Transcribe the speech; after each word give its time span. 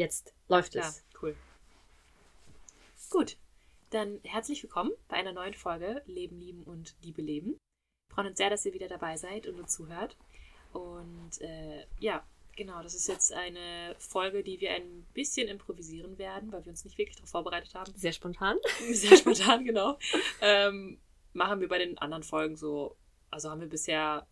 Jetzt 0.00 0.32
läuft 0.48 0.74
Ja, 0.74 0.88
es. 0.88 1.04
cool. 1.20 1.36
Gut, 3.10 3.36
dann 3.90 4.18
herzlich 4.22 4.62
willkommen 4.62 4.92
bei 5.08 5.16
einer 5.16 5.34
neuen 5.34 5.52
Folge 5.52 6.02
Leben, 6.06 6.38
Lieben 6.40 6.62
und 6.62 6.96
Liebe 7.02 7.20
leben. 7.20 7.50
Wir 8.08 8.14
freuen 8.14 8.28
uns 8.28 8.38
sehr, 8.38 8.48
dass 8.48 8.64
ihr 8.64 8.72
wieder 8.72 8.88
dabei 8.88 9.18
seid 9.18 9.46
und 9.46 9.60
uns 9.60 9.74
zuhört. 9.74 10.16
Und 10.72 11.38
äh, 11.42 11.84
ja, 11.98 12.26
genau, 12.56 12.82
das 12.82 12.94
ist 12.94 13.08
jetzt 13.08 13.30
eine 13.34 13.94
Folge, 13.98 14.42
die 14.42 14.58
wir 14.62 14.70
ein 14.70 15.06
bisschen 15.12 15.48
improvisieren 15.48 16.16
werden, 16.16 16.50
weil 16.50 16.64
wir 16.64 16.70
uns 16.70 16.82
nicht 16.86 16.96
wirklich 16.96 17.16
darauf 17.16 17.28
vorbereitet 17.28 17.74
haben. 17.74 17.92
Sehr 17.94 18.12
spontan. 18.12 18.56
Sehr 18.92 19.18
spontan, 19.18 19.66
genau. 19.66 19.98
Ähm, 20.40 20.98
machen 21.34 21.60
wir 21.60 21.68
bei 21.68 21.76
den 21.76 21.98
anderen 21.98 22.22
Folgen 22.22 22.56
so, 22.56 22.96
also 23.30 23.50
haben 23.50 23.60
wir 23.60 23.68
bisher 23.68 24.26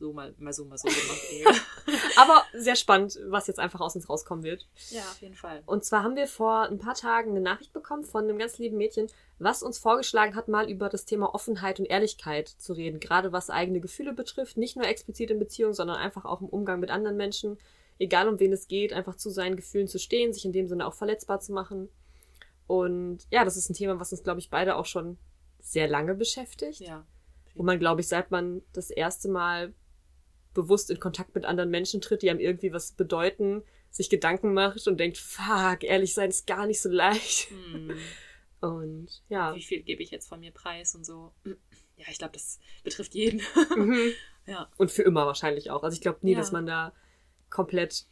so 0.00 0.12
mal, 0.12 0.34
mal 0.38 0.52
so, 0.52 0.64
mal 0.64 0.76
so 0.76 0.88
gemacht. 0.88 1.62
Aber 2.18 2.42
sehr 2.52 2.74
spannend, 2.74 3.16
was 3.26 3.46
jetzt 3.46 3.60
einfach 3.60 3.80
aus 3.80 3.94
uns 3.94 4.08
rauskommen 4.08 4.42
wird. 4.42 4.66
ja, 4.90 5.02
auf 5.02 5.20
jeden 5.20 5.36
Fall. 5.36 5.62
Und 5.66 5.84
zwar 5.84 6.02
haben 6.02 6.16
wir 6.16 6.26
vor 6.26 6.62
ein 6.62 6.78
paar 6.78 6.94
Tagen 6.94 7.30
eine 7.30 7.40
Nachricht 7.40 7.72
bekommen 7.72 8.02
von 8.02 8.24
einem 8.24 8.38
ganz 8.38 8.58
lieben 8.58 8.76
Mädchen, 8.76 9.06
was 9.38 9.62
uns 9.62 9.78
vorgeschlagen 9.78 10.34
hat, 10.34 10.48
mal 10.48 10.68
über 10.68 10.88
das 10.88 11.04
Thema 11.04 11.32
Offenheit 11.32 11.78
und 11.78 11.86
Ehrlichkeit 11.86 12.48
zu 12.48 12.72
reden. 12.72 12.98
Gerade 12.98 13.30
was 13.30 13.50
eigene 13.50 13.78
Gefühle 13.78 14.14
betrifft. 14.14 14.56
Nicht 14.56 14.76
nur 14.76 14.86
explizit 14.86 15.30
in 15.30 15.38
Beziehungen, 15.38 15.74
sondern 15.74 15.96
einfach 15.96 16.24
auch 16.24 16.40
im 16.40 16.48
Umgang 16.48 16.80
mit 16.80 16.90
anderen 16.90 17.16
Menschen. 17.16 17.56
Egal 18.00 18.28
um 18.28 18.40
wen 18.40 18.52
es 18.52 18.66
geht, 18.66 18.92
einfach 18.92 19.14
zu 19.14 19.30
seinen 19.30 19.54
Gefühlen 19.54 19.86
zu 19.86 20.00
stehen, 20.00 20.32
sich 20.32 20.44
in 20.44 20.52
dem 20.52 20.66
Sinne 20.66 20.88
auch 20.88 20.94
verletzbar 20.94 21.38
zu 21.38 21.52
machen. 21.52 21.88
Und 22.66 23.26
ja, 23.30 23.44
das 23.44 23.56
ist 23.56 23.70
ein 23.70 23.74
Thema, 23.74 24.00
was 24.00 24.10
uns, 24.10 24.24
glaube 24.24 24.40
ich, 24.40 24.50
beide 24.50 24.74
auch 24.74 24.86
schon 24.86 25.18
sehr 25.60 25.86
lange 25.86 26.16
beschäftigt. 26.16 26.80
Ja. 26.80 27.06
Wo 27.54 27.62
man, 27.62 27.78
glaube 27.78 28.00
ich, 28.00 28.08
seit 28.08 28.32
man 28.32 28.62
das 28.72 28.90
erste 28.90 29.28
Mal 29.28 29.72
bewusst 30.54 30.90
in 30.90 30.98
Kontakt 31.00 31.34
mit 31.34 31.44
anderen 31.44 31.70
Menschen 31.70 32.00
tritt, 32.00 32.22
die 32.22 32.30
einem 32.30 32.40
irgendwie 32.40 32.72
was 32.72 32.92
bedeuten, 32.92 33.62
sich 33.90 34.10
Gedanken 34.10 34.52
macht 34.54 34.86
und 34.86 34.98
denkt, 34.98 35.18
fuck, 35.18 35.82
ehrlich 35.82 36.14
sein 36.14 36.30
ist 36.30 36.46
gar 36.46 36.66
nicht 36.66 36.80
so 36.80 36.88
leicht. 36.90 37.50
Hm. 37.50 37.92
Und 38.60 39.22
ja. 39.28 39.54
Wie 39.54 39.62
viel 39.62 39.82
gebe 39.82 40.02
ich 40.02 40.10
jetzt 40.10 40.28
von 40.28 40.40
mir 40.40 40.50
preis 40.50 40.94
und 40.96 41.06
so. 41.06 41.32
Ja, 41.96 42.06
ich 42.10 42.18
glaube, 42.18 42.32
das 42.32 42.58
betrifft 42.82 43.14
jeden. 43.14 43.40
Mhm. 43.76 44.10
ja. 44.46 44.68
Und 44.76 44.90
für 44.90 45.02
immer 45.02 45.26
wahrscheinlich 45.26 45.70
auch. 45.70 45.84
Also 45.84 45.94
ich 45.94 46.00
glaube 46.00 46.18
nie, 46.22 46.32
Ja. 46.32 46.38
dass 46.38 46.50
man 46.50 46.66
da 46.66 46.92
komplett, 47.50 48.06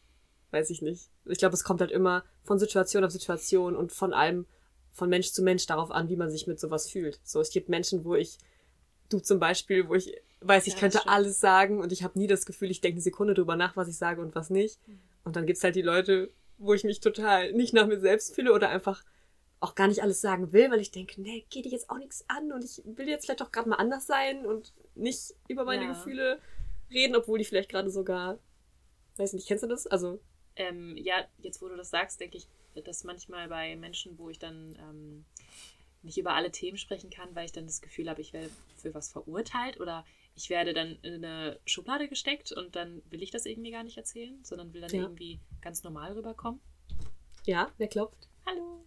weiß 0.53 0.71
ich 0.71 0.83
nicht. 0.83 1.11
Ich 1.25 1.39
glaube, 1.39 1.55
es 1.55 1.65
kommt 1.65 1.81
halt 1.81 1.91
immer 1.91 2.25
von 2.45 2.61
Situation 2.61 3.05
auf 3.05 3.11
Situation 3.11 3.75
und 3.75 3.93
von 3.93 4.13
allem, 4.13 4.47
von 4.93 5.09
Mensch 5.09 5.33
zu 5.33 5.43
Mensch 5.43 5.67
darauf 5.67 5.91
an, 5.91 6.09
wie 6.09 6.17
man 6.17 6.31
sich 6.31 6.47
mit 6.47 6.61
sowas 6.61 6.89
fühlt. 6.89 7.19
So, 7.25 7.41
es 7.41 7.51
gibt 7.51 7.69
Menschen, 7.69 8.05
wo 8.05 8.15
ich, 8.15 8.39
du 9.09 9.19
zum 9.19 9.41
Beispiel, 9.41 9.89
wo 9.89 9.95
ich 9.95 10.15
weiß, 10.41 10.67
ich 10.67 10.75
Ja, 10.75 10.81
könnte 10.81 11.09
alles 11.09 11.41
sagen 11.41 11.81
und 11.81 11.93
ich 11.93 12.03
habe 12.05 12.19
nie 12.19 12.27
das 12.27 12.47
Gefühl, 12.47 12.71
ich 12.71 12.81
denke 12.81 12.97
eine 12.97 13.03
Sekunde 13.03 13.35
drüber 13.35 13.57
nach, 13.57 13.77
was 13.77 13.89
ich 13.89 13.97
sage 13.97 14.21
und 14.23 14.35
was 14.35 14.51
nicht. 14.51 14.81
Mhm. 14.87 15.01
Und 15.25 15.37
dann 15.37 15.47
gibt's 15.47 15.65
halt 15.65 15.77
die 15.77 15.83
Leute, 15.83 16.33
wo 16.59 16.75
ich 16.75 16.85
mich 16.85 17.01
total 17.01 17.53
nicht 17.53 17.75
nach 17.75 17.87
mir 17.87 18.01
selbst 18.01 18.35
fühle 18.35 18.53
oder 18.53 18.69
einfach 18.71 19.05
auch 19.61 19.75
gar 19.75 19.89
nicht 19.89 20.03
alles 20.03 20.21
sagen 20.21 20.53
will, 20.53 20.71
weil 20.71 20.81
ich 20.81 20.91
denke, 20.91 21.21
nee, 21.21 21.47
geht 21.51 21.65
dir 21.65 21.73
jetzt 21.73 21.91
auch 21.91 21.99
nichts 21.99 22.25
an 22.29 22.53
und 22.53 22.65
ich 22.65 22.83
will 22.85 23.09
jetzt 23.09 23.25
vielleicht 23.27 23.43
auch 23.43 23.53
gerade 23.53 23.69
mal 23.69 23.77
anders 23.77 24.07
sein 24.07 24.47
und 24.47 24.75
nicht 24.95 25.35
über 25.49 25.65
meine 25.65 25.85
Ja. 25.85 25.89
Gefühle 25.89 26.41
reden, 26.91 27.17
obwohl 27.17 27.39
die 27.39 27.45
vielleicht 27.45 27.71
gerade 27.71 27.91
sogar, 27.91 28.39
weiß 29.17 29.35
nicht, 29.35 29.49
kennst 29.49 29.65
du 29.65 29.69
das? 29.69 29.87
Also, 29.87 30.21
Ähm, 30.57 30.97
ja, 30.97 31.25
jetzt 31.39 31.61
wo 31.63 31.69
du 31.69 31.77
das 31.77 31.91
sagst, 31.91 32.21
denke 32.21 32.39
ich, 32.39 32.49
dass 32.85 33.05
manchmal 33.05 33.49
bei 33.49 33.77
Menschen, 33.77 34.19
wo 34.19 34.31
ich 34.31 34.39
dann 34.39 34.77
ähm, 34.79 35.25
nicht 36.03 36.19
über 36.19 36.35
alle 36.35 36.53
Themen 36.53 36.79
sprechen 36.79 37.11
kann, 37.11 37.35
weil 37.35 37.47
ich 37.47 37.53
dann 37.53 37.67
das 37.67 37.81
Gefühl 37.83 38.09
habe, 38.11 38.21
ich 38.21 38.33
werde 38.33 38.51
für 38.77 38.95
was 38.95 39.11
verurteilt 39.11 39.81
oder 39.81 40.07
ich 40.37 40.49
werde 40.51 40.73
dann 40.75 40.97
in 41.03 41.25
eine 41.25 41.59
Schublade 41.67 42.09
gesteckt 42.09 42.53
und 42.53 42.77
dann 42.77 43.03
will 43.11 43.23
ich 43.23 43.31
das 43.31 43.47
irgendwie 43.47 43.71
gar 43.73 43.83
nicht 43.83 43.97
erzählen, 43.97 44.39
sondern 44.45 44.73
will 44.75 44.83
dann 44.83 44.91
Ja. 44.91 45.03
irgendwie 45.03 45.41
ganz 45.61 45.83
normal 45.83 46.13
rüberkommen. 46.13 46.61
ja, 47.45 47.71
wer 47.79 47.89
klopft? 47.89 48.29
Hallo. 48.47 48.85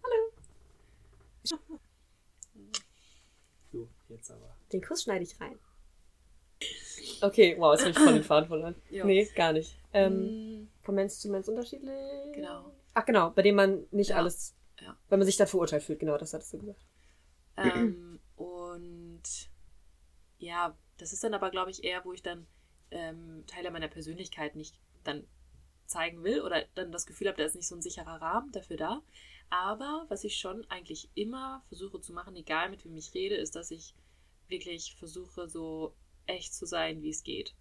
So, 3.72 3.88
jetzt 4.08 4.30
aber. 4.30 4.56
Den 4.72 4.82
Kuss 4.82 5.02
schneide 5.04 5.24
ich 5.24 5.40
rein. 5.40 5.58
Okay, 7.22 7.56
wow, 7.58 7.72
jetzt 7.72 7.82
habe 7.82 7.90
ich 7.90 7.98
voll 7.98 8.12
den 8.14 8.22
Faden 8.24 8.48
verloren. 8.48 8.74
Ja. 8.90 9.04
Nee, 9.04 9.24
gar 9.34 9.52
nicht. 9.52 9.78
Ähm, 9.92 10.62
Mm, 10.62 10.68
von 10.82 10.94
Mensch 10.94 11.14
zu 11.14 11.28
Mensch 11.30 11.48
unterschiedlich. 11.48 11.90
Genau. 12.34 12.72
Ach 12.94 13.04
genau, 13.04 13.30
bei 13.30 13.42
dem 13.42 13.54
man 13.54 13.86
nicht 13.90 14.10
Ja. 14.10 14.16
alles, 14.16 14.54
Ja. 14.80 14.96
wenn 15.08 15.18
man 15.18 15.26
sich 15.26 15.36
dann 15.36 15.46
verurteilt 15.46 15.82
fühlt, 15.82 16.00
genau, 16.00 16.18
das 16.18 16.34
hattest 16.34 16.52
du 16.52 16.58
gesagt. 16.58 16.80
Ähm, 17.56 18.18
und 18.36 19.22
ja, 20.38 20.76
das 21.00 21.12
ist 21.12 21.22
dann 21.24 21.34
aber, 21.34 21.50
glaube 21.50 21.70
ich, 21.70 21.84
eher, 21.84 22.04
wo 22.04 22.12
ich 22.12 22.22
dann 22.22 22.46
ähm, 22.90 23.44
Teile 23.46 23.70
meiner 23.70 23.88
Persönlichkeit 23.88 24.56
nicht 24.56 24.78
dann 25.04 25.26
zeigen 25.86 26.22
will 26.22 26.40
oder 26.42 26.64
dann 26.74 26.92
das 26.92 27.06
Gefühl 27.06 27.28
habe, 27.28 27.38
da 27.38 27.44
ist 27.44 27.56
nicht 27.56 27.66
so 27.66 27.74
ein 27.74 27.82
sicherer 27.82 28.20
Rahmen 28.20 28.52
dafür 28.52 28.76
da. 28.76 29.02
Aber 29.48 30.06
was 30.08 30.22
ich 30.24 30.36
schon 30.36 30.64
eigentlich 30.70 31.08
immer 31.14 31.64
versuche 31.68 32.00
zu 32.00 32.12
machen, 32.12 32.36
egal 32.36 32.70
mit 32.70 32.84
wem 32.84 32.96
ich 32.96 33.12
rede, 33.14 33.34
ist, 33.34 33.56
dass 33.56 33.70
ich 33.72 33.94
wirklich 34.48 34.94
versuche, 34.94 35.48
so 35.48 35.94
echt 36.26 36.54
zu 36.54 36.66
sein, 36.66 37.02
wie 37.02 37.10
es 37.10 37.24
geht. 37.24 37.54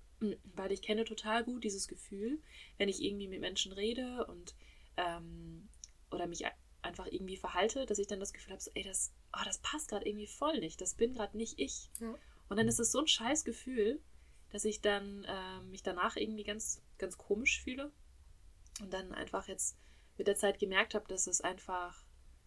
Weil 0.56 0.72
ich 0.72 0.82
kenne 0.82 1.06
total 1.06 1.44
gut 1.44 1.64
dieses 1.64 1.88
Gefühl, 1.88 2.40
wenn 2.78 2.90
ich 2.90 3.02
irgendwie 3.02 3.28
mit 3.28 3.42
Menschen 3.42 3.72
rede 3.72 4.26
und 4.28 4.54
ähm, 4.98 5.70
oder 6.12 6.28
mich 6.28 6.46
ein- 6.46 6.52
einfach 6.82 7.08
irgendwie 7.08 7.38
verhalte, 7.38 7.86
dass 7.86 8.00
ich 8.00 8.08
dann 8.08 8.20
das 8.20 8.34
Gefühl 8.34 8.54
habe, 8.54 8.62
so, 8.62 8.72
ey, 8.74 8.84
das, 8.84 9.12
oh, 9.34 9.42
das 9.46 9.60
passt 9.60 9.90
gerade 9.90 10.08
irgendwie 10.08 10.28
voll 10.28 10.60
nicht. 10.60 10.82
Das 10.82 10.94
bin 10.94 11.14
gerade 11.14 11.36
nicht 11.38 11.58
ich. 11.60 11.90
Ja. 12.00 12.14
Und 12.50 12.58
dann 12.58 12.68
ist 12.68 12.80
es 12.80 12.92
so 12.92 13.00
ein 13.00 13.08
scheiß 13.08 13.44
Gefühl, 13.44 14.02
dass 14.50 14.66
ich 14.66 14.82
dann 14.82 15.26
ähm, 15.28 15.70
mich 15.70 15.84
danach 15.84 16.16
irgendwie 16.16 16.44
ganz, 16.44 16.82
ganz 16.98 17.18
komisch 17.18 17.62
fühle. 17.62 17.92
Und 18.82 18.94
dann 18.94 19.14
einfach 19.14 19.48
jetzt 19.48 19.78
mit 20.18 20.28
der 20.28 20.36
Zeit 20.36 20.60
gemerkt 20.60 20.96
habe, 20.96 21.08
dass 21.08 21.28
es 21.28 21.42
einfach, 21.42 22.06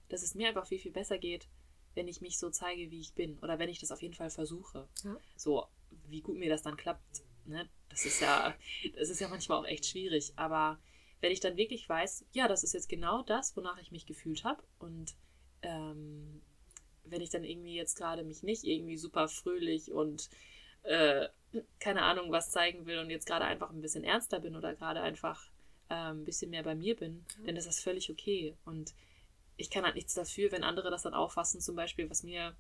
dass 0.09 0.23
es 0.23 0.35
mir 0.35 0.49
einfach 0.49 0.67
viel, 0.67 0.79
viel 0.79 0.93
besser 0.93 1.19
geht, 1.19 1.49
wenn 1.95 2.09
ich 2.09 2.21
mich 2.21 2.39
so 2.39 2.51
zeige, 2.51 2.91
wie 2.91 3.01
ich 3.01 3.15
bin. 3.15 3.39
Oder 3.39 3.59
wenn 3.59 3.69
ich 3.69 3.79
das 3.79 3.93
auf 3.93 4.03
jeden 4.03 4.15
Fall 4.15 4.31
versuche. 4.31 4.89
Ja. 5.05 5.17
So, 5.37 5.67
wie 6.09 6.21
gut 6.21 6.37
mir 6.37 6.49
das 6.49 6.63
dann 6.63 6.77
klappt, 6.77 7.23
ne? 7.45 7.69
Das 7.89 8.05
ist 8.07 8.21
ja, 8.21 8.55
das 8.95 9.11
ist 9.11 9.21
ja 9.21 9.29
manchmal 9.29 9.59
auch 9.59 9.67
echt 9.67 9.87
schwierig. 9.87 10.33
Aber 10.37 10.81
wenn 11.21 11.33
ich 11.33 11.41
dann 11.41 11.57
wirklich 11.57 11.89
weiß, 11.89 12.25
ja, 12.33 12.49
das 12.49 12.65
ist 12.65 12.75
jetzt 12.75 12.89
genau 12.89 13.23
das, 13.23 13.57
wonach 13.57 13.79
ich 13.79 13.93
mich 13.93 14.07
gefühlt 14.07 14.45
habe. 14.45 14.63
Und 14.79 15.15
ähm, 15.63 16.43
wenn 17.13 17.21
ich 17.21 17.31
dann 17.31 17.45
irgendwie 17.45 17.75
jetzt 17.75 17.97
gerade 17.97 18.25
mich 18.25 18.43
nicht 18.43 18.65
irgendwie 18.65 18.97
super 18.97 19.29
fröhlich 19.29 19.93
und 19.93 20.29
äh, 20.83 21.29
keine 21.79 22.03
Ahnung 22.03 22.33
was 22.33 22.51
zeigen 22.51 22.87
will 22.87 22.99
und 22.99 23.11
jetzt 23.11 23.27
gerade 23.27 23.45
einfach 23.45 23.71
ein 23.71 23.81
bisschen 23.81 24.05
ernster 24.05 24.41
bin 24.41 24.57
oder 24.57 24.75
gerade 24.75 25.01
einfach 25.01 25.51
ähm, 25.91 26.23
ein 26.23 26.25
bisschen 26.25 26.51
mehr 26.51 26.63
bei 26.63 26.75
mir 26.75 26.97
bin, 26.97 27.25
dann 27.45 27.57
ist 27.57 27.69
das 27.69 27.81
völlig 27.81 28.11
okay. 28.11 28.57
Und 28.65 28.95
ich 29.57 29.71
kann 29.71 29.85
halt 29.85 29.95
nichts 29.95 30.15
dafür, 30.15 30.51
wenn 30.51 30.65
andere 30.65 30.91
das 30.91 31.03
dann 31.03 31.15
auffassen, 31.15 31.61
zum 31.61 31.77
Beispiel, 31.77 32.09
was 32.11 32.23
mir 32.23 32.57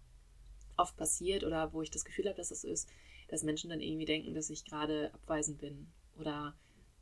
oft 0.76 0.96
passiert 0.96 1.44
oder 1.44 1.72
wo 1.72 1.82
ich 1.82 1.90
das 1.90 2.04
Gefühl 2.04 2.26
habe, 2.26 2.36
dass 2.36 2.50
das 2.50 2.62
so 2.62 2.68
ist, 2.68 2.88
dass 3.28 3.42
Menschen 3.42 3.70
dann 3.70 3.80
irgendwie 3.80 4.04
denken, 4.04 4.34
dass 4.34 4.50
ich 4.50 4.64
gerade 4.64 5.12
abweisend 5.14 5.58
bin 5.58 5.90
oder 6.18 6.54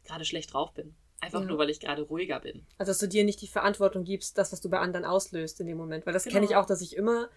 gerade 0.04 0.24
schlecht 0.24 0.52
drauf 0.52 0.72
bin. 0.72 0.94
Einfach 1.20 1.40
Ja. 1.40 1.46
nur, 1.46 1.58
weil 1.58 1.70
ich 1.70 1.80
gerade 1.80 2.02
ruhiger 2.02 2.40
bin. 2.40 2.64
Also, 2.78 2.90
dass 2.90 2.98
du 2.98 3.06
dir 3.08 3.24
nicht 3.24 3.40
die 3.42 3.46
Verantwortung 3.48 4.04
gibst, 4.04 4.38
das, 4.38 4.52
was 4.52 4.60
du 4.60 4.70
bei 4.70 4.78
anderen 4.78 5.04
auslöst 5.04 5.60
in 5.60 5.66
dem 5.66 5.76
Moment. 5.76 6.06
Weil 6.06 6.14
das 6.14 6.24
kenne 6.24 6.44
ich 6.44 6.50
Genau. 6.50 6.62
auch, 6.62 6.66
dass 6.66 6.80
ich 6.80 6.96
immer 6.96 7.28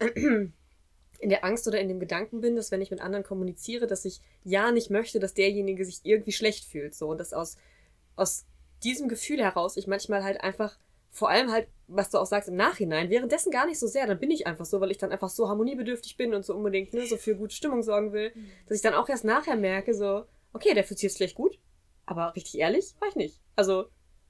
in 0.14 1.28
der 1.28 1.44
Angst 1.44 1.68
oder 1.68 1.80
in 1.80 1.88
dem 1.88 2.00
Gedanken 2.00 2.40
bin, 2.40 2.56
dass 2.56 2.70
wenn 2.72 2.80
ich 2.82 2.90
mit 2.90 3.00
anderen 3.00 3.22
kommuniziere, 3.24 3.86
dass 3.86 4.04
ich 4.04 4.20
ja 4.44 4.72
nicht 4.72 4.90
möchte, 4.90 5.20
dass 5.20 5.34
derjenige 5.34 5.84
sich 5.84 6.00
irgendwie 6.02 6.32
schlecht 6.32 6.64
fühlt. 6.64 6.94
So. 6.94 7.08
Und 7.08 7.18
dass 7.18 7.32
aus, 7.32 7.56
aus 8.16 8.44
diesem 8.82 9.08
Gefühl 9.08 9.40
heraus 9.40 9.76
ich 9.76 9.86
manchmal 9.86 10.24
halt 10.24 10.40
einfach, 10.40 10.76
vor 11.12 11.28
allem 11.30 11.52
halt, 11.52 11.68
was 11.86 12.10
du 12.10 12.18
auch 12.18 12.26
sagst 12.26 12.48
im 12.48 12.56
Nachhinein, 12.56 13.10
währenddessen 13.10 13.52
gar 13.52 13.66
nicht 13.66 13.78
so 13.78 13.86
sehr, 13.86 14.06
dann 14.08 14.18
bin 14.18 14.30
ich 14.32 14.46
einfach 14.48 14.64
so, 14.64 14.80
weil 14.80 14.90
ich 14.90 14.98
dann 14.98 15.12
einfach 15.12 15.28
so 15.30 15.48
harmoniebedürftig 15.48 16.16
bin 16.16 16.34
und 16.34 16.44
so 16.44 16.54
unbedingt 16.56 16.92
ne, 16.92 17.06
so 17.06 17.16
für 17.16 17.36
gute 17.36 17.54
Stimmung 17.54 17.82
sorgen 17.82 18.12
will, 18.12 18.32
dass 18.66 18.76
ich 18.78 18.82
dann 18.82 18.94
auch 18.94 19.08
erst 19.08 19.24
nachher 19.24 19.56
merke, 19.56 19.94
so, 19.94 20.24
okay, 20.54 20.74
der 20.74 20.82
fühlt 20.84 20.98
sich 20.98 21.04
jetzt 21.10 21.18
vielleicht 21.18 21.36
gut, 21.36 21.58
aber 22.06 22.34
richtig 22.34 22.58
ehrlich 22.58 22.94
war 23.00 23.08
ich 23.08 23.16
nicht. 23.16 23.40
Also, 23.56 23.86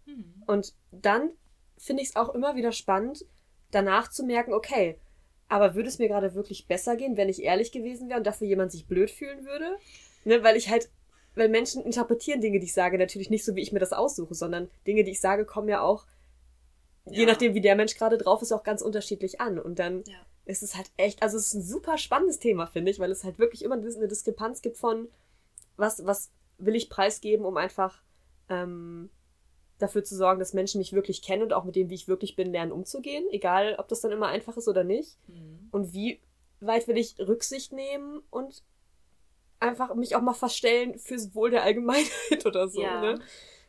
Mhm. 0.06 0.42
und 0.46 0.74
dann 0.90 1.30
finde 1.78 2.02
ich 2.02 2.10
es 2.10 2.16
auch 2.16 2.34
immer 2.34 2.56
wieder 2.56 2.72
spannend, 2.72 3.24
danach 3.70 4.10
zu 4.10 4.24
merken, 4.24 4.52
okay, 4.52 4.98
aber 5.48 5.74
würde 5.74 5.88
es 5.88 5.98
mir 5.98 6.08
gerade 6.08 6.34
wirklich 6.34 6.66
besser 6.66 6.96
gehen, 6.96 7.16
wenn 7.16 7.28
ich 7.28 7.42
ehrlich 7.42 7.72
gewesen 7.72 8.08
wäre 8.08 8.18
und 8.18 8.26
dafür 8.26 8.46
jemand 8.46 8.72
sich 8.72 8.86
blöd 8.86 9.10
fühlen 9.10 9.44
würde? 9.44 9.76
Ne, 10.24 10.42
weil 10.42 10.56
ich 10.56 10.70
halt, 10.70 10.90
weil 11.34 11.48
Menschen 11.48 11.84
interpretieren 11.84 12.40
Dinge, 12.40 12.58
die 12.58 12.66
ich 12.66 12.74
sage, 12.74 12.98
natürlich 12.98 13.30
nicht 13.30 13.44
so, 13.44 13.54
wie 13.54 13.62
ich 13.62 13.72
mir 13.72 13.78
das 13.78 13.92
aussuche, 13.92 14.34
sondern 14.34 14.70
Dinge, 14.86 15.04
die 15.04 15.10
ich 15.12 15.20
sage, 15.20 15.44
kommen 15.44 15.68
ja 15.68 15.82
auch, 15.82 16.06
je 17.06 17.22
Ja. 17.22 17.26
nachdem, 17.26 17.54
wie 17.54 17.60
der 17.60 17.76
Mensch 17.76 17.96
gerade 17.96 18.18
drauf 18.18 18.42
ist, 18.42 18.52
auch 18.52 18.62
ganz 18.62 18.82
unterschiedlich 18.82 19.40
an. 19.40 19.58
Und 19.58 19.78
dann 19.78 20.04
Ja. 20.06 20.24
ist 20.44 20.62
es 20.62 20.76
halt 20.76 20.90
echt, 20.96 21.22
also 21.22 21.36
es 21.36 21.48
ist 21.48 21.54
ein 21.54 21.62
super 21.62 21.98
spannendes 21.98 22.38
Thema, 22.38 22.66
finde 22.66 22.90
ich, 22.90 22.98
weil 22.98 23.10
es 23.10 23.24
halt 23.24 23.38
wirklich 23.38 23.62
immer 23.62 23.74
eine 23.74 24.08
Diskrepanz 24.08 24.62
gibt 24.62 24.78
von, 24.78 25.08
was, 25.76 26.04
was 26.06 26.30
will 26.64 26.76
ich 26.76 26.88
preisgeben, 26.88 27.44
um 27.44 27.56
einfach 27.56 28.02
ähm, 28.48 29.10
dafür 29.78 30.04
zu 30.04 30.16
sorgen, 30.16 30.38
dass 30.38 30.54
Menschen 30.54 30.78
mich 30.78 30.92
wirklich 30.92 31.22
kennen 31.22 31.42
und 31.42 31.52
auch 31.52 31.64
mit 31.64 31.76
dem, 31.76 31.90
wie 31.90 31.94
ich 31.94 32.08
wirklich 32.08 32.36
bin, 32.36 32.52
lernen 32.52 32.72
umzugehen, 32.72 33.24
egal 33.30 33.76
ob 33.78 33.88
das 33.88 34.00
dann 34.00 34.12
immer 34.12 34.28
einfach 34.28 34.56
ist 34.56 34.68
oder 34.68 34.84
nicht. 34.84 35.18
Mhm. 35.28 35.68
Und 35.72 35.92
wie 35.92 36.20
weit 36.60 36.86
will 36.88 36.96
ich 36.96 37.18
Rücksicht 37.18 37.72
nehmen 37.72 38.22
und 38.30 38.62
einfach 39.58 39.94
mich 39.94 40.16
auch 40.16 40.22
mal 40.22 40.34
verstellen 40.34 40.98
fürs 40.98 41.34
Wohl 41.34 41.50
der 41.50 41.64
Allgemeinheit 41.64 42.46
oder 42.46 42.68
so. 42.68 42.82
Ja. 42.82 43.00
Ne? 43.00 43.20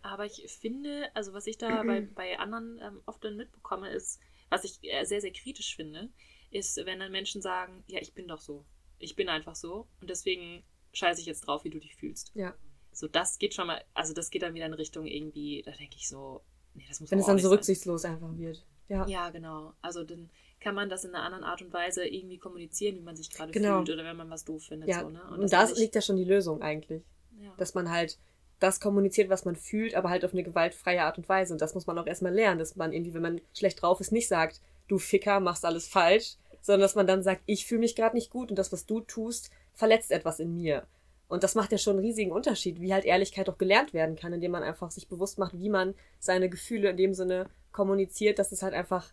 Aber 0.01 0.25
ich 0.25 0.45
finde, 0.59 1.09
also 1.13 1.33
was 1.33 1.47
ich 1.47 1.57
da 1.57 1.83
bei, 1.87 2.01
bei 2.01 2.39
anderen 2.39 2.79
ähm, 2.81 3.01
oft 3.05 3.23
dann 3.23 3.37
mitbekomme, 3.37 3.89
ist, 3.89 4.19
was 4.49 4.63
ich 4.63 4.79
äh, 4.83 5.05
sehr, 5.05 5.21
sehr 5.21 5.31
kritisch 5.31 5.75
finde, 5.75 6.09
ist, 6.51 6.77
wenn 6.85 6.99
dann 6.99 7.11
Menschen 7.11 7.41
sagen, 7.41 7.83
ja, 7.87 7.99
ich 7.99 8.13
bin 8.13 8.27
doch 8.27 8.39
so. 8.39 8.65
Ich 8.99 9.15
bin 9.15 9.27
einfach 9.27 9.55
so 9.55 9.87
und 9.99 10.09
deswegen 10.09 10.63
scheiße 10.93 11.19
ich 11.19 11.27
jetzt 11.27 11.47
drauf, 11.47 11.63
wie 11.63 11.69
du 11.69 11.79
dich 11.79 11.95
fühlst. 11.95 12.31
Ja. 12.35 12.53
So, 12.93 13.07
das 13.07 13.39
geht 13.39 13.53
schon 13.53 13.67
mal, 13.67 13.81
also 13.93 14.13
das 14.13 14.29
geht 14.29 14.41
dann 14.43 14.53
wieder 14.53 14.65
in 14.65 14.73
Richtung 14.73 15.05
irgendwie, 15.05 15.61
da 15.65 15.71
denke 15.71 15.95
ich 15.97 16.07
so, 16.07 16.41
nee, 16.75 16.85
das 16.87 16.99
muss 17.01 17.11
Wenn 17.11 17.19
es 17.19 17.25
dann 17.25 17.37
so 17.39 17.49
sein. 17.49 17.57
rücksichtslos 17.57 18.05
einfach 18.05 18.37
wird. 18.37 18.65
Ja. 18.89 19.07
Ja, 19.07 19.29
genau. 19.29 19.73
Also 19.81 20.03
dann 20.03 20.29
kann 20.59 20.75
man 20.75 20.89
das 20.89 21.03
in 21.03 21.13
einer 21.13 21.23
anderen 21.23 21.43
Art 21.43 21.61
und 21.61 21.73
Weise 21.73 22.05
irgendwie 22.05 22.37
kommunizieren, 22.37 22.95
wie 22.95 23.01
man 23.01 23.15
sich 23.15 23.29
gerade 23.29 23.51
Genau. 23.51 23.77
fühlt 23.77 23.89
oder 23.91 24.03
wenn 24.05 24.15
man 24.17 24.29
was 24.29 24.45
doof 24.45 24.63
findet. 24.65 24.89
Ja, 24.89 25.01
so, 25.01 25.09
ne? 25.09 25.21
und, 25.31 25.41
das 25.51 25.73
da 25.73 25.79
liegt 25.79 25.95
ja 25.95 26.01
schon 26.01 26.15
die 26.17 26.23
Lösung 26.23 26.61
eigentlich. 26.61 27.03
ja. 27.41 27.53
Dass 27.57 27.73
man 27.73 27.89
halt 27.91 28.17
das 28.59 28.79
kommuniziert, 28.79 29.29
was 29.29 29.43
man 29.43 29.55
fühlt, 29.57 29.93
aber 29.95 30.09
halt 30.09 30.23
auf 30.23 30.31
eine 30.31 30.43
gewaltfreie 30.43 31.03
Art 31.03 31.17
und 31.17 31.27
Weise. 31.27 31.53
Und 31.53 31.61
das 31.61 31.73
muss 31.73 31.85
man 31.87 31.97
auch 31.97 32.07
erstmal 32.07 32.33
lernen, 32.33 32.59
dass 32.59 32.75
man 32.77 32.93
irgendwie, 32.93 33.13
wenn 33.13 33.21
man 33.21 33.41
schlecht 33.53 33.81
drauf 33.81 33.99
ist, 33.99 34.11
nicht 34.13 34.27
sagt, 34.29 34.61
du 34.87 34.99
Ficker, 34.99 35.39
machst 35.41 35.65
alles 35.65 35.87
falsch, 35.87 36.35
sondern 36.61 36.81
dass 36.81 36.95
man 36.95 37.07
dann 37.07 37.23
sagt, 37.23 37.41
ich 37.45 37.65
fühle 37.65 37.81
mich 37.81 37.95
gerade 37.95 38.15
nicht 38.15 38.29
gut 38.29 38.49
und 38.51 38.55
das, 38.57 38.71
was 38.71 38.85
du 38.85 39.01
tust, 39.01 39.49
verletzt 39.73 40.11
etwas 40.11 40.39
in 40.39 40.55
mir. 40.55 40.87
Und 41.33 41.43
das 41.43 41.55
macht 41.55 41.71
ja 41.71 41.79
schon 41.79 41.95
einen 41.97 42.05
riesigen 42.05 42.31
Unterschied, 42.31 42.79
wie 42.79 42.93
halt 42.93 43.05
Ehrlichkeit 43.05 43.49
auch 43.49 43.57
gelernt 43.57 43.91
werden 43.91 44.15
kann, 44.15 44.33
indem 44.33 44.51
man 44.51 44.61
einfach 44.61 44.91
sich 44.91 45.07
bewusst 45.07 45.39
macht, 45.39 45.57
wie 45.57 45.69
man 45.69 45.95
seine 46.19 46.47
Gefühle 46.47 46.91
in 46.91 46.97
dem 46.97 47.13
Sinne 47.15 47.49
kommuniziert, 47.71 48.37
dass 48.37 48.51
es 48.51 48.61
halt 48.61 48.75
einfach 48.75 49.11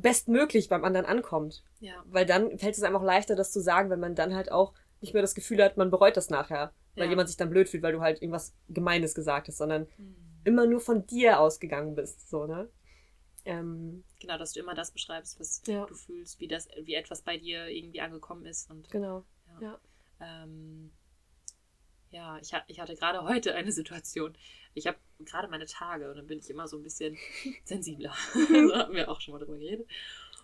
bestmöglich 0.00 0.68
beim 0.68 0.84
anderen 0.84 1.04
ankommt. 1.06 1.64
ja. 1.80 2.02
Weil 2.06 2.26
dann 2.26 2.58
fällt 2.58 2.76
es 2.76 2.82
einem 2.84 2.94
auch 2.94 3.02
leichter, 3.02 3.34
das 3.34 3.50
zu 3.52 3.60
sagen, 3.60 3.90
wenn 3.90 3.98
man 3.98 4.14
dann 4.14 4.34
halt 4.34 4.52
auch 4.52 4.72
nicht 5.00 5.14
mehr 5.14 5.22
das 5.22 5.34
Gefühl 5.34 5.62
hat, 5.64 5.76
man 5.76 5.90
bereut 5.90 6.16
das 6.16 6.30
nachher. 6.30 6.72
Weil 6.94 7.04
Ja. 7.06 7.10
jemand 7.10 7.28
sich 7.28 7.36
dann 7.36 7.50
blöd 7.50 7.68
fühlt, 7.68 7.82
weil 7.82 7.92
du 7.92 8.00
halt 8.00 8.22
irgendwas 8.22 8.54
Gemeines 8.68 9.16
gesagt 9.16 9.48
hast, 9.48 9.56
sondern 9.58 9.88
Hm. 9.96 10.14
immer 10.44 10.66
nur 10.66 10.80
von 10.80 11.06
dir 11.08 11.40
ausgegangen 11.40 11.96
bist, 11.96 12.30
so, 12.30 12.46
ne? 12.46 12.70
Ähm, 13.44 14.04
Genau, 14.20 14.38
dass 14.38 14.52
du 14.52 14.60
immer 14.60 14.74
das 14.74 14.92
beschreibst, 14.92 15.38
was 15.40 15.60
Ja. 15.66 15.86
du 15.86 15.94
fühlst, 15.94 16.38
wie 16.38 16.46
das, 16.48 16.68
wie 16.82 16.94
etwas 16.94 17.22
bei 17.22 17.36
dir 17.36 17.66
irgendwie 17.66 18.00
angekommen 18.00 18.46
ist. 18.46 18.70
Und 18.70 18.88
genau. 18.90 19.24
Ja. 19.60 19.78
Ähm, 20.20 20.90
ja, 22.10 22.38
ich, 22.40 22.54
ha- 22.54 22.64
ich 22.68 22.78
hatte 22.80 22.94
gerade 22.94 23.24
heute 23.24 23.54
eine 23.54 23.72
Situation. 23.72 24.36
Ich 24.74 24.86
habe 24.86 24.98
gerade 25.20 25.48
meine 25.48 25.66
Tage 25.66 26.10
und 26.10 26.16
dann 26.16 26.26
bin 26.26 26.38
ich 26.38 26.50
immer 26.50 26.68
so 26.68 26.76
ein 26.76 26.82
bisschen 26.82 27.16
sensibler. 27.64 28.14
so 28.32 28.74
haben 28.74 28.94
wir 28.94 29.10
auch 29.10 29.20
schon 29.20 29.32
mal 29.32 29.38
drüber 29.38 29.58
geredet. 29.58 29.88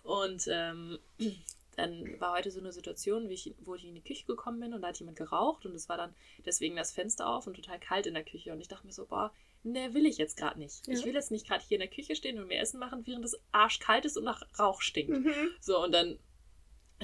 Und 0.03 0.47
ähm, 0.49 0.99
dann 1.77 2.19
war 2.19 2.33
heute 2.33 2.51
so 2.51 2.59
eine 2.59 2.71
Situation, 2.73 3.29
wie 3.29 3.33
ich, 3.33 3.53
wo 3.61 3.75
ich 3.75 3.85
in 3.85 3.95
die 3.95 4.03
Küche 4.03 4.25
gekommen 4.25 4.59
bin 4.59 4.73
und 4.73 4.81
da 4.81 4.89
hat 4.89 4.99
jemand 4.99 5.17
geraucht 5.17 5.65
und 5.65 5.73
es 5.73 5.87
war 5.87 5.97
dann 5.97 6.13
deswegen 6.45 6.75
das 6.75 6.91
Fenster 6.91 7.27
auf 7.27 7.47
und 7.47 7.55
total 7.55 7.79
kalt 7.79 8.05
in 8.07 8.13
der 8.13 8.25
Küche. 8.25 8.51
Und 8.51 8.59
ich 8.59 8.67
dachte 8.67 8.85
mir 8.85 8.93
so, 8.93 9.05
boah, 9.05 9.31
ne, 9.63 9.93
will 9.93 10.05
ich 10.05 10.17
jetzt 10.17 10.35
gerade 10.37 10.59
nicht. 10.59 10.87
Ja. 10.87 10.93
Ich 10.93 11.05
will 11.05 11.13
jetzt 11.13 11.31
nicht 11.31 11.47
gerade 11.47 11.63
hier 11.65 11.75
in 11.77 11.87
der 11.87 11.89
Küche 11.89 12.15
stehen 12.15 12.39
und 12.39 12.47
mir 12.47 12.59
Essen 12.59 12.79
machen, 12.79 13.07
während 13.07 13.23
es 13.23 13.39
arschkalt 13.53 14.03
ist 14.05 14.17
und 14.17 14.25
nach 14.25 14.43
Rauch 14.59 14.81
stinkt. 14.81 15.11
Mhm. 15.11 15.33
So, 15.61 15.81
und 15.81 15.93
dann 15.93 16.19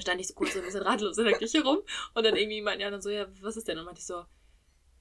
stand 0.00 0.20
ich 0.20 0.28
so 0.28 0.34
kurz 0.34 0.52
so 0.52 0.58
ein 0.60 0.64
bisschen 0.64 0.82
ratlos 0.82 1.18
in 1.18 1.24
der 1.24 1.38
Küche 1.38 1.62
rum 1.62 1.78
und 2.14 2.24
dann 2.24 2.36
irgendwie 2.36 2.60
meinten 2.60 2.80
die 2.80 2.84
anderen 2.84 3.02
so, 3.02 3.10
ja, 3.10 3.26
was 3.42 3.56
ist 3.56 3.68
denn? 3.68 3.78
Und 3.78 3.84
meinte 3.84 4.00
ich 4.00 4.06
so, 4.06 4.24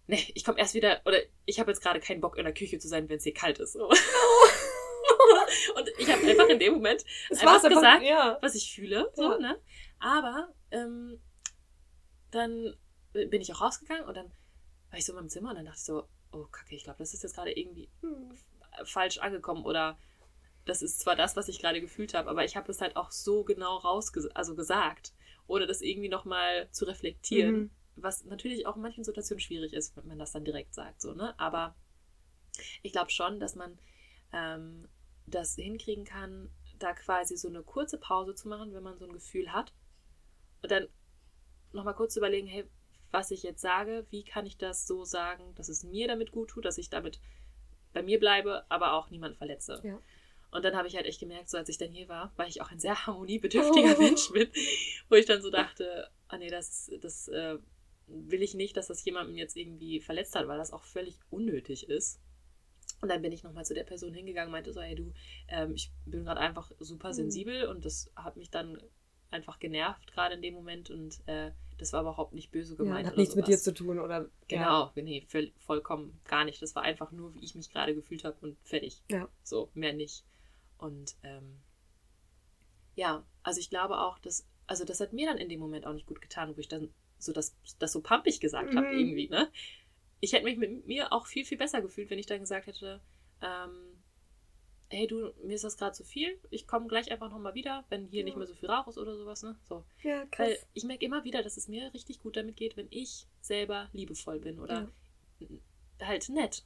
nee, 0.07 0.31
ich 0.35 0.43
komme 0.43 0.59
erst 0.59 0.73
wieder, 0.73 1.01
oder 1.05 1.19
ich 1.45 1.59
habe 1.59 1.71
jetzt 1.71 1.81
gerade 1.81 1.99
keinen 1.99 2.21
Bock 2.21 2.37
in 2.37 2.43
der 2.45 2.53
Küche 2.53 2.79
zu 2.79 2.87
sein, 2.87 3.09
wenn 3.09 3.17
es 3.17 3.23
hier 3.23 3.33
kalt 3.33 3.59
ist. 3.59 3.73
So. 3.73 3.87
und 3.89 3.97
ich 5.97 6.11
habe 6.11 6.25
einfach 6.25 6.47
in 6.49 6.59
dem 6.59 6.73
Moment 6.73 7.03
Es 7.29 7.39
einfach 7.39 7.53
war's 7.53 7.63
einfach, 7.65 7.81
gesagt, 7.81 8.03
ja. 8.03 8.37
was 8.41 8.55
ich 8.55 8.73
fühle, 8.73 9.11
so, 9.15 9.23
Ja. 9.31 9.37
ne? 9.37 9.61
Aber 9.99 10.53
ähm, 10.71 11.19
dann 12.31 12.75
bin 13.13 13.41
ich 13.41 13.51
auch 13.53 13.61
rausgegangen 13.61 14.05
und 14.05 14.15
dann 14.15 14.31
war 14.89 14.99
ich 14.99 15.05
so 15.05 15.13
in 15.13 15.17
meinem 15.17 15.29
Zimmer 15.29 15.49
und 15.49 15.55
dann 15.55 15.65
dachte 15.65 15.77
ich 15.79 15.85
so, 15.85 16.07
oh 16.31 16.45
Kacke, 16.45 16.75
ich 16.75 16.83
glaube, 16.83 16.99
das 16.99 17.13
ist 17.13 17.23
jetzt 17.23 17.35
gerade 17.35 17.51
irgendwie 17.51 17.89
Hm. 18.01 18.37
falsch 18.85 19.17
angekommen 19.17 19.65
oder 19.65 19.97
das 20.67 20.81
ist 20.81 20.99
zwar 20.99 21.15
das, 21.15 21.35
was 21.35 21.47
ich 21.49 21.59
gerade 21.59 21.81
gefühlt 21.81 22.13
habe, 22.13 22.29
aber 22.29 22.45
ich 22.45 22.55
habe 22.57 22.71
es 22.71 22.81
halt 22.81 22.95
auch 22.95 23.11
so 23.11 23.43
genau 23.43 23.77
rausge 23.77 24.29
also 24.35 24.55
gesagt, 24.55 25.13
ohne 25.47 25.65
das 25.67 25.81
irgendwie 25.81 26.09
nochmal 26.09 26.69
zu 26.71 26.85
reflektieren, 26.85 27.55
Mhm. 27.55 27.71
was 27.95 28.25
natürlich 28.25 28.67
auch 28.67 28.75
in 28.75 28.81
manchen 28.83 29.03
Situationen 29.03 29.39
schwierig 29.39 29.73
ist, 29.73 29.95
wenn 29.97 30.07
man 30.07 30.19
das 30.19 30.33
dann 30.33 30.45
direkt 30.45 30.73
sagt, 30.75 31.01
so, 31.01 31.13
ne? 31.13 31.39
Aber 31.39 31.75
ich 32.83 32.91
glaube 32.91 33.11
schon, 33.11 33.39
dass 33.39 33.55
man 33.55 33.79
ähm, 34.33 34.87
das 35.25 35.55
hinkriegen 35.55 36.05
kann, 36.05 36.49
da 36.79 36.93
quasi 36.93 37.37
so 37.37 37.47
eine 37.47 37.63
kurze 37.63 37.97
Pause 37.97 38.35
zu 38.35 38.47
machen, 38.47 38.73
wenn 38.73 38.83
man 38.83 38.99
so 38.99 39.05
ein 39.05 39.13
Gefühl 39.13 39.51
hat 39.51 39.73
und 40.61 40.71
dann 40.71 40.87
nochmal 41.73 41.95
kurz 41.95 42.13
zu 42.13 42.19
überlegen, 42.19 42.47
hey, 42.47 42.65
was 43.11 43.31
ich 43.31 43.43
jetzt 43.43 43.61
sage, 43.61 44.05
wie 44.09 44.23
kann 44.23 44.45
ich 44.45 44.57
das 44.57 44.85
so 44.85 45.03
sagen, 45.05 45.55
dass 45.55 45.69
es 45.69 45.83
mir 45.83 46.07
damit 46.07 46.31
gut 46.31 46.49
tut, 46.49 46.65
dass 46.65 46.77
ich 46.77 46.89
damit 46.89 47.19
bei 47.93 48.03
mir 48.03 48.19
bleibe, 48.19 48.65
aber 48.69 48.93
auch 48.93 49.09
niemand 49.09 49.37
verletze. 49.37 49.81
Ja. 49.83 49.99
Und 50.51 50.63
dann 50.63 50.75
habe 50.75 50.87
ich 50.87 50.95
halt 50.95 51.05
echt 51.05 51.19
gemerkt, 51.19 51.49
so 51.49 51.57
als 51.57 51.69
ich 51.69 51.77
dann 51.77 51.91
hier 51.91 52.07
war, 52.07 52.31
weil 52.37 52.47
ich 52.49 52.61
auch 52.61 52.71
ein 52.71 52.79
sehr 52.79 52.95
harmoniebedürftiger 53.07 53.95
Oh. 53.97 54.01
Mensch 54.01 54.31
bin, 54.31 54.47
wo 55.09 55.15
ich 55.15 55.25
dann 55.25 55.41
so 55.41 55.49
dachte, 55.49 56.09
ah 56.29 56.37
nee, 56.37 56.49
das, 56.49 56.89
das 57.01 57.27
äh, 57.27 57.57
will 58.07 58.41
ich 58.41 58.53
nicht, 58.53 58.77
dass 58.77 58.87
das 58.87 59.03
jemanden 59.05 59.35
jetzt 59.35 59.57
irgendwie 59.57 59.99
verletzt 59.99 60.35
hat, 60.35 60.47
weil 60.47 60.57
das 60.57 60.71
auch 60.71 60.83
völlig 60.83 61.19
unnötig 61.29 61.89
ist. 61.89 62.19
Und 63.01 63.09
dann 63.09 63.21
bin 63.21 63.31
ich 63.33 63.43
nochmal 63.43 63.65
zu 63.65 63.73
der 63.75 63.83
Person 63.83 64.13
hingegangen 64.13 64.47
und 64.47 64.53
meinte 64.53 64.73
so, 64.73 64.81
hey 64.81 64.95
du, 64.95 65.13
ähm, 65.49 65.73
ich 65.75 65.91
bin 66.05 66.23
gerade 66.23 66.39
einfach 66.39 66.71
super 66.79 67.09
Mhm. 67.09 67.13
sensibel 67.13 67.67
und 67.67 67.85
das 67.85 68.09
hat 68.15 68.37
mich 68.37 68.49
dann 68.49 68.81
einfach 69.29 69.59
genervt 69.59 70.11
gerade 70.13 70.35
in 70.35 70.41
dem 70.41 70.53
Moment 70.53 70.89
und 70.89 71.19
äh, 71.27 71.51
das 71.77 71.91
war 71.93 72.01
überhaupt 72.01 72.33
nicht 72.33 72.49
böse 72.51 72.73
ja 72.73 72.77
gemeint. 72.77 73.05
hat 73.05 73.13
oder 73.13 73.21
nichts 73.21 73.35
mit 73.35 73.45
dir 73.47 73.57
sowas. 73.57 73.63
zu 73.65 73.73
tun, 73.73 73.99
oder? 73.99 74.21
Ja. 74.49 74.89
Genau, 74.95 75.03
nee, 75.05 75.25
voll, 75.27 75.51
vollkommen 75.57 76.19
gar 76.23 76.45
nicht. 76.45 76.61
Das 76.61 76.73
war 76.75 76.83
einfach 76.83 77.11
nur, 77.11 77.35
wie 77.35 77.43
ich 77.43 77.53
mich 77.53 77.69
gerade 77.69 77.93
gefühlt 77.93 78.23
habe 78.23 78.37
und 78.41 78.57
fertig. 78.63 79.03
Ja. 79.11 79.27
So, 79.43 79.69
mehr 79.75 79.93
nicht. 79.93 80.23
Und 80.77 81.15
ähm, 81.23 81.59
ja, 82.95 83.25
also 83.43 83.59
ich 83.59 83.69
glaube 83.69 83.99
auch, 83.99 84.19
dass, 84.19 84.47
also 84.65 84.83
das 84.85 84.99
hat 84.99 85.13
mir 85.13 85.27
dann 85.27 85.37
in 85.37 85.49
dem 85.49 85.59
Moment 85.59 85.85
auch 85.85 85.93
nicht 85.93 86.07
gut 86.07 86.21
getan, 86.21 86.55
wo 86.55 86.59
ich 86.59 86.67
dann 86.67 86.93
so 87.19 87.31
das, 87.33 87.55
das 87.79 87.91
so 87.91 88.01
pampig 88.01 88.39
gesagt 88.39 88.75
habe 88.75 88.87
Mhm. 88.87 88.93
irgendwie, 88.99 89.29
ne? 89.29 89.51
Ich 90.19 90.33
hätte 90.33 90.45
mich 90.45 90.57
mit 90.57 90.87
mir 90.87 91.13
auch 91.13 91.27
viel, 91.27 91.45
viel 91.45 91.57
besser 91.57 91.81
gefühlt, 91.81 92.09
wenn 92.09 92.19
ich 92.19 92.25
dann 92.25 92.39
gesagt 92.39 92.67
hätte, 92.67 93.01
ähm, 93.41 94.01
hey 94.89 95.05
du, 95.05 95.31
mir 95.43 95.55
ist 95.55 95.63
das 95.63 95.77
gerade 95.77 95.91
zu 95.93 96.03
viel, 96.03 96.39
ich 96.49 96.65
komme 96.65 96.87
gleich 96.87 97.11
einfach 97.11 97.29
nochmal 97.29 97.53
wieder, 97.55 97.85
wenn 97.89 98.07
hier 98.07 98.21
Ja. 98.21 98.25
nicht 98.25 98.37
mehr 98.37 98.47
so 98.47 98.53
viel 98.55 98.69
Rauch 98.69 98.87
ist 98.87 98.97
oder 98.97 99.15
sowas, 99.15 99.43
ne? 99.43 99.55
So. 99.67 99.83
Ja, 100.01 100.25
krass. 100.25 100.47
Weil 100.47 100.59
ich 100.73 100.83
merke 100.85 101.05
immer 101.05 101.23
wieder, 101.23 101.43
dass 101.43 101.57
es 101.57 101.67
mir 101.67 101.93
richtig 101.93 102.19
gut 102.19 102.37
damit 102.37 102.55
geht, 102.55 102.77
wenn 102.77 102.87
ich 102.89 103.27
selber 103.41 103.89
liebevoll 103.93 104.39
bin 104.39 104.59
oder 104.59 104.87
halt 106.01 106.29
nett. 106.29 106.63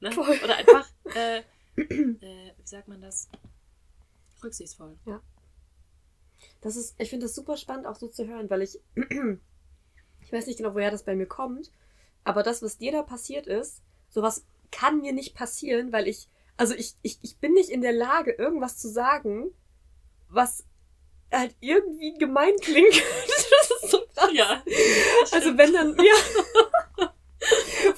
Ne? 0.00 0.12
Voll. 0.12 0.38
Oder 0.44 0.56
einfach, 0.56 0.88
äh, 1.14 1.42
äh, 1.76 2.52
wie 2.56 2.66
sagt 2.66 2.88
man 2.88 3.00
das? 3.00 3.28
Rücksichtsvoll. 4.42 4.98
Das 6.60 6.76
ist, 6.76 6.94
ich 6.98 7.10
finde 7.10 7.26
das 7.26 7.34
super 7.34 7.56
spannend 7.56 7.86
auch 7.86 7.96
so 7.96 8.08
zu 8.08 8.26
hören, 8.26 8.50
weil 8.50 8.62
ich, 8.62 8.80
ich 10.20 10.32
weiß 10.32 10.46
nicht 10.46 10.58
genau, 10.58 10.74
woher 10.74 10.90
das 10.90 11.04
bei 11.04 11.14
mir 11.14 11.26
kommt, 11.26 11.70
aber 12.24 12.42
das, 12.42 12.62
was 12.62 12.78
dir 12.78 12.92
da 12.92 13.02
passiert 13.02 13.46
ist, 13.46 13.82
sowas 14.08 14.44
kann 14.70 15.00
mir 15.00 15.12
nicht 15.12 15.34
passieren, 15.34 15.92
weil 15.92 16.08
ich, 16.08 16.28
also 16.56 16.74
ich, 16.74 16.94
ich, 17.02 17.18
ich 17.22 17.38
bin 17.38 17.52
nicht 17.52 17.70
in 17.70 17.82
der 17.82 17.92
Lage, 17.92 18.32
irgendwas 18.32 18.78
zu 18.78 18.88
sagen, 18.88 19.50
was 20.28 20.64
halt 21.32 21.54
irgendwie 21.60 22.14
gemein 22.14 22.54
klingt. 22.60 22.94
das 23.26 23.82
ist 23.82 23.90
so 23.90 23.98
krass. 24.14 24.30
Ja. 24.32 24.62
Also 25.32 25.56
wenn 25.56 25.72
dann, 25.72 25.96
ja. 25.96 26.02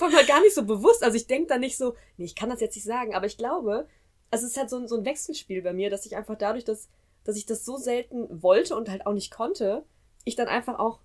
Allem 0.00 0.16
halt 0.16 0.26
gar 0.28 0.40
nicht 0.40 0.54
so 0.54 0.64
bewusst. 0.64 1.02
Also 1.02 1.16
ich 1.16 1.26
denke 1.26 1.49
da 1.49 1.59
nicht 1.59 1.76
so, 1.76 1.95
nee, 2.16 2.25
ich 2.25 2.35
kann 2.35 2.49
das 2.50 2.61
jetzt 2.61 2.75
nicht 2.76 2.85
sagen, 2.85 3.14
aber 3.14 3.26
ich 3.26 3.37
glaube, 3.38 3.87
also 4.30 4.45
es 4.45 4.52
ist 4.52 4.59
halt 4.59 4.71
so 4.71 4.76
ein, 4.76 4.88
so 4.88 4.97
ein 4.97 5.04
Wechselspiel 5.04 5.62
bei 5.62 5.73
mir, 5.73 5.90
dass 5.90 6.07
ich 6.07 6.16
einfach 6.16 6.37
dadurch, 6.37 6.64
dass, 6.64 6.88
dass 7.25 7.37
ich 7.37 7.47
das 7.47 7.64
so 7.64 7.76
selten 7.76 8.42
wollte 8.42 8.76
und 8.76 8.88
halt 8.90 9.07
auch 9.07 9.12
nicht 9.14 9.30
konnte, 9.30 9.85
ich 10.25 10.37
dann 10.37 10.49
einfach 10.49 10.78
auch 10.78 11.00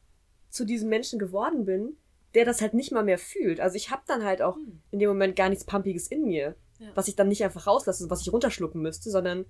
zu 0.49 0.65
diesem 0.65 0.89
Menschen 0.89 1.19
geworden 1.19 1.65
bin, 1.65 1.97
der 2.35 2.45
das 2.45 2.61
halt 2.61 2.73
nicht 2.73 2.91
mal 2.91 3.03
mehr 3.03 3.17
fühlt. 3.19 3.59
Also 3.59 3.75
ich 3.75 3.91
habe 3.91 4.01
dann 4.07 4.23
halt 4.23 4.41
auch 4.41 4.55
Hm. 4.55 4.81
in 4.91 4.99
dem 4.99 5.09
Moment 5.09 5.35
gar 5.35 5.49
nichts 5.49 5.65
Pumpiges 5.65 6.07
in 6.07 6.25
mir, 6.25 6.55
Ja. 6.79 6.91
was 6.95 7.07
ich 7.07 7.15
dann 7.15 7.27
nicht 7.29 7.43
einfach 7.43 7.67
rauslasse, 7.67 8.09
was 8.09 8.21
ich 8.21 8.33
runterschlucken 8.33 8.81
müsste, 8.81 9.09
sondern 9.11 9.45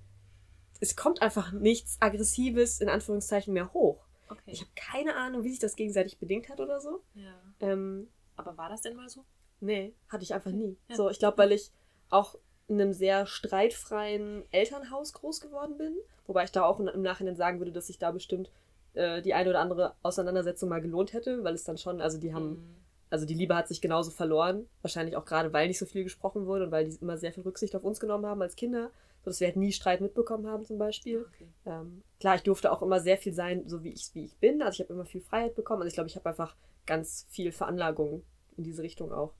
es 0.80 0.96
kommt 0.96 1.22
einfach 1.22 1.52
nichts 1.52 1.96
Aggressives 2.00 2.80
in 2.80 2.88
Anführungszeichen 2.88 3.54
mehr 3.54 3.72
hoch. 3.72 4.04
Okay. 4.28 4.40
Ich 4.46 4.60
habe 4.60 4.70
keine 4.74 5.16
Ahnung, 5.16 5.44
wie 5.44 5.50
sich 5.50 5.58
das 5.60 5.76
gegenseitig 5.76 6.18
bedingt 6.18 6.48
hat 6.48 6.60
oder 6.60 6.80
so. 6.80 7.02
ja. 7.14 7.32
Ähm, 7.60 8.08
Aber 8.36 8.56
war 8.56 8.68
das 8.68 8.82
denn 8.82 8.96
mal 8.96 9.08
so? 9.08 9.24
nee, 9.60 9.94
hatte 10.08 10.24
ich 10.24 10.34
einfach 10.34 10.50
nie. 10.50 10.76
Ja. 10.88 10.96
So, 10.96 11.08
ich 11.08 11.18
glaube, 11.18 11.38
weil 11.38 11.52
ich 11.52 11.70
auch 12.10 12.34
in 12.68 12.80
einem 12.80 12.92
sehr 12.92 13.24
streitfreien 13.26 14.44
Elternhaus 14.50 15.12
groß 15.14 15.40
geworden 15.40 15.76
bin. 15.78 15.96
Wobei 16.26 16.44
ich 16.44 16.52
da 16.52 16.64
auch 16.64 16.80
im 16.80 17.02
Nachhinein 17.02 17.36
sagen 17.36 17.58
würde, 17.60 17.72
dass 17.72 17.86
sich 17.86 17.98
da 17.98 18.10
bestimmt 18.10 18.50
äh, 18.94 19.22
die 19.22 19.34
eine 19.34 19.50
oder 19.50 19.60
andere 19.60 19.94
Auseinandersetzung 20.02 20.68
mal 20.68 20.80
gelohnt 20.80 21.12
hätte, 21.12 21.44
weil 21.44 21.54
es 21.54 21.64
dann 21.64 21.78
schon, 21.78 22.00
also 22.00 22.18
die 22.18 22.34
haben, 22.34 22.56
Hm. 22.56 22.76
also 23.10 23.26
die 23.26 23.34
Liebe 23.34 23.56
hat 23.56 23.68
sich 23.68 23.80
genauso 23.80 24.10
verloren. 24.10 24.68
Wahrscheinlich 24.82 25.16
auch 25.16 25.24
gerade, 25.24 25.52
weil 25.52 25.68
nicht 25.68 25.78
so 25.78 25.86
viel 25.86 26.04
gesprochen 26.04 26.46
wurde 26.46 26.64
und 26.66 26.70
weil 26.70 26.88
die 26.88 26.96
immer 27.00 27.16
sehr 27.16 27.32
viel 27.32 27.42
Rücksicht 27.42 27.74
auf 27.74 27.84
uns 27.84 28.00
genommen 28.00 28.26
haben 28.26 28.42
als 28.42 28.56
Kinder. 28.56 28.90
Sodass 29.22 29.40
wir 29.40 29.46
halt 29.46 29.56
nie 29.56 29.72
Streit 29.72 30.02
mitbekommen 30.02 30.46
haben 30.46 30.66
zum 30.66 30.76
Beispiel. 30.76 31.24
Okay. 31.26 31.48
Ähm, 31.64 32.02
klar, 32.20 32.34
ich 32.34 32.42
durfte 32.42 32.70
auch 32.70 32.82
immer 32.82 33.00
sehr 33.00 33.16
viel 33.16 33.32
sein, 33.32 33.66
so 33.66 33.82
wie 33.82 33.92
ich, 33.92 34.10
wie 34.14 34.24
ich 34.26 34.36
bin. 34.36 34.60
Also 34.60 34.76
ich 34.76 34.80
habe 34.80 34.92
immer 34.92 35.06
viel 35.06 35.22
Freiheit 35.22 35.54
bekommen. 35.54 35.80
Also 35.80 35.88
ich 35.88 35.94
glaube, 35.94 36.08
ich 36.10 36.16
habe 36.16 36.28
einfach 36.28 36.54
ganz 36.86 37.26
viel 37.30 37.52
Veranlagung 37.52 38.22
in 38.56 38.64
diese 38.64 38.82
Richtung 38.82 39.12
auch. 39.12 39.34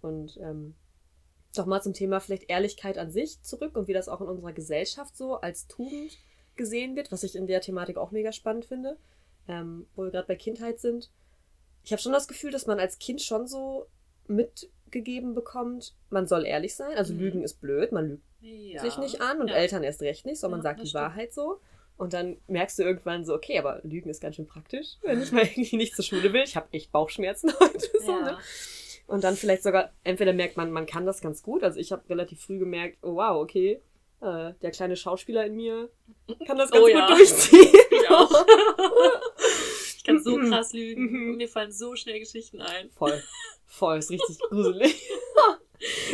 Und 0.00 0.38
ähm, 0.42 0.74
doch 1.54 1.66
mal 1.66 1.80
zum 1.82 1.92
Thema 1.92 2.20
vielleicht 2.20 2.48
Ehrlichkeit 2.48 2.96
an 2.98 3.10
sich 3.10 3.42
zurück 3.42 3.76
und 3.76 3.88
wie 3.88 3.92
das 3.92 4.08
auch 4.08 4.20
in 4.20 4.28
unserer 4.28 4.52
Gesellschaft 4.52 5.16
so 5.16 5.36
als 5.36 5.66
Tugend 5.66 6.16
gesehen 6.56 6.94
wird, 6.96 7.10
was 7.12 7.22
ich 7.22 7.34
in 7.36 7.46
der 7.46 7.60
Thematik 7.60 7.96
auch 7.96 8.10
mega 8.10 8.32
spannend 8.32 8.64
finde, 8.66 8.98
ähm, 9.48 9.86
wo 9.94 10.04
wir 10.04 10.10
gerade 10.10 10.26
bei 10.28 10.36
Kindheit 10.36 10.78
sind. 10.80 11.10
Ich 11.82 11.92
habe 11.92 12.00
schon 12.02 12.12
das 12.12 12.28
Gefühl, 12.28 12.50
dass 12.52 12.66
man 12.66 12.78
als 12.78 12.98
Kind 12.98 13.20
schon 13.22 13.46
so 13.46 13.86
mitgegeben 14.28 15.34
bekommt, 15.34 15.94
man 16.10 16.26
soll 16.26 16.46
ehrlich 16.46 16.74
sein. 16.74 16.96
Also 16.96 17.12
Mhm. 17.14 17.20
Lügen 17.20 17.42
ist 17.42 17.60
blöd, 17.60 17.92
man 17.92 18.08
lügt 18.08 18.22
Ja. 18.40 18.80
sich 18.82 18.96
nicht 18.98 19.20
an 19.20 19.40
und 19.40 19.48
ja. 19.48 19.54
Eltern 19.54 19.82
erst 19.82 20.02
recht 20.02 20.26
nicht, 20.26 20.38
sondern 20.40 20.60
man 20.60 20.64
Ja, 20.64 20.70
sagt 20.70 20.80
das 20.80 20.84
die 20.84 20.88
stimmt. 20.90 21.02
Wahrheit 21.04 21.32
so. 21.32 21.60
Und 22.00 22.14
dann 22.14 22.38
merkst 22.46 22.78
du 22.78 22.82
irgendwann 22.82 23.26
so, 23.26 23.34
okay, 23.34 23.58
aber 23.58 23.82
Lügen 23.82 24.08
ist 24.08 24.22
ganz 24.22 24.36
schön 24.36 24.46
praktisch, 24.46 24.96
wenn 25.02 25.20
ich 25.20 25.32
mal 25.32 25.44
irgendwie 25.54 25.76
nicht 25.76 25.94
zur 25.94 26.02
Schule 26.02 26.32
will. 26.32 26.42
Ich 26.42 26.56
habe 26.56 26.66
echt 26.72 26.90
Bauchschmerzen 26.92 27.52
heute. 27.60 27.90
So, 28.00 28.18
ne? 28.18 28.30
Ja. 28.30 28.38
Und 29.06 29.22
dann 29.22 29.36
vielleicht 29.36 29.62
sogar, 29.62 29.92
entweder 30.02 30.32
merkt 30.32 30.56
man, 30.56 30.72
man 30.72 30.86
kann 30.86 31.04
das 31.04 31.20
ganz 31.20 31.42
gut. 31.42 31.62
Also 31.62 31.78
ich 31.78 31.92
habe 31.92 32.08
relativ 32.08 32.40
früh 32.40 32.58
gemerkt, 32.58 32.96
oh 33.02 33.16
wow, 33.16 33.42
okay, 33.42 33.82
äh, 34.22 34.54
der 34.62 34.70
kleine 34.70 34.96
Schauspieler 34.96 35.44
in 35.44 35.56
mir 35.56 35.90
kann 36.46 36.56
das 36.56 36.70
ganz 36.70 36.82
Oh 36.82 36.86
gut 36.86 36.90
ja. 36.90 37.06
durchziehen. 37.06 37.68
Ich 37.90 38.08
auch. 38.08 38.46
ich 39.96 40.04
kann 40.04 40.22
so 40.22 40.38
krass 40.38 40.72
lügen. 40.72 41.10
Mhm. 41.10 41.30
Und 41.32 41.36
mir 41.36 41.48
fallen 41.48 41.70
so 41.70 41.96
schnell 41.96 42.18
Geschichten 42.18 42.62
ein. 42.62 42.88
Voll. 42.92 43.22
Voll, 43.66 43.98
ist 43.98 44.10
richtig 44.10 44.38
gruselig. 44.48 45.06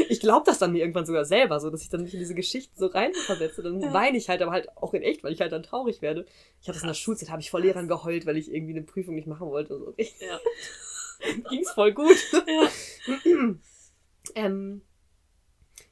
Ich 0.09 0.21
glaube 0.21 0.45
das 0.47 0.59
dann 0.59 0.73
mir 0.73 0.79
irgendwann 0.81 1.07
sogar 1.07 1.25
selber, 1.25 1.61
so 1.61 1.71
dass 1.71 1.83
ich 1.83 1.89
dann 1.89 2.03
mich 2.03 2.15
in 2.15 2.21
diese 2.21 2.35
Geschichten 2.35 2.79
so 2.79 2.87
reinversetze. 2.87 3.63
Dann 3.63 3.81
Ja. 3.81 3.93
weine 3.93 4.17
ich 4.17 4.29
halt, 4.29 4.43
aber 4.43 4.53
halt 4.53 4.69
auch 4.77 4.95
in 4.95 5.03
echt, 5.03 5.25
weil 5.25 5.33
ich 5.33 5.41
halt 5.41 5.53
dann 5.53 5.63
traurig 5.63 6.03
werde. 6.03 6.27
Ich 6.61 6.69
hatte 6.69 6.77
das 6.77 6.83
in 6.83 6.89
der. 6.89 6.95
Schulzeit, 6.95 7.31
habe 7.31 7.41
ich 7.41 7.51
vor 7.51 7.61
Lehrern 7.61 7.89
geheult, 7.89 8.27
weil 8.27 8.37
ich 8.37 8.53
irgendwie 8.53 8.73
eine 8.75 8.83
Prüfung 8.83 9.15
nicht 9.15 9.27
machen 9.27 9.49
wollte. 9.49 9.79
So. 9.79 9.95
Ja. 9.99 10.41
Ging's 11.51 11.71
voll 11.73 11.93
gut. 11.93 12.17
ja. 12.33 12.69
Ähm, 14.35 14.83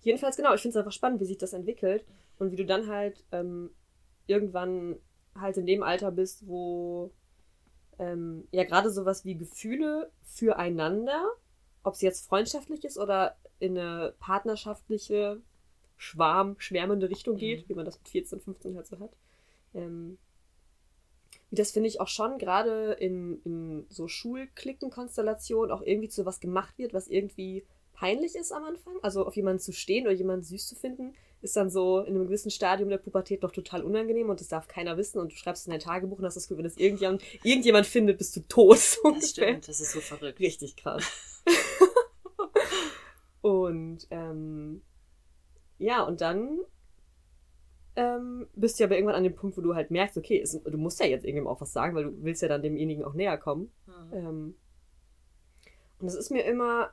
jedenfalls, 0.00 0.36
genau, 0.36 0.52
ich 0.54 0.60
finde 0.60 0.76
es 0.76 0.76
einfach 0.76 0.92
spannend, 0.92 1.20
wie 1.20 1.24
sich 1.24 1.38
das 1.38 1.52
entwickelt 1.52 2.04
und 2.38 2.50
wie 2.50 2.56
du 2.56 2.64
dann 2.66 2.88
halt 2.88 3.24
ähm, 3.30 3.70
irgendwann 4.26 4.96
halt 5.38 5.56
in 5.56 5.66
dem 5.66 5.84
Alter 5.84 6.10
bist, 6.10 6.46
wo 6.48 7.12
ähm, 8.00 8.48
ja 8.50 8.64
gerade 8.64 8.90
sowas 8.90 9.24
wie 9.24 9.36
Gefühle 9.36 10.10
füreinander, 10.24 11.24
ob 11.84 11.94
es 11.94 12.00
jetzt 12.00 12.26
freundschaftlich 12.26 12.84
ist 12.84 12.98
oder 12.98 13.36
in 13.64 13.78
eine 13.78 14.14
partnerschaftliche, 14.20 15.40
schwarm, 15.96 16.56
schwärmende 16.58 17.08
Richtung 17.08 17.36
geht, 17.36 17.62
Mhm. 17.64 17.68
wie 17.68 17.74
man 17.74 17.84
das 17.84 17.98
mit 17.98 18.08
14, 18.08 18.40
15 18.40 18.76
halt 18.76 18.86
so 18.86 18.98
hat. 18.98 19.10
Ähm, 19.74 20.18
wie 21.50 21.56
das 21.56 21.70
finde 21.72 21.88
ich 21.88 22.00
auch 22.00 22.08
schon 22.08 22.38
gerade 22.38 22.92
in, 23.00 23.40
in 23.44 23.86
so 23.88 24.08
Schulklickenkonstellationen 24.08 25.70
auch 25.70 25.82
irgendwie 25.82 26.08
zu 26.08 26.24
was 26.26 26.40
gemacht 26.40 26.76
wird, 26.78 26.94
was 26.94 27.08
irgendwie 27.08 27.64
peinlich 27.92 28.34
ist 28.34 28.52
am 28.52 28.64
Anfang. 28.64 28.94
Also 29.02 29.24
auf 29.26 29.36
jemanden 29.36 29.60
zu 29.60 29.72
stehen 29.72 30.04
oder 30.04 30.14
jemanden 30.14 30.44
süß 30.44 30.68
zu 30.68 30.74
finden, 30.74 31.14
ist 31.42 31.56
dann 31.56 31.70
so 31.70 32.00
in 32.00 32.14
einem 32.14 32.24
gewissen 32.24 32.50
Stadium 32.50 32.88
der 32.88 32.98
Pubertät 32.98 33.44
doch 33.44 33.52
total 33.52 33.82
unangenehm 33.84 34.30
und 34.30 34.40
das 34.40 34.48
darf 34.48 34.66
keiner 34.66 34.96
wissen 34.96 35.18
und 35.20 35.30
du 35.32 35.36
schreibst 35.36 35.66
in 35.66 35.70
dein 35.72 35.80
Tagebuch 35.80 36.18
und 36.18 36.24
hast 36.24 36.34
das 36.36 36.44
Gefühl, 36.44 36.58
wenn 36.58 36.64
das 36.64 36.76
irgendjemand, 36.78 37.22
irgendjemand 37.44 37.86
findet, 37.86 38.18
bist 38.18 38.34
du 38.36 38.40
tot. 38.48 38.78
Das 39.14 39.30
stimmt, 39.30 39.68
das 39.68 39.80
ist 39.80 39.92
so 39.92 40.00
verrückt. 40.00 40.40
Richtig 40.40 40.74
krass. 40.76 41.04
und 43.44 44.06
ähm, 44.10 44.80
ja, 45.76 46.02
und 46.02 46.22
dann 46.22 46.60
ähm, 47.94 48.46
bist 48.54 48.80
du 48.80 48.84
aber 48.84 48.94
irgendwann 48.94 49.16
an 49.16 49.22
dem 49.22 49.34
Punkt, 49.34 49.58
wo 49.58 49.60
du 49.60 49.74
halt 49.74 49.90
merkst, 49.90 50.16
okay, 50.16 50.40
es, 50.40 50.58
du 50.62 50.78
musst 50.78 50.98
ja 50.98 51.04
jetzt 51.04 51.24
irgendjemandem 51.26 51.54
auch 51.54 51.60
was 51.60 51.74
sagen, 51.74 51.94
weil 51.94 52.04
du 52.04 52.22
willst 52.22 52.40
ja 52.40 52.48
dann 52.48 52.62
demjenigen 52.62 53.04
auch 53.04 53.12
näher 53.12 53.36
kommen. 53.36 53.70
Mhm. 53.86 54.12
Ähm, 54.14 54.54
und 55.98 56.06
das 56.06 56.14
ist 56.14 56.30
mir 56.30 56.46
immer 56.46 56.88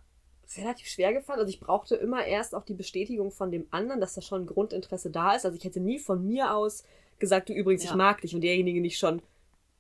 relativ 0.58 0.88
schwer 0.88 1.14
gefallen. 1.14 1.40
Also 1.40 1.50
ich 1.50 1.62
brauchte 1.62 1.96
immer 1.96 2.26
erst 2.26 2.54
auch 2.54 2.66
die 2.66 2.74
Bestätigung 2.74 3.32
von 3.32 3.50
dem 3.50 3.68
anderen, 3.72 4.02
dass 4.02 4.16
da 4.16 4.22
schon 4.22 4.42
ein 4.42 4.48
Grundinteresse 4.48 5.10
da 5.10 5.34
ist. 5.34 5.46
Also 5.46 5.58
ich 5.58 5.64
hätte 5.64 5.80
nie 5.80 6.00
von 6.00 6.28
mir 6.28 6.54
aus 6.54 6.84
gesagt, 7.20 7.48
du 7.48 7.54
übrigens, 7.54 7.86
ich 7.86 7.92
Ja. 7.92 7.96
mag 7.96 8.20
dich 8.20 8.36
und 8.36 8.42
derjenige 8.42 8.82
nicht 8.82 8.98
schon 8.98 9.22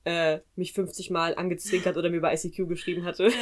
äh, 0.03 0.39
mich 0.55 0.73
50 0.73 1.09
Mal 1.11 1.35
angezwinkert 1.35 1.95
oder 1.97 2.09
mir 2.09 2.21
bei 2.21 2.33
ICQ 2.33 2.67
geschrieben 2.67 3.03
hatte. 3.05 3.29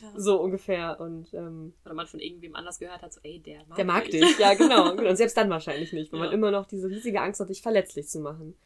Ja. 0.00 0.12
So 0.16 0.40
ungefähr. 0.40 1.00
Und 1.00 1.32
ähm, 1.34 1.74
Oder 1.84 1.94
man 1.94 2.06
von 2.06 2.20
irgendwem 2.20 2.54
anders 2.54 2.78
gehört 2.78 3.02
hat, 3.02 3.12
so, 3.12 3.20
ey, 3.24 3.40
der 3.40 3.64
mag 3.66 3.76
der 3.76 3.84
mag 3.84 4.04
dich. 4.04 4.20
dich. 4.20 4.38
Ja, 4.38 4.54
genau. 4.54 4.92
genau. 4.96 5.10
Und 5.10 5.16
selbst 5.16 5.36
dann 5.36 5.50
wahrscheinlich 5.50 5.92
nicht, 5.92 6.12
weil 6.12 6.20
Ja. 6.20 6.26
man 6.26 6.34
immer 6.34 6.50
noch 6.52 6.66
diese 6.66 6.88
riesige 6.88 7.20
Angst 7.20 7.40
hat, 7.40 7.48
dich 7.48 7.62
verletzlich 7.62 8.08
zu 8.08 8.20
machen. 8.20 8.56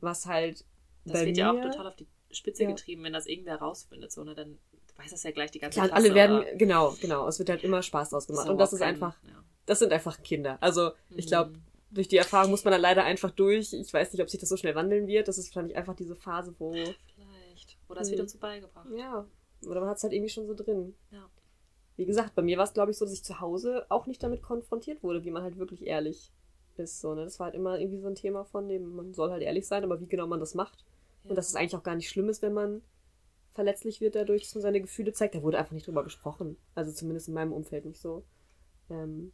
Was 0.00 0.26
halt 0.26 0.64
Das 1.04 1.20
wird 1.20 1.26
mir... 1.26 1.34
ja 1.36 1.52
auch 1.52 1.60
total 1.62 1.86
auf 1.86 1.96
die 1.96 2.06
Spitze 2.32 2.64
Ja. 2.64 2.70
getrieben, 2.70 3.04
wenn 3.04 3.12
das 3.12 3.26
irgendwer 3.26 3.56
rausfindet, 3.56 4.10
so, 4.10 4.24
ne, 4.24 4.34
dann 4.34 4.58
weiß 4.96 5.10
das 5.12 5.22
ja 5.22 5.30
gleich 5.30 5.50
die 5.52 5.60
ganze 5.60 5.76
Klar, 5.76 5.84
und 5.86 5.90
Klasse. 5.92 6.06
alle 6.06 6.14
werden, 6.16 6.38
oder- 6.40 6.54
genau, 6.56 6.96
genau. 7.00 7.28
Es 7.28 7.38
wird 7.38 7.48
halt 7.50 7.62
immer 7.62 7.82
Spaß 7.82 8.10
draus 8.10 8.26
gemacht. 8.26 8.46
Und 8.48 8.54
überhaupt 8.54 8.62
das 8.62 8.72
ist 8.72 8.80
kein- 8.80 8.94
einfach, 8.94 9.14
Ja. 9.22 9.44
das 9.66 9.78
sind 9.78 9.92
einfach 9.92 10.20
Kinder. 10.22 10.58
Also, 10.60 10.90
ich 11.10 11.26
glaube, 11.28 11.50
Mhm. 11.50 11.62
Durch 11.92 12.08
die 12.08 12.16
Erfahrung 12.16 12.50
muss 12.50 12.64
man 12.64 12.72
da 12.72 12.78
leider 12.78 13.04
einfach 13.04 13.30
durch. 13.30 13.72
Ich 13.72 13.92
weiß 13.92 14.12
nicht, 14.12 14.22
ob 14.22 14.30
sich 14.30 14.40
das 14.40 14.48
so 14.48 14.56
schnell 14.56 14.74
wandeln 14.74 15.06
wird. 15.06 15.28
Das 15.28 15.38
ist 15.38 15.50
wahrscheinlich 15.50 15.76
einfach 15.76 15.94
diese 15.94 16.16
Phase, 16.16 16.54
wo, 16.58 16.72
Vielleicht. 16.72 17.78
Oder 17.88 18.00
es 18.00 18.10
wird 18.10 18.20
uns 18.20 18.32
so 18.32 18.38
beigebracht. 18.38 18.88
ja, 18.96 19.26
oder 19.66 19.80
man 19.80 19.90
hat 19.90 19.98
es 19.98 20.02
halt 20.02 20.12
irgendwie 20.12 20.32
schon 20.32 20.46
so 20.46 20.54
drin. 20.54 20.94
Ja. 21.10 21.28
Wie 21.96 22.06
gesagt, 22.06 22.34
bei 22.34 22.42
mir 22.42 22.56
war 22.56 22.64
es, 22.64 22.72
glaube 22.72 22.90
ich, 22.90 22.96
so, 22.96 23.04
dass 23.04 23.14
ich 23.14 23.22
zu 23.22 23.40
Hause 23.40 23.86
auch 23.90 24.06
nicht 24.06 24.22
damit 24.22 24.42
konfrontiert 24.42 25.02
wurde, 25.02 25.24
wie 25.24 25.30
man 25.30 25.42
halt 25.42 25.58
wirklich 25.58 25.86
ehrlich 25.86 26.32
ist. 26.76 27.00
So, 27.00 27.14
ne? 27.14 27.24
Das 27.24 27.38
war 27.38 27.46
halt 27.46 27.54
immer 27.54 27.78
irgendwie 27.78 28.00
so 28.00 28.08
ein 28.08 28.14
Thema 28.14 28.44
von 28.44 28.68
dem, 28.68 28.96
man 28.96 29.12
soll 29.12 29.30
halt 29.30 29.42
ehrlich 29.42 29.66
sein, 29.66 29.84
aber 29.84 30.00
wie 30.00 30.06
genau 30.06 30.26
man 30.26 30.40
das 30.40 30.54
macht. 30.54 30.84
Und 31.24 31.36
dass 31.36 31.48
es 31.48 31.54
eigentlich 31.54 31.76
auch 31.76 31.82
gar 31.82 31.94
nicht 31.94 32.08
schlimm 32.08 32.28
ist, 32.28 32.42
wenn 32.42 32.54
man 32.54 32.82
verletzlich 33.54 34.00
wird 34.00 34.14
dadurch, 34.14 34.42
dass 34.42 34.54
man 34.54 34.62
seine 34.62 34.80
Gefühle 34.80 35.12
zeigt. 35.12 35.34
Da 35.34 35.42
wurde 35.42 35.58
einfach 35.58 35.72
nicht 35.72 35.86
drüber 35.86 36.02
gesprochen. 36.02 36.56
Also 36.74 36.90
zumindest 36.92 37.28
in 37.28 37.34
meinem 37.34 37.52
Umfeld 37.52 37.84
nicht 37.84 38.00
so. 38.00 38.24
Ähm, 38.90 39.32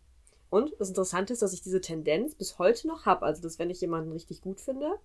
und 0.51 0.73
das 0.79 0.89
Interessante 0.89 1.33
ist, 1.33 1.43
dass 1.43 1.53
ich 1.53 1.63
diese 1.63 1.81
Tendenz 1.81 2.35
bis 2.35 2.59
heute 2.59 2.87
noch 2.89 3.07
habe. 3.07 3.25
Also, 3.27 3.43
dass 3.43 3.59
wenn 3.59 3.71
ich 3.71 3.81
jemanden 3.81 4.13
richtig 4.13 4.41
gut 4.41 4.61
finde, 4.61 4.99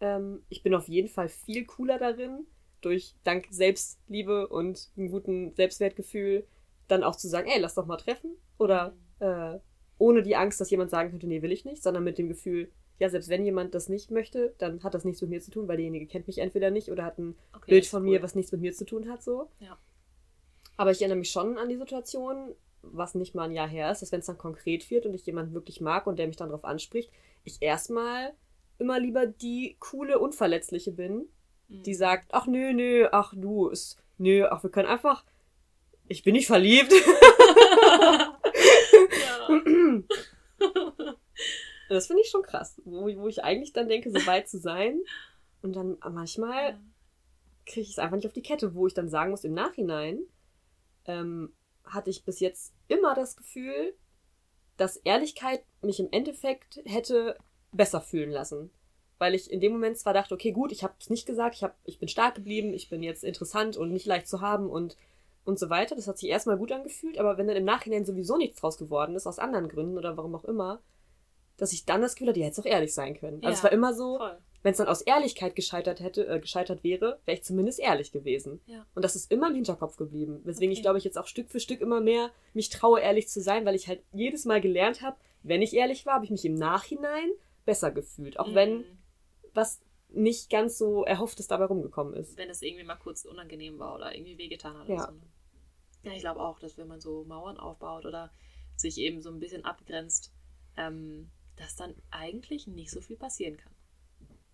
ähm, 0.00 0.42
ich 0.48 0.62
bin 0.62 0.74
auf 0.74 0.88
jeden 0.88 1.08
Fall 1.08 1.28
viel 1.28 1.64
cooler 1.64 1.98
darin, 1.98 2.46
durch 2.80 3.14
dank 3.24 3.46
Selbstliebe 3.50 4.48
und 4.48 4.90
einem 4.96 5.10
guten 5.10 5.52
Selbstwertgefühl 5.54 6.46
dann 6.88 7.04
auch 7.04 7.16
zu 7.16 7.28
sagen, 7.28 7.48
ey, 7.48 7.60
lass 7.60 7.74
doch 7.74 7.86
mal 7.86 7.96
treffen. 7.96 8.36
Oder 8.58 8.94
äh, 9.20 9.58
ohne 9.98 10.22
die 10.22 10.36
Angst, 10.36 10.60
dass 10.60 10.70
jemand 10.70 10.90
sagen 10.90 11.10
könnte, 11.10 11.26
nee, 11.26 11.42
will 11.42 11.52
ich 11.52 11.64
nicht, 11.64 11.82
sondern 11.82 12.04
mit 12.04 12.18
dem 12.18 12.28
Gefühl, 12.28 12.70
ja, 12.98 13.08
selbst 13.08 13.28
wenn 13.28 13.44
jemand 13.44 13.74
das 13.74 13.88
nicht 13.88 14.10
möchte, 14.10 14.54
dann 14.58 14.82
hat 14.82 14.94
das 14.94 15.04
nichts 15.04 15.20
mit 15.22 15.30
mir 15.30 15.40
zu 15.40 15.50
tun, 15.50 15.68
weil 15.68 15.76
derjenige 15.76 16.06
kennt 16.06 16.26
mich 16.26 16.38
entweder 16.38 16.70
nicht 16.70 16.90
oder 16.90 17.04
hat 17.04 17.18
ein 17.18 17.36
Okay, 17.54 17.70
Bild 17.70 17.86
von 17.86 18.02
cool. 18.02 18.10
mir, 18.10 18.22
was 18.22 18.34
nichts 18.34 18.52
mit 18.52 18.60
mir 18.60 18.72
zu 18.72 18.84
tun 18.84 19.08
hat, 19.08 19.22
so. 19.22 19.48
Ja. 19.60 19.78
Aber 20.76 20.90
ich 20.90 21.00
erinnere 21.00 21.18
mich 21.18 21.30
schon 21.30 21.58
an 21.58 21.68
die 21.68 21.76
Situation, 21.76 22.54
was 22.82 23.14
nicht 23.14 23.34
mal 23.34 23.44
ein 23.44 23.52
Jahr 23.52 23.68
her 23.68 23.90
ist, 23.90 24.02
dass 24.02 24.12
wenn 24.12 24.20
es 24.20 24.26
dann 24.26 24.38
konkret 24.38 24.90
wird 24.90 25.06
und 25.06 25.14
ich 25.14 25.26
jemanden 25.26 25.54
wirklich 25.54 25.80
mag 25.80 26.06
und 26.06 26.18
der 26.18 26.26
mich 26.26 26.36
dann 26.36 26.48
darauf 26.48 26.64
anspricht, 26.64 27.10
ich 27.44 27.60
erstmal 27.60 28.32
immer 28.78 28.98
lieber 28.98 29.26
die 29.26 29.76
coole, 29.78 30.18
unverletzliche 30.18 30.92
bin, 30.92 31.28
Mhm. 31.70 31.82
die 31.84 31.94
sagt, 31.94 32.34
ach 32.34 32.46
nö, 32.46 32.72
nö, 32.72 33.08
ach 33.12 33.32
du, 33.36 33.68
ist, 33.68 33.96
nö, 34.18 34.46
ach 34.50 34.62
wir 34.62 34.70
können 34.70 34.88
einfach, 34.88 35.24
ich 36.08 36.22
bin 36.22 36.34
nicht 36.34 36.46
verliebt. 36.46 36.92
Das 41.88 42.06
finde 42.06 42.22
ich 42.22 42.30
schon 42.30 42.42
krass, 42.42 42.80
wo, 42.84 43.06
wo 43.16 43.26
ich 43.26 43.42
eigentlich 43.42 43.72
dann 43.72 43.88
denke, 43.88 44.10
so 44.10 44.24
weit 44.26 44.48
zu 44.48 44.58
sein. 44.58 45.00
Und 45.60 45.74
dann 45.74 45.98
manchmal 46.12 46.78
kriege 47.66 47.80
ich 47.80 47.90
es 47.90 47.98
einfach 47.98 48.14
nicht 48.16 48.26
auf 48.26 48.32
die 48.32 48.42
Kette, 48.42 48.74
wo 48.74 48.86
ich 48.86 48.94
dann 48.94 49.08
sagen 49.08 49.32
muss, 49.32 49.42
im 49.42 49.54
Nachhinein 49.54 50.20
ähm, 51.06 51.52
hatte 51.90 52.10
ich 52.10 52.24
bis 52.24 52.40
jetzt 52.40 52.72
immer 52.88 53.14
das 53.14 53.36
Gefühl, 53.36 53.94
dass 54.76 54.96
Ehrlichkeit 54.96 55.62
mich 55.82 56.00
im 56.00 56.08
Endeffekt 56.10 56.80
hätte 56.84 57.36
besser 57.72 58.00
fühlen 58.00 58.30
lassen. 58.30 58.70
Weil 59.18 59.34
ich 59.34 59.50
in 59.50 59.60
dem 59.60 59.72
Moment 59.72 59.98
zwar 59.98 60.14
dachte, 60.14 60.34
okay, 60.34 60.52
gut, 60.52 60.72
ich 60.72 60.82
habe 60.82 60.94
es 60.98 61.10
nicht 61.10 61.26
gesagt, 61.26 61.54
ich, 61.54 61.62
hab, 61.62 61.76
ich 61.84 61.98
bin 61.98 62.08
stark 62.08 62.34
geblieben, 62.34 62.72
ich 62.72 62.88
bin 62.88 63.02
jetzt 63.02 63.22
interessant 63.22 63.76
und 63.76 63.92
nicht 63.92 64.06
leicht 64.06 64.26
zu 64.26 64.40
haben 64.40 64.70
und, 64.70 64.96
und 65.44 65.58
so 65.58 65.68
weiter. 65.68 65.94
Das 65.94 66.08
hat 66.08 66.16
sich 66.18 66.30
erstmal 66.30 66.56
gut 66.56 66.72
angefühlt, 66.72 67.18
aber 67.18 67.36
wenn 67.36 67.46
dann 67.46 67.56
im 67.56 67.64
Nachhinein 67.64 68.06
sowieso 68.06 68.38
nichts 68.38 68.60
draus 68.60 68.78
geworden 68.78 69.14
ist, 69.14 69.26
aus 69.26 69.38
anderen 69.38 69.68
Gründen 69.68 69.98
oder 69.98 70.16
warum 70.16 70.34
auch 70.34 70.44
immer, 70.44 70.80
dass 71.58 71.74
ich 71.74 71.84
dann 71.84 72.00
das 72.00 72.14
Gefühl 72.14 72.28
hatte, 72.28 72.38
die 72.38 72.44
hätte 72.44 72.52
es 72.52 72.60
auch 72.60 72.70
ehrlich 72.70 72.94
sein 72.94 73.14
können. 73.14 73.44
Also 73.44 73.48
Ja, 73.48 73.52
es 73.52 73.62
war 73.62 73.72
immer 73.72 73.92
so, 73.92 74.16
Voll. 74.16 74.38
Wenn 74.62 74.72
es 74.72 74.78
dann 74.78 74.88
aus 74.88 75.00
Ehrlichkeit 75.02 75.56
gescheitert 75.56 76.00
hätte, 76.00 76.26
äh, 76.26 76.38
gescheitert 76.40 76.84
wäre, 76.84 77.20
wäre 77.24 77.38
ich 77.38 77.44
zumindest 77.44 77.78
ehrlich 77.80 78.12
gewesen. 78.12 78.60
Ja. 78.66 78.86
Und 78.94 79.02
das 79.04 79.16
ist 79.16 79.30
immer 79.32 79.48
im 79.48 79.54
Hinterkopf 79.54 79.96
geblieben. 79.96 80.40
Weswegen 80.44 80.70
ich 80.72 80.78
Okay. 80.78 80.82
glaube 80.82 80.98
ich 80.98 81.04
jetzt 81.04 81.18
auch 81.18 81.26
Stück 81.26 81.50
für 81.50 81.60
Stück 81.60 81.80
immer 81.80 82.00
mehr 82.00 82.30
mich 82.52 82.68
traue, 82.68 83.00
ehrlich 83.00 83.28
zu 83.28 83.40
sein, 83.40 83.64
weil 83.64 83.74
ich 83.74 83.88
halt 83.88 84.02
jedes 84.12 84.44
Mal 84.44 84.60
gelernt 84.60 85.00
habe, 85.02 85.16
wenn 85.42 85.62
ich 85.62 85.74
ehrlich 85.74 86.04
war, 86.06 86.14
habe 86.14 86.24
ich 86.26 86.30
mich 86.30 86.44
im 86.44 86.54
Nachhinein 86.54 87.30
besser 87.64 87.90
gefühlt. 87.90 88.38
Auch 88.38 88.52
wenn 88.54 88.78
Mhm. 88.78 88.84
was 89.54 89.80
nicht 90.12 90.50
ganz 90.50 90.76
so 90.76 91.04
erhofftes 91.04 91.46
dabei 91.46 91.66
rumgekommen 91.66 92.14
ist. 92.14 92.36
Wenn 92.36 92.50
es 92.50 92.62
irgendwie 92.62 92.84
mal 92.84 92.96
kurz 92.96 93.24
unangenehm 93.24 93.78
war 93.78 93.94
oder 93.94 94.14
irgendwie 94.14 94.36
wehgetan 94.38 94.76
hat. 94.76 94.88
Ja. 94.88 94.94
Oder 94.94 95.06
so. 95.06 95.12
ne? 95.12 95.22
Ja, 96.02 96.12
ich 96.12 96.20
glaube 96.20 96.40
auch, 96.40 96.58
dass 96.58 96.76
wenn 96.76 96.88
man 96.88 97.00
so 97.00 97.24
Mauern 97.24 97.58
aufbaut 97.58 98.04
oder 98.06 98.32
sich 98.76 98.98
eben 98.98 99.20
so 99.20 99.30
ein 99.30 99.38
bisschen 99.38 99.64
abgrenzt, 99.64 100.32
ähm, 100.76 101.30
dass 101.56 101.76
dann 101.76 101.94
eigentlich 102.10 102.66
nicht 102.66 102.90
so 102.90 103.00
viel 103.00 103.16
passieren 103.16 103.56
kann. 103.56 103.72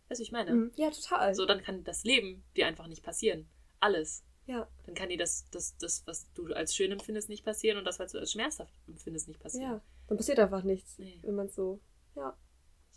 Weißt 0.08 0.20
du, 0.20 0.22
ich 0.22 0.32
meine? 0.32 0.52
Mhm. 0.52 0.72
Ja, 0.76 0.90
total. 0.90 1.34
So, 1.34 1.46
dann 1.46 1.62
kann 1.62 1.82
das 1.84 2.04
Leben 2.04 2.44
dir 2.56 2.66
einfach 2.66 2.86
nicht 2.86 3.02
passieren. 3.02 3.48
Alles. 3.80 4.24
Ja. 4.46 4.68
Dann 4.84 4.94
kann 4.94 5.08
dir 5.08 5.18
das, 5.18 5.48
das, 5.50 5.76
das, 5.78 6.06
was 6.06 6.32
du 6.34 6.46
als 6.54 6.74
schön 6.74 6.92
empfindest, 6.92 7.28
nicht 7.28 7.44
passieren 7.44 7.78
und 7.78 7.84
das, 7.84 7.98
was 7.98 8.12
du 8.12 8.18
als 8.18 8.30
schmerzhaft 8.32 8.72
empfindest, 8.86 9.26
nicht 9.26 9.40
passieren. 9.40 9.72
Ja. 9.72 9.82
Dann 10.06 10.16
passiert 10.16 10.38
einfach 10.38 10.62
nichts, 10.62 10.98
Nee. 10.98 11.18
wenn 11.22 11.34
man 11.34 11.48
so. 11.48 11.80
Ja. 12.14 12.36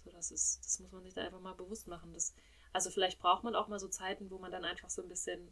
So, 0.04 0.12
das 0.12 0.30
ist, 0.32 0.60
das 0.64 0.80
muss 0.80 0.92
man 0.92 1.04
sich 1.04 1.14
da 1.16 1.22
einfach 1.26 1.42
mal 1.42 1.54
bewusst 1.56 1.88
machen. 1.88 2.14
Das, 2.14 2.36
also 2.72 2.92
vielleicht 2.92 3.18
braucht 3.20 3.44
man 3.44 3.56
auch 3.56 3.68
mal 3.68 3.80
so 3.80 3.88
Zeiten, 3.88 4.30
wo 4.30 4.38
man 4.38 4.52
dann 4.52 4.64
einfach 4.64 4.90
so 4.92 5.02
ein 5.02 5.10
bisschen 5.10 5.50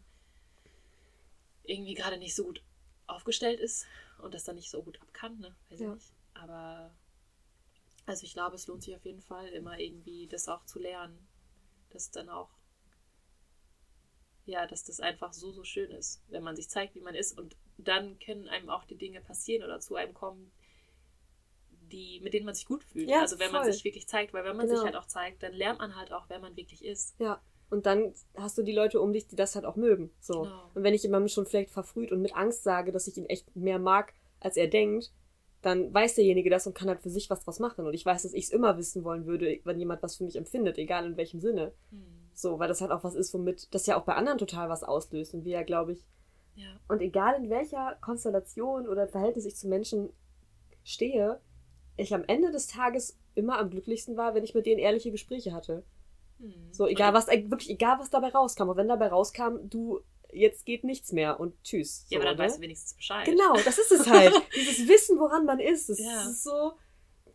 irgendwie 1.63 1.95
gerade 1.95 2.17
nicht 2.17 2.35
so 2.35 2.43
gut 2.45 2.61
aufgestellt 3.07 3.59
ist 3.59 3.85
und 4.19 4.33
das 4.33 4.43
dann 4.43 4.55
nicht 4.55 4.69
so 4.69 4.83
gut 4.83 5.01
ab 5.01 5.11
kann, 5.13 5.39
ne? 5.39 5.55
Weiß 5.69 5.79
Ja. 5.79 5.87
ich 5.89 5.93
nicht. 5.95 6.13
Aber 6.35 6.93
also 8.05 8.23
ich 8.23 8.33
glaube, 8.33 8.55
es 8.55 8.67
lohnt 8.67 8.83
sich 8.83 8.95
auf 8.95 9.03
jeden 9.05 9.21
Fall 9.21 9.47
immer 9.49 9.79
irgendwie 9.79 10.27
das 10.27 10.47
auch 10.47 10.63
zu 10.65 10.79
lernen. 10.79 11.26
Das 11.97 12.11
dann 12.11 12.29
auch, 12.29 12.49
ja, 14.45 14.67
dass 14.67 14.83
das 14.83 14.99
einfach 14.99 15.33
so, 15.33 15.51
so 15.51 15.63
schön 15.63 15.89
ist, 15.89 16.21
wenn 16.29 16.43
man 16.43 16.55
sich 16.55 16.69
zeigt, 16.69 16.93
wie 16.93 17.01
man 17.01 17.15
ist 17.15 17.35
und 17.35 17.57
dann 17.79 18.19
können 18.19 18.47
einem 18.47 18.69
auch 18.69 18.83
die 18.83 18.97
Dinge 18.97 19.19
passieren 19.19 19.63
oder 19.63 19.79
zu 19.79 19.95
einem 19.95 20.13
kommen, 20.13 20.51
die, 21.91 22.19
mit 22.21 22.35
denen 22.35 22.45
man 22.45 22.53
sich 22.53 22.67
gut 22.67 22.83
fühlt. 22.83 23.09
Ja, 23.09 23.21
also 23.21 23.39
wenn 23.39 23.51
man 23.51 23.63
voll. 23.63 23.73
sich 23.73 23.83
wirklich 23.83 24.07
zeigt, 24.07 24.31
weil 24.33 24.43
wenn 24.43 24.55
man 24.55 24.67
Genau. 24.67 24.77
sich 24.77 24.85
halt 24.85 24.95
auch 24.95 25.07
zeigt, 25.07 25.41
dann 25.41 25.53
lernt 25.53 25.79
man 25.79 25.95
halt 25.95 26.11
auch, 26.13 26.29
wer 26.29 26.37
man 26.37 26.55
wirklich 26.55 26.85
ist. 26.85 27.19
Ja. 27.19 27.41
Und 27.71 27.87
dann 27.87 28.13
hast 28.35 28.59
du 28.59 28.61
die 28.61 28.73
Leute 28.73 29.01
um 29.01 29.11
dich, 29.11 29.27
die 29.27 29.35
das 29.35 29.55
halt 29.55 29.65
auch 29.65 29.75
mögen. 29.75 30.11
So. 30.19 30.43
Genau. 30.43 30.71
Und 30.75 30.83
wenn 30.83 30.93
ich 30.93 31.01
jemandem 31.01 31.29
schon 31.29 31.47
vielleicht 31.47 31.71
verfrüht 31.71 32.11
und 32.11 32.21
mit 32.21 32.35
Angst 32.35 32.61
sage, 32.63 32.91
dass 32.91 33.07
ich 33.07 33.17
ihn 33.17 33.25
echt 33.25 33.55
mehr 33.55 33.79
mag, 33.79 34.13
als 34.39 34.55
er 34.55 34.67
denkt, 34.67 35.11
dann 35.61 35.93
weiß 35.93 36.15
derjenige 36.15 36.49
das 36.49 36.67
und 36.67 36.75
kann 36.75 36.87
halt 36.87 37.01
für 37.01 37.09
sich 37.09 37.29
was 37.29 37.43
draus 37.43 37.59
machen. 37.59 37.85
Und 37.85 37.93
ich 37.93 38.05
weiß, 38.05 38.23
dass 38.23 38.33
ich 38.33 38.45
es 38.45 38.49
immer 38.51 38.77
wissen 38.77 39.03
wollen 39.03 39.25
würde, 39.25 39.59
wenn 39.63 39.79
jemand 39.79 40.03
was 40.03 40.17
für 40.17 40.23
mich 40.23 40.35
empfindet, 40.35 40.77
egal 40.77 41.05
in 41.05 41.17
welchem 41.17 41.39
Sinne. 41.39 41.73
Hm. 41.89 42.05
So, 42.33 42.59
weil 42.59 42.67
das 42.67 42.81
halt 42.81 42.91
auch 42.91 43.03
was 43.03 43.15
ist, 43.15 43.33
womit 43.33 43.73
das 43.73 43.87
ja 43.87 43.99
auch 43.99 44.05
bei 44.05 44.13
anderen 44.13 44.37
total 44.37 44.69
was 44.69 44.83
auslöst. 44.83 45.33
Und 45.33 45.43
wir 45.45 45.53
ja, 45.53 45.63
glaube 45.63 45.93
ich, 45.93 46.05
Ja. 46.55 46.79
und 46.87 47.01
egal 47.01 47.35
in 47.35 47.49
welcher 47.49 47.97
Konstellation 48.01 48.87
oder 48.87 49.07
Verhältnis 49.07 49.45
ich 49.45 49.55
zu 49.55 49.67
Menschen 49.67 50.09
stehe, 50.83 51.39
ich 51.97 52.13
am 52.13 52.23
Ende 52.27 52.51
des 52.51 52.67
Tages 52.67 53.17
immer 53.33 53.57
am 53.57 53.71
glücklichsten 53.71 54.17
war, 54.17 54.35
wenn 54.35 54.43
ich 54.43 54.53
mit 54.53 54.67
denen 54.67 54.79
ehrliche 54.79 55.11
Gespräche 55.11 55.53
hatte. 55.53 55.83
Hm. 56.39 56.53
So, 56.71 56.85
egal 56.85 57.13
was, 57.13 57.27
wirklich 57.27 57.71
egal 57.71 57.97
was 57.99 58.11
dabei 58.11 58.29
rauskam. 58.29 58.69
Und 58.69 58.77
wenn 58.77 58.87
dabei 58.87 59.07
rauskam, 59.07 59.57
du, 59.63 60.01
jetzt 60.31 60.65
geht 60.65 60.83
nichts 60.83 61.11
mehr 61.11 61.39
und 61.39 61.53
tschüss. 61.63 62.05
Ja, 62.09 62.19
aber 62.19 62.23
so, 62.23 62.29
dann 62.29 62.37
ne? 62.37 62.43
weißt 62.43 62.57
du 62.57 62.61
wenigstens 62.61 62.93
Bescheid. 62.95 63.25
Genau, 63.25 63.53
das 63.55 63.77
ist 63.77 63.91
es 63.91 64.07
halt. 64.07 64.33
Dieses 64.55 64.87
Wissen, 64.87 65.19
woran 65.19 65.45
man 65.45 65.59
ist, 65.59 65.89
das 65.89 65.99
Ja. 65.99 66.29
ist 66.29 66.43
so, 66.43 66.73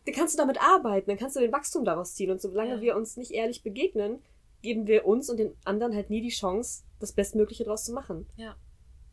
dann 0.05 0.13
kannst 0.15 0.33
du 0.35 0.37
damit 0.37 0.61
arbeiten, 0.61 1.09
dann 1.09 1.17
kannst 1.17 1.35
du 1.35 1.39
den 1.39 1.51
Wachstum 1.51 1.85
daraus 1.85 2.13
ziehen. 2.15 2.31
Und 2.31 2.41
solange 2.41 2.75
Ja. 2.75 2.81
wir 2.81 2.95
uns 2.95 3.17
nicht 3.17 3.31
ehrlich 3.31 3.63
begegnen, 3.63 4.21
geben 4.61 4.87
wir 4.87 5.05
uns 5.05 5.29
und 5.29 5.37
den 5.37 5.55
anderen 5.65 5.95
halt 5.95 6.09
nie 6.09 6.21
die 6.21 6.29
Chance, 6.29 6.83
das 6.99 7.11
Bestmögliche 7.13 7.63
daraus 7.65 7.83
zu 7.85 7.93
machen. 7.93 8.27
Ja. 8.37 8.55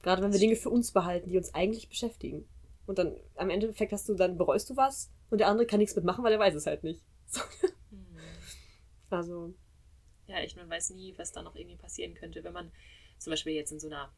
Gerade 0.03 0.23
wenn 0.23 0.29
wir 0.31 0.35
Das 0.35 0.41
Dinge 0.41 0.57
für 0.57 0.71
uns 0.71 0.93
behalten, 0.93 1.29
die 1.31 1.37
uns 1.37 1.55
eigentlich 1.55 1.89
beschäftigen. 1.89 2.49
Und 2.87 2.99
dann 2.99 3.17
am 3.37 3.51
Endeffekt 3.51 3.93
hast 3.93 4.09
du, 4.09 4.15
dann 4.15 4.37
bereust 4.39 4.71
du 4.71 4.77
was 4.77 5.11
und 5.31 5.39
der 5.39 5.49
andere 5.49 5.67
kann 5.67 5.79
nichts 5.79 5.95
mitmachen, 5.97 6.25
weil 6.25 6.33
er 6.33 6.39
weiß 6.39 6.55
es 6.55 6.67
halt 6.67 6.83
nicht. 6.85 7.03
So. 7.33 7.41
Hm. 7.91 8.07
Also, 9.11 9.55
Ja, 10.27 10.37
echt, 10.39 10.57
man 10.57 10.69
weiß 10.71 10.91
nie, 10.91 11.15
was 11.17 11.33
da 11.33 11.43
noch 11.43 11.55
irgendwie 11.57 11.77
passieren 11.77 12.15
könnte, 12.15 12.43
wenn 12.45 12.53
man 12.53 12.71
zum 13.21 13.31
Beispiel 13.31 13.53
jetzt 13.53 13.71
in 13.73 13.79
so 13.81 13.87
einer 13.87 14.13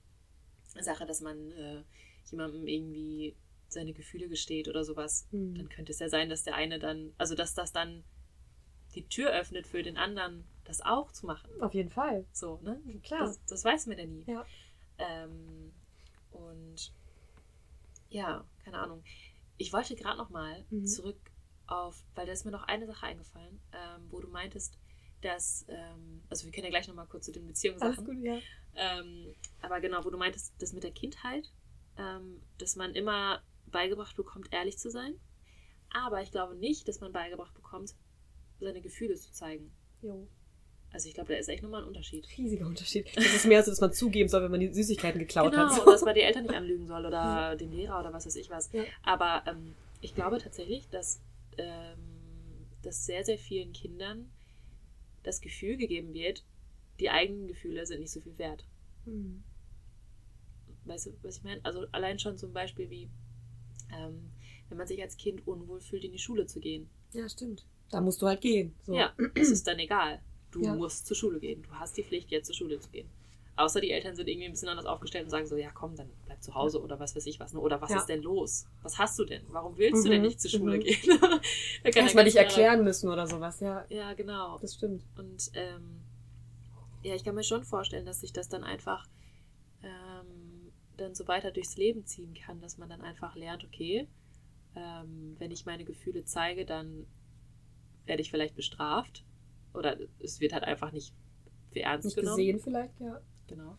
Sache, 0.80 1.04
dass 1.06 1.20
man 1.20 1.52
äh, 1.52 1.82
jemandem 2.30 2.66
irgendwie 2.66 3.36
seine 3.68 3.92
Gefühle 3.92 4.28
gesteht 4.28 4.68
oder 4.68 4.84
sowas, 4.84 5.26
hm. 5.30 5.54
dann 5.54 5.68
könnte 5.68 5.92
es 5.92 5.98
ja 5.98 6.08
sein, 6.08 6.28
dass 6.28 6.44
der 6.44 6.54
eine 6.54 6.78
dann, 6.78 7.12
also 7.18 7.34
dass 7.34 7.54
das 7.54 7.72
dann 7.72 8.04
die 8.94 9.06
Tür 9.08 9.30
öffnet 9.32 9.66
für 9.66 9.82
den 9.82 9.96
anderen, 9.96 10.44
das 10.64 10.80
auch 10.82 11.10
zu 11.12 11.26
machen. 11.26 11.50
auf 11.60 11.74
jeden 11.74 11.90
Fall. 11.90 12.26
So, 12.32 12.60
ne? 12.62 12.80
Klar. 13.02 13.20
Das, 13.26 13.44
das 13.46 13.64
weiß 13.64 13.86
man 13.86 13.98
ja 13.98 14.06
nie. 14.06 14.24
Ja. 14.26 14.46
Ähm, 14.98 15.72
und 16.30 16.92
ja, 18.10 18.44
keine 18.64 18.78
Ahnung. 18.78 19.02
Ich 19.56 19.72
wollte 19.72 19.96
gerade 19.96 20.18
noch 20.18 20.30
mal 20.30 20.64
Mhm. 20.70 20.86
zurück 20.86 21.18
auf, 21.66 22.04
weil 22.14 22.26
da 22.26 22.32
ist 22.32 22.44
mir 22.44 22.50
noch 22.50 22.64
eine 22.64 22.86
Sache 22.86 23.06
eingefallen, 23.06 23.60
ähm, 23.72 24.06
wo 24.10 24.20
du 24.20 24.28
meintest, 24.28 24.78
dass, 25.22 25.64
ähm, 25.68 26.22
also 26.28 26.44
wir 26.44 26.52
können 26.52 26.64
ja 26.64 26.70
gleich 26.70 26.88
noch 26.88 26.94
mal 26.94 27.06
kurz 27.06 27.26
zu 27.26 27.32
den 27.32 27.44
Alles 27.44 27.54
Beziehungssachen. 27.54 28.04
gut, 28.04 28.18
ja. 28.22 28.38
Ähm, 28.74 29.34
aber 29.60 29.80
genau, 29.80 30.04
wo 30.04 30.10
du 30.10 30.18
meintest, 30.18 30.54
das 30.58 30.72
mit 30.72 30.82
der 30.82 30.92
Kindheit, 30.92 31.50
ähm, 31.98 32.42
dass 32.58 32.76
man 32.76 32.94
immer 32.94 33.42
beigebracht 33.66 34.16
bekommt, 34.16 34.52
ehrlich 34.52 34.78
zu 34.78 34.90
sein. 34.90 35.14
Aber 35.90 36.22
ich 36.22 36.30
glaube 36.30 36.54
nicht, 36.56 36.88
dass 36.88 37.00
man 37.00 37.12
beigebracht 37.12 37.54
bekommt, 37.54 37.94
seine 38.60 38.80
Gefühle 38.80 39.14
zu 39.16 39.32
zeigen. 39.32 39.72
Jo. 40.00 40.26
Also 40.92 41.08
ich 41.08 41.14
glaube, 41.14 41.32
da 41.32 41.38
ist 41.38 41.48
echt 41.48 41.62
nochmal 41.62 41.82
ein 41.82 41.88
Unterschied. 41.88 42.26
Riesiger 42.36 42.66
Unterschied. 42.66 43.08
Das 43.16 43.24
ist 43.24 43.46
mehr 43.46 43.62
so, 43.62 43.70
dass 43.70 43.80
man 43.80 43.92
zugeben 43.92 44.28
soll, 44.28 44.42
wenn 44.42 44.50
man 44.50 44.60
die 44.60 44.72
Süßigkeiten 44.72 45.18
geklaut 45.18 45.52
genau, 45.52 45.70
hat. 45.70 45.78
und 45.80 45.86
dass 45.86 46.02
man 46.02 46.14
die 46.14 46.20
Eltern 46.20 46.42
nicht 46.44 46.54
anlügen 46.54 46.86
soll 46.86 47.06
oder 47.06 47.56
den 47.60 47.72
Lehrer 47.72 47.98
oder 48.00 48.12
was 48.12 48.26
weiß 48.26 48.36
ich 48.36 48.50
was. 48.50 48.70
Ja. 48.72 48.84
Aber 49.02 49.42
ähm, 49.46 49.74
ich 50.00 50.14
glaube 50.14 50.38
tatsächlich, 50.38 50.88
dass, 50.90 51.20
ähm, 51.56 52.66
dass 52.82 53.06
sehr, 53.06 53.24
sehr 53.24 53.38
vielen 53.38 53.72
Kindern 53.72 54.30
das 55.22 55.40
Gefühl 55.40 55.76
gegeben 55.76 56.14
wird, 56.14 56.44
die 57.00 57.10
eigenen 57.10 57.46
Gefühle 57.46 57.86
sind 57.86 58.00
nicht 58.00 58.10
so 58.12 58.20
viel 58.20 58.36
wert. 58.38 58.64
Hm. 59.04 59.42
Weißt 60.84 61.06
du, 61.06 61.10
was 61.22 61.38
ich 61.38 61.42
meine? 61.44 61.64
Also 61.64 61.86
allein 61.92 62.18
schon 62.18 62.36
zum 62.38 62.52
Beispiel 62.52 62.90
wie, 62.90 63.08
ähm, 63.94 64.30
wenn 64.68 64.78
man 64.78 64.86
sich 64.86 65.00
als 65.00 65.16
Kind 65.16 65.46
unwohl 65.46 65.80
fühlt, 65.80 66.04
in 66.04 66.12
die 66.12 66.18
Schule 66.18 66.46
zu 66.46 66.60
gehen. 66.60 66.88
Ja, 67.12 67.28
stimmt. 67.28 67.64
Da 67.90 68.00
musst 68.00 68.20
du 68.22 68.26
halt 68.26 68.40
gehen. 68.40 68.74
So. 68.82 68.94
Ja, 68.94 69.14
es 69.34 69.50
ist 69.50 69.66
dann 69.66 69.78
egal. 69.78 70.20
Du 70.50 70.62
Ja. 70.62 70.74
musst 70.74 71.06
zur 71.06 71.16
Schule 71.16 71.40
gehen. 71.40 71.62
Du 71.62 71.70
hast 71.72 71.96
die 71.96 72.02
Pflicht, 72.02 72.30
jetzt 72.30 72.46
zur 72.46 72.54
Schule 72.54 72.78
zu 72.80 72.90
gehen. 72.90 73.08
Außer 73.54 73.80
die 73.82 73.90
Eltern 73.90 74.16
sind 74.16 74.28
irgendwie 74.28 74.46
ein 74.46 74.52
bisschen 74.52 74.68
anders 74.70 74.86
aufgestellt 74.86 75.24
und 75.24 75.30
sagen 75.30 75.46
so, 75.46 75.56
ja 75.56 75.70
komm, 75.72 75.94
dann 75.94 76.08
bleib 76.24 76.42
zu 76.42 76.54
Hause 76.54 76.80
oder 76.82 76.98
was 76.98 77.14
weiß 77.14 77.26
ich 77.26 77.38
was. 77.38 77.52
Ne? 77.52 77.60
Oder 77.60 77.80
was 77.82 77.90
Ja. 77.90 77.98
ist 77.98 78.06
denn 78.06 78.22
los? 78.22 78.66
Was 78.82 78.98
hast 78.98 79.18
du 79.18 79.24
denn? 79.26 79.42
Warum 79.50 79.76
willst 79.76 80.04
du 80.04 80.08
denn 80.08 80.22
Mhm, 80.22 80.26
nicht 80.28 80.40
zur 80.40 80.50
Schule 80.50 80.78
mhm. 80.78 80.80
gehen? 80.80 80.96
Da 81.84 81.90
kann 81.90 81.96
er 81.96 82.02
Erstmal 82.04 82.24
dich 82.24 82.36
erklären 82.36 82.82
müssen 82.82 83.10
oder 83.10 83.26
sowas. 83.26 83.60
Ja, 83.60 83.84
Ja, 83.90 84.14
genau. 84.14 84.58
das 84.58 84.74
stimmt. 84.74 85.04
Und 85.18 85.50
ähm, 85.54 86.00
ja, 87.02 87.14
ich 87.14 87.24
kann 87.24 87.34
mir 87.34 87.42
schon 87.44 87.62
vorstellen, 87.64 88.06
dass 88.06 88.20
sich 88.20 88.32
das 88.32 88.48
dann 88.48 88.64
einfach 88.64 89.06
ähm, 89.82 90.72
dann 90.96 91.14
so 91.14 91.26
weiter 91.28 91.50
durchs 91.50 91.76
Leben 91.76 92.06
ziehen 92.06 92.34
kann, 92.34 92.60
dass 92.60 92.78
man 92.78 92.88
dann 92.88 93.02
einfach 93.02 93.34
lernt, 93.34 93.64
okay, 93.64 94.08
ähm, 94.76 95.36
wenn 95.38 95.50
ich 95.50 95.66
meine 95.66 95.84
Gefühle 95.84 96.24
zeige, 96.24 96.64
dann 96.64 97.06
werde 98.06 98.22
ich 98.22 98.30
vielleicht 98.30 98.54
bestraft. 98.56 99.24
Oder 99.74 99.98
es 100.20 100.40
wird 100.40 100.52
halt 100.54 100.64
einfach 100.64 100.92
nicht 100.92 101.12
für 101.70 101.80
ernst 101.80 102.06
Nicht 102.06 102.16
genommen. 102.16 102.36
gesehen 102.36 102.60
vielleicht, 102.60 102.98
ja. 103.00 103.20
Genau. 103.54 103.76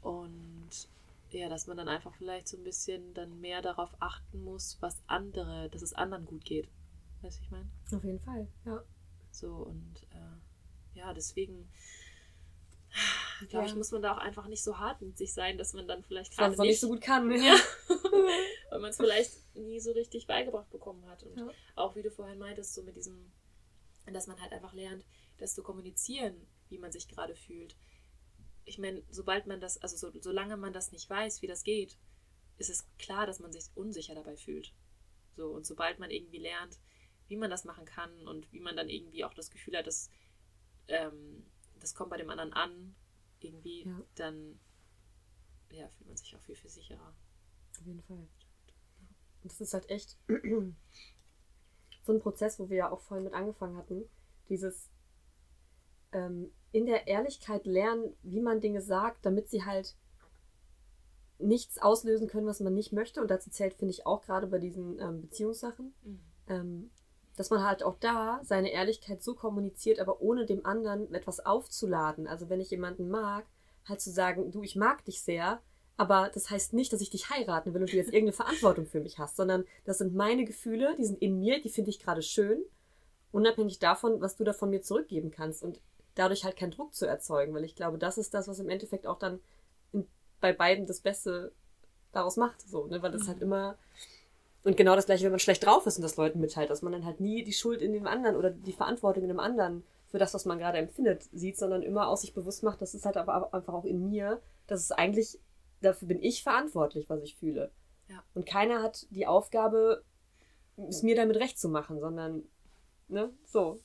Und 0.00 0.70
ja, 1.30 1.48
dass 1.48 1.66
man 1.66 1.76
dann 1.76 1.88
einfach 1.88 2.14
vielleicht 2.14 2.46
so 2.48 2.56
ein 2.56 2.62
bisschen 2.64 3.12
dann 3.14 3.40
mehr 3.40 3.60
darauf 3.62 3.90
achten 4.00 4.42
muss, 4.44 4.76
was 4.80 4.96
andere, 5.08 5.68
dass 5.70 5.82
es 5.82 5.92
anderen 5.92 6.24
gut 6.24 6.44
geht. 6.44 6.68
Weißt 7.22 7.38
du, 7.40 7.42
ich 7.44 7.50
meine? 7.50 7.68
Auf 7.92 8.04
jeden 8.04 8.20
Fall, 8.20 8.46
ja. 8.64 8.82
So 9.32 9.48
und 9.54 10.06
äh, 10.14 10.98
ja, 10.98 11.12
deswegen 11.12 11.68
glaube 13.48 13.66
ich, 13.66 13.72
Ja. 13.72 13.76
muss 13.76 13.90
man 13.90 14.02
da 14.02 14.14
auch 14.14 14.18
einfach 14.18 14.46
nicht 14.46 14.62
so 14.62 14.78
hart 14.78 15.02
mit 15.02 15.18
sich 15.18 15.34
sein, 15.34 15.58
dass 15.58 15.74
man 15.74 15.86
dann 15.88 16.02
vielleicht 16.04 16.36
gerade 16.36 16.56
auch 16.58 16.62
nicht 16.62 16.80
so 16.80 16.88
gut 16.88 17.00
kann. 17.00 17.30
Ja. 17.32 17.56
weil 18.70 18.80
man 18.80 18.90
es 18.90 18.96
vielleicht 18.96 19.32
nie 19.56 19.80
so 19.80 19.90
richtig 19.92 20.26
beigebracht 20.26 20.70
bekommen 20.70 21.04
hat. 21.06 21.22
Und 21.24 21.36
Ja. 21.38 21.48
auch 21.74 21.96
wie 21.96 22.02
du 22.02 22.10
vorhin 22.10 22.38
meintest, 22.38 22.74
so 22.74 22.82
mit 22.82 22.96
diesem, 22.96 23.32
dass 24.06 24.26
man 24.28 24.40
halt 24.40 24.52
einfach 24.52 24.72
lernt, 24.72 25.04
das 25.38 25.54
zu 25.54 25.62
kommunizieren, 25.62 26.34
wie 26.70 26.78
man 26.78 26.92
sich 26.92 27.08
gerade 27.08 27.34
fühlt. 27.34 27.76
Ich 28.66 28.78
meine, 28.78 29.02
sobald 29.10 29.46
man 29.46 29.60
das, 29.60 29.78
also 29.78 29.96
so, 29.96 30.20
solange 30.20 30.56
man 30.58 30.72
das 30.74 30.92
nicht 30.92 31.08
weiß, 31.08 31.40
wie 31.40 31.46
das 31.46 31.64
geht, 31.64 31.96
ist 32.58 32.68
es 32.68 32.86
klar, 32.98 33.26
dass 33.26 33.40
man 33.40 33.52
sich 33.52 33.70
unsicher 33.74 34.14
dabei 34.14 34.36
fühlt. 34.36 34.74
So, 35.36 35.48
und 35.52 35.64
sobald 35.64 35.98
man 35.98 36.10
irgendwie 36.10 36.38
lernt, 36.38 36.78
wie 37.28 37.36
man 37.36 37.50
das 37.50 37.64
machen 37.64 37.84
kann 37.86 38.26
und 38.26 38.52
wie 38.52 38.60
man 38.60 38.76
dann 38.76 38.88
irgendwie 38.88 39.24
auch 39.24 39.34
das 39.34 39.50
Gefühl 39.50 39.76
hat, 39.76 39.86
dass 39.86 40.10
ähm, 40.88 41.46
das 41.80 41.94
kommt 41.94 42.10
bei 42.10 42.16
dem 42.16 42.30
anderen 42.30 42.52
an, 42.52 42.94
irgendwie, 43.40 43.84
Ja. 43.84 44.02
dann 44.16 44.58
ja, 45.70 45.88
fühlt 45.88 46.08
man 46.08 46.16
sich 46.16 46.34
auch 46.34 46.40
viel, 46.40 46.56
viel 46.56 46.70
sicherer. 46.70 47.14
Auf 47.78 47.86
jeden 47.86 48.02
Fall. 48.02 48.28
Und 49.42 49.52
das 49.52 49.60
ist 49.60 49.74
halt 49.74 49.88
echt 49.90 50.16
so 52.04 52.12
ein 52.12 52.20
Prozess, 52.20 52.58
wo 52.58 52.68
wir 52.70 52.76
ja 52.76 52.90
auch 52.90 53.00
vorhin 53.00 53.24
mit 53.24 53.34
angefangen 53.34 53.76
hatten. 53.76 54.04
Dieses 54.48 54.90
ähm, 56.12 56.52
in 56.72 56.86
der 56.86 57.06
Ehrlichkeit 57.06 57.66
lernen, 57.66 58.14
wie 58.22 58.40
man 58.40 58.60
Dinge 58.60 58.80
sagt, 58.80 59.24
damit 59.24 59.48
sie 59.48 59.64
halt 59.64 59.96
nichts 61.38 61.78
auslösen 61.78 62.28
können, 62.28 62.46
was 62.46 62.60
man 62.60 62.74
nicht 62.74 62.92
möchte. 62.92 63.20
Und 63.20 63.30
dazu 63.30 63.50
zählt, 63.50 63.74
finde 63.74 63.92
ich, 63.92 64.06
auch 64.06 64.22
gerade 64.22 64.46
bei 64.46 64.58
diesen 64.58 64.98
ähm, 65.00 65.22
Beziehungssachen, 65.22 65.94
ähm, 66.48 66.90
dass 67.36 67.50
man 67.50 67.62
halt 67.62 67.82
auch 67.82 67.96
da 67.98 68.40
seine 68.42 68.72
Ehrlichkeit 68.72 69.22
so 69.22 69.34
kommuniziert, 69.34 70.00
aber 70.00 70.20
ohne 70.20 70.46
dem 70.46 70.64
anderen 70.64 71.12
etwas 71.14 71.44
aufzuladen. 71.44 72.26
Also 72.26 72.48
wenn 72.48 72.60
ich 72.60 72.70
jemanden 72.70 73.08
mag, 73.08 73.46
halt 73.84 74.00
zu 74.00 74.10
sagen, 74.10 74.50
du, 74.50 74.62
ich 74.62 74.76
mag 74.76 75.04
dich 75.04 75.22
sehr, 75.22 75.60
aber 75.96 76.30
das 76.32 76.50
heißt 76.50 76.72
nicht, 76.72 76.92
dass 76.92 77.00
ich 77.00 77.10
dich 77.10 77.30
heiraten 77.30 77.72
will 77.74 77.82
und 77.82 77.92
du 77.92 77.96
jetzt 77.96 78.08
irgendeine 78.12 78.32
Verantwortung 78.32 78.86
für 78.86 79.00
mich 79.00 79.18
hast, 79.18 79.36
sondern 79.36 79.64
das 79.84 79.98
sind 79.98 80.14
meine 80.14 80.44
Gefühle, 80.44 80.94
die 80.96 81.04
sind 81.04 81.20
in 81.20 81.38
mir, 81.38 81.60
die 81.60 81.70
finde 81.70 81.90
ich 81.90 82.00
gerade 82.00 82.22
schön, 82.22 82.62
unabhängig 83.32 83.78
davon, 83.78 84.20
was 84.20 84.36
du 84.36 84.44
davon 84.44 84.70
mir 84.70 84.82
zurückgeben 84.82 85.30
kannst 85.30 85.62
und 85.62 85.80
dadurch 86.16 86.44
halt 86.44 86.56
keinen 86.56 86.72
Druck 86.72 86.94
zu 86.94 87.06
erzeugen, 87.06 87.54
weil 87.54 87.64
ich 87.64 87.76
glaube, 87.76 87.98
das 87.98 88.18
ist 88.18 88.34
das, 88.34 88.48
was 88.48 88.58
im 88.58 88.68
Endeffekt 88.68 89.06
auch 89.06 89.18
dann 89.18 89.38
in 89.92 90.06
bei 90.40 90.52
beiden 90.52 90.86
das 90.86 91.00
Beste 91.00 91.52
daraus 92.12 92.36
macht, 92.36 92.60
so, 92.68 92.86
ne, 92.86 93.00
weil 93.02 93.12
das 93.12 93.22
Mhm. 93.22 93.28
halt 93.28 93.42
immer 93.42 93.78
und 94.64 94.76
genau 94.76 94.96
das 94.96 95.06
gleiche, 95.06 95.22
wenn 95.24 95.30
man 95.30 95.38
schlecht 95.38 95.64
drauf 95.64 95.86
ist 95.86 95.96
und 95.96 96.02
das 96.02 96.16
Leuten 96.16 96.40
mitteilt, 96.40 96.70
dass 96.70 96.82
man 96.82 96.92
dann 96.92 97.04
halt 97.04 97.20
nie 97.20 97.44
die 97.44 97.52
Schuld 97.52 97.80
in 97.80 97.92
dem 97.92 98.08
anderen 98.08 98.34
oder 98.34 98.50
die 98.50 98.72
Verantwortung 98.72 99.22
in 99.22 99.28
dem 99.28 99.38
anderen 99.38 99.84
für 100.08 100.18
das, 100.18 100.34
was 100.34 100.44
man 100.44 100.58
gerade 100.58 100.78
empfindet, 100.78 101.22
sieht, 101.32 101.56
sondern 101.56 101.82
immer 101.82 102.08
aus 102.08 102.22
sich 102.22 102.34
bewusst 102.34 102.64
macht, 102.64 102.82
das 102.82 102.92
ist 102.92 103.06
halt 103.06 103.16
aber 103.16 103.54
einfach 103.54 103.74
auch 103.74 103.84
in 103.84 104.08
mir, 104.08 104.40
das 104.66 104.80
ist 104.80 104.90
eigentlich, 104.90 105.38
dafür 105.82 106.08
bin 106.08 106.20
ich 106.20 106.42
verantwortlich, 106.42 107.08
was 107.08 107.22
ich 107.22 107.36
fühle. 107.36 107.70
Ja. 108.08 108.22
Und 108.34 108.44
keiner 108.44 108.82
hat 108.82 109.06
die 109.10 109.26
Aufgabe, 109.28 110.02
es 110.88 111.02
mir 111.04 111.14
damit 111.14 111.36
recht 111.36 111.58
zu 111.58 111.68
machen, 111.68 112.00
sondern, 112.00 112.42
ne, 113.06 113.30
so. 113.44 113.78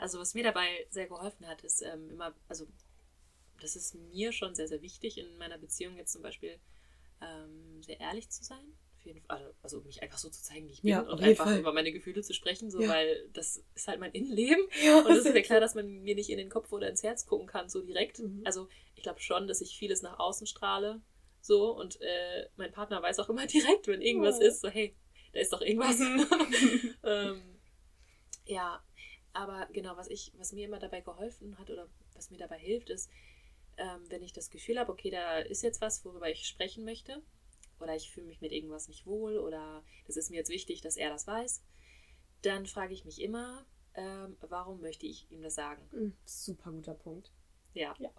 Also 0.00 0.18
was 0.18 0.34
mir 0.34 0.44
dabei 0.44 0.86
sehr 0.90 1.06
geholfen 1.06 1.46
hat, 1.46 1.62
ist 1.62 1.82
ähm, 1.82 2.10
immer, 2.10 2.34
also 2.48 2.66
das 3.60 3.76
ist 3.76 3.94
mir 3.94 4.32
schon 4.32 4.54
sehr, 4.54 4.68
sehr 4.68 4.80
wichtig 4.82 5.18
in 5.18 5.36
meiner 5.36 5.58
Beziehung 5.58 5.96
jetzt 5.96 6.12
zum 6.12 6.22
Beispiel, 6.22 6.58
ähm, 7.20 7.82
sehr 7.82 8.00
ehrlich 8.00 8.30
zu 8.30 8.42
sein. 8.42 8.72
Also, 9.28 9.44
also 9.62 9.80
mich 9.82 10.02
einfach 10.02 10.18
so 10.18 10.28
zu 10.28 10.42
zeigen, 10.42 10.68
wie 10.68 10.72
ich 10.72 10.82
bin 10.82 10.90
Ja, 10.90 11.00
und 11.00 11.22
einfach 11.22 11.44
Fall. 11.46 11.58
über 11.60 11.72
meine 11.72 11.90
Gefühle 11.90 12.22
zu 12.22 12.34
sprechen, 12.34 12.70
so 12.70 12.82
Ja. 12.82 12.88
weil 12.90 13.28
das 13.32 13.62
ist 13.74 13.88
halt 13.88 13.98
mein 13.98 14.12
Innenleben. 14.12 14.62
Ja, 14.84 15.00
Und 15.00 15.12
es 15.12 15.24
ist 15.24 15.34
ja 15.34 15.40
klar, 15.42 15.60
dass 15.60 15.74
man 15.74 15.86
mir 16.02 16.14
nicht 16.14 16.28
in 16.30 16.36
den 16.38 16.50
Kopf 16.50 16.70
oder 16.72 16.88
ins 16.88 17.02
Herz 17.02 17.24
gucken 17.26 17.46
kann, 17.46 17.68
so 17.70 17.80
direkt. 17.82 18.18
Mhm. 18.18 18.42
Also 18.44 18.68
ich 18.94 19.02
glaube 19.02 19.20
schon, 19.20 19.46
dass 19.46 19.60
ich 19.62 19.76
vieles 19.76 20.02
nach 20.02 20.18
außen 20.18 20.46
strahle. 20.46 21.00
So, 21.40 21.70
und 21.74 21.98
äh, 22.02 22.48
mein 22.56 22.72
Partner 22.72 23.02
weiß 23.02 23.18
auch 23.20 23.30
immer 23.30 23.46
direkt, 23.46 23.86
wenn 23.88 24.02
irgendwas 24.02 24.38
Oh. 24.38 24.42
ist, 24.44 24.60
so, 24.60 24.68
hey, 24.68 24.94
da 25.32 25.40
ist 25.40 25.52
doch 25.52 25.62
irgendwas. 25.62 25.98
Mhm. 25.98 26.26
ähm, 27.04 27.42
ja, 28.46 28.82
aber 29.40 29.66
genau, 29.72 29.96
was 29.96 30.08
ich, 30.08 30.32
was 30.36 30.52
mir 30.52 30.66
immer 30.66 30.78
dabei 30.78 31.00
geholfen 31.00 31.58
hat 31.58 31.70
oder 31.70 31.88
was 32.14 32.30
mir 32.30 32.38
dabei 32.38 32.58
hilft, 32.58 32.90
ist, 32.90 33.10
ähm, 33.76 34.00
wenn 34.08 34.22
ich 34.22 34.32
das 34.32 34.50
Gefühl 34.50 34.78
habe, 34.78 34.92
okay, 34.92 35.10
da 35.10 35.38
ist 35.38 35.62
jetzt 35.62 35.80
was, 35.80 36.04
worüber 36.04 36.28
ich 36.28 36.46
sprechen 36.46 36.84
möchte, 36.84 37.22
oder 37.80 37.96
ich 37.96 38.10
fühle 38.10 38.26
mich 38.26 38.40
mit 38.42 38.52
irgendwas 38.52 38.88
nicht 38.88 39.06
wohl, 39.06 39.38
oder 39.38 39.82
das 40.06 40.16
ist 40.16 40.30
mir 40.30 40.36
jetzt 40.36 40.50
wichtig, 40.50 40.82
dass 40.82 40.96
er 40.96 41.08
das 41.10 41.26
weiß, 41.26 41.62
dann 42.42 42.66
frage 42.66 42.92
ich 42.92 43.04
mich 43.04 43.20
immer, 43.20 43.64
ähm, 43.94 44.36
warum 44.40 44.80
möchte 44.80 45.06
ich 45.06 45.30
ihm 45.30 45.42
das 45.42 45.54
sagen? 45.54 45.82
Mhm, 45.92 46.16
Super 46.24 46.70
guter 46.72 46.94
Punkt. 46.94 47.32
Ja. 47.72 47.94
Ja. 47.98 48.10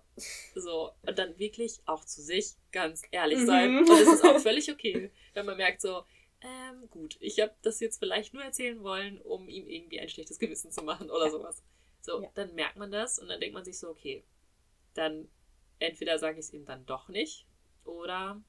So, 0.56 0.92
und 1.02 1.18
dann 1.20 1.38
wirklich 1.38 1.82
auch 1.86 2.06
zu 2.06 2.22
sich 2.22 2.56
ganz 2.72 3.04
ehrlich 3.12 3.40
Mhm. 3.40 3.46
sein. 3.46 3.78
Und 3.80 3.90
es 3.90 4.14
ist 4.14 4.24
auch 4.24 4.40
völlig 4.40 4.72
okay, 4.72 5.12
wenn 5.34 5.46
man 5.46 5.58
merkt 5.58 5.82
so, 5.82 6.04
ähm, 6.42 6.90
gut, 6.90 7.18
ich 7.20 7.40
habe 7.40 7.54
das 7.62 7.80
jetzt 7.80 8.00
vielleicht 8.00 8.34
nur 8.34 8.44
erzählen 8.44 8.84
wollen, 8.84 9.22
um 9.22 9.48
ihm 9.48 9.68
irgendwie 9.68 10.00
ein 10.00 10.10
schlechtes 10.10 10.40
Gewissen 10.40 10.72
zu 10.72 10.84
machen 10.84 11.10
oder 11.10 11.26
Ja. 11.26 11.32
sowas. 11.32 11.64
So, 12.02 12.22
Ja. 12.22 12.30
dann 12.34 12.56
merkt 12.56 12.78
man 12.78 12.92
das 12.92 13.20
und 13.20 13.28
dann 13.28 13.40
denkt 13.40 13.54
man 13.54 13.64
sich 13.64 13.78
so, 13.78 13.90
okay, 13.90 14.24
dann 14.94 15.30
entweder 15.80 16.18
sage 16.20 16.40
ich 16.40 16.46
es 16.46 16.54
ihm 16.54 16.66
dann 16.66 16.86
doch 16.86 17.10
nicht 17.10 17.46
oder 17.86 18.42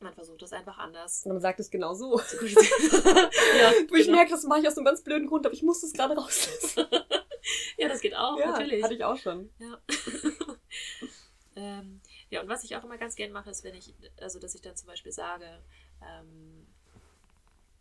man 0.00 0.12
versucht 0.14 0.42
es 0.42 0.52
einfach 0.52 0.78
anders. 0.78 1.24
Und 1.24 1.32
man 1.32 1.40
sagt 1.40 1.58
es 1.58 1.70
genau 1.70 1.94
so. 1.94 2.18
ja, 2.20 3.72
Wo 3.88 3.94
ich 3.96 4.04
genau. 4.04 4.16
merke, 4.16 4.30
das 4.30 4.44
mache 4.44 4.60
ich 4.60 4.68
aus 4.68 4.76
einem 4.76 4.84
ganz 4.84 5.02
blöden 5.02 5.26
Grund, 5.26 5.46
aber 5.46 5.54
ich 5.54 5.62
muss 5.62 5.80
das 5.80 5.92
gerade 5.92 6.14
rauslassen. 6.14 6.86
ja, 7.78 7.88
das 7.88 8.00
geht 8.00 8.14
auch, 8.14 8.38
ja, 8.38 8.50
natürlich. 8.50 8.82
hatte 8.84 8.94
ich 8.94 9.04
auch 9.04 9.16
schon. 9.16 9.50
Ja. 9.58 9.80
ähm, 11.56 12.00
ja, 12.30 12.42
und 12.42 12.48
was 12.48 12.64
ich 12.64 12.76
auch 12.76 12.84
immer 12.84 12.98
ganz 12.98 13.16
gern 13.16 13.32
mache, 13.32 13.50
ist, 13.50 13.64
wenn 13.64 13.74
ich, 13.74 13.94
also 14.20 14.38
dass 14.38 14.54
ich 14.54 14.60
dann 14.60 14.76
zum 14.76 14.86
Beispiel 14.88 15.12
sage, 15.12 15.64
ähm, 16.02 16.66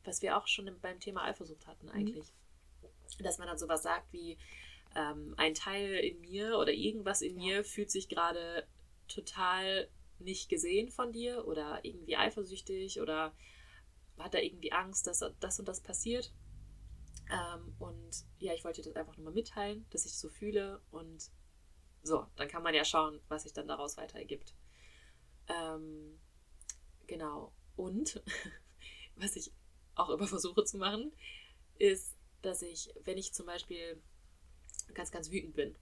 was 0.06 0.22
wir 0.22 0.38
auch 0.38 0.48
schon 0.48 0.70
beim 0.82 1.00
Thema 1.00 1.24
Eifersucht 1.24 1.68
hatten 1.68 1.90
eigentlich, 1.90 2.32
dass 3.20 3.38
man 3.38 3.48
dann 3.48 3.58
sowas 3.58 3.84
sagt 3.84 4.12
wie, 4.12 4.38
ähm, 4.96 5.34
ein 5.38 5.54
Teil 5.54 5.96
in 5.96 6.22
mir 6.22 6.58
oder 6.58 6.72
irgendwas 6.72 7.22
in 7.22 7.36
mir 7.36 7.64
fühlt 7.64 7.92
sich 7.92 8.08
gerade 8.08 8.68
total 9.08 9.90
nicht 10.20 10.50
gesehen 10.50 10.90
von 10.90 11.12
dir 11.12 11.46
oder 11.46 11.84
irgendwie 11.84 12.16
eifersüchtig 12.16 13.02
oder 13.02 13.36
hat 14.18 14.34
da 14.34 14.40
irgendwie 14.40 14.72
Angst, 14.72 15.08
dass 15.08 15.24
das 15.40 15.60
und 15.60 15.68
das 15.68 15.82
passiert. 15.82 16.34
Ähm, 17.30 17.76
und 17.80 18.26
ja, 18.40 18.54
ich 18.54 18.64
wollte 18.64 18.82
dir 18.82 18.90
das 18.90 18.96
einfach 18.96 19.18
nur 19.18 19.26
mal 19.26 19.34
mitteilen, 19.34 19.86
dass 19.90 20.06
ich 20.06 20.18
so 20.18 20.30
fühle 20.30 20.82
und 20.92 21.30
so, 22.02 22.28
dann 22.36 22.48
kann 22.48 22.64
man 22.64 22.76
ja 22.76 22.86
schauen, 22.86 23.20
was 23.28 23.44
sich 23.44 23.54
dann 23.54 23.68
daraus 23.68 23.98
weiter 23.98 24.20
ergibt. 24.20 24.54
Ähm, 25.48 26.20
genau. 27.08 27.52
Und 27.76 28.24
was 29.16 29.36
ich 29.36 29.52
auch 29.96 30.10
immer 30.10 30.28
versuche 30.28 30.64
zu 30.64 30.78
machen, 30.78 31.12
ist, 31.78 32.16
dass 32.42 32.62
ich, 32.62 32.90
wenn 33.04 33.18
ich 33.18 33.34
zum 33.34 33.46
Beispiel 33.46 34.02
ganz, 34.94 35.12
ganz 35.12 35.32
wütend 35.32 35.56
bin, 35.56 35.76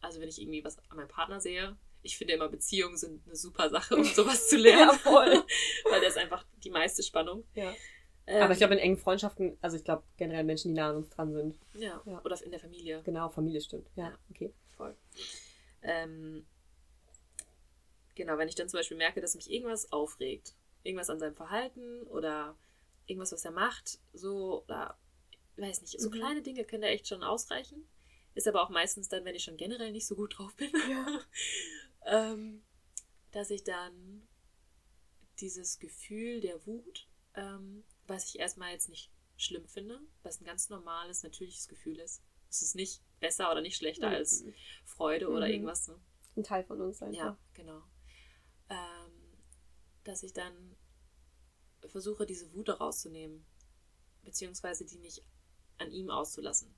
also 0.00 0.20
wenn 0.20 0.28
ich 0.28 0.40
irgendwie 0.40 0.64
was 0.64 0.78
an 0.90 0.96
meinem 0.96 1.08
Partner 1.08 1.40
sehe, 1.40 1.76
ich 2.02 2.16
finde 2.16 2.34
immer 2.34 2.48
Beziehungen 2.48 2.96
sind 2.96 3.26
eine 3.26 3.34
super 3.36 3.70
Sache, 3.70 3.96
um 3.96 4.04
sowas 4.04 4.48
zu 4.48 4.56
lernen. 4.58 4.90
Ja, 4.90 4.94
voll. 4.98 5.44
Weil 5.90 6.00
das 6.00 6.10
ist 6.10 6.18
einfach 6.18 6.44
die 6.62 6.70
meiste 6.70 7.02
Spannung. 7.02 7.44
Ja. 7.54 7.74
Ähm, 8.26 8.42
Aber 8.42 8.52
ich 8.52 8.58
glaube, 8.58 8.74
in 8.74 8.80
engen 8.80 8.96
Freundschaften, 8.98 9.56
also 9.60 9.76
ich 9.76 9.84
glaube 9.84 10.04
generell 10.16 10.44
Menschen, 10.44 10.68
die 10.74 10.80
nah 10.80 10.90
an 10.90 10.96
uns 10.96 11.08
dran 11.10 11.32
sind. 11.32 11.58
ja, 11.74 12.00
Ja. 12.06 12.22
oder 12.24 12.40
in 12.44 12.50
der 12.50 12.60
Familie. 12.60 13.02
Genau, 13.04 13.28
Familie 13.30 13.60
stimmt. 13.60 13.88
Ja, 13.96 14.10
Ja. 14.10 14.18
okay. 14.30 14.52
Voll. 14.76 14.96
Ähm, 15.82 16.46
genau, 18.14 18.38
wenn 18.38 18.48
ich 18.48 18.54
dann 18.54 18.68
zum 18.68 18.78
Beispiel 18.78 18.96
merke, 18.96 19.20
dass 19.20 19.34
mich 19.34 19.50
irgendwas 19.50 19.90
aufregt, 19.92 20.54
irgendwas 20.84 21.10
an 21.10 21.18
seinem 21.18 21.34
Verhalten 21.34 22.02
oder 22.08 22.56
irgendwas, 23.08 23.32
was 23.32 23.44
er 23.44 23.50
macht, 23.50 23.98
so, 24.12 24.62
oder, 24.64 24.98
weiß 25.56 25.80
nicht, 25.82 26.00
so 26.00 26.08
Mhm. 26.08 26.12
kleine 26.14 26.42
Dinge 26.42 26.64
können 26.64 26.82
da 26.82 26.88
echt 26.88 27.08
schon 27.08 27.22
ausreichen. 27.22 27.88
Ist 28.34 28.46
aber 28.46 28.62
auch 28.62 28.68
meistens 28.70 29.08
dann, 29.08 29.24
wenn 29.24 29.34
ich 29.34 29.42
schon 29.42 29.56
generell 29.56 29.90
nicht 29.90 30.06
so 30.06 30.14
gut 30.14 30.38
drauf 30.38 30.54
bin, 30.54 30.70
Ja. 30.88 31.20
ähm, 32.06 32.62
dass 33.32 33.50
ich 33.50 33.64
dann 33.64 34.28
dieses 35.40 35.78
Gefühl 35.78 36.40
der 36.40 36.64
Wut, 36.66 37.08
ähm, 37.34 37.84
was 38.06 38.26
ich 38.28 38.38
erstmal 38.38 38.72
jetzt 38.72 38.88
nicht 38.88 39.10
schlimm 39.36 39.66
finde, 39.68 40.00
was 40.22 40.40
ein 40.40 40.44
ganz 40.44 40.68
normales, 40.68 41.22
natürliches 41.22 41.68
Gefühl 41.68 41.98
ist. 42.00 42.22
Es 42.50 42.62
ist 42.62 42.74
nicht 42.74 43.02
besser 43.20 43.50
oder 43.50 43.60
nicht 43.60 43.76
schlechter 43.76 44.08
als 44.08 44.44
Freude 44.84 45.28
oder 45.28 45.46
Mhm. 45.46 45.52
irgendwas. 45.52 45.86
Ne? 45.88 46.00
Ein 46.36 46.44
Teil 46.44 46.64
von 46.64 46.80
uns 46.80 47.02
einfach. 47.02 47.16
Ja, 47.18 47.38
genau. 47.54 47.82
Ähm, 48.68 49.12
dass 50.04 50.22
ich 50.22 50.32
dann 50.32 50.76
versuche, 51.86 52.26
diese 52.26 52.52
Wut 52.54 52.68
rauszunehmen, 52.68 53.44
beziehungsweise 54.24 54.84
die 54.84 54.98
nicht 54.98 55.22
an 55.78 55.90
ihm 55.92 56.10
auszulassen. 56.10 56.74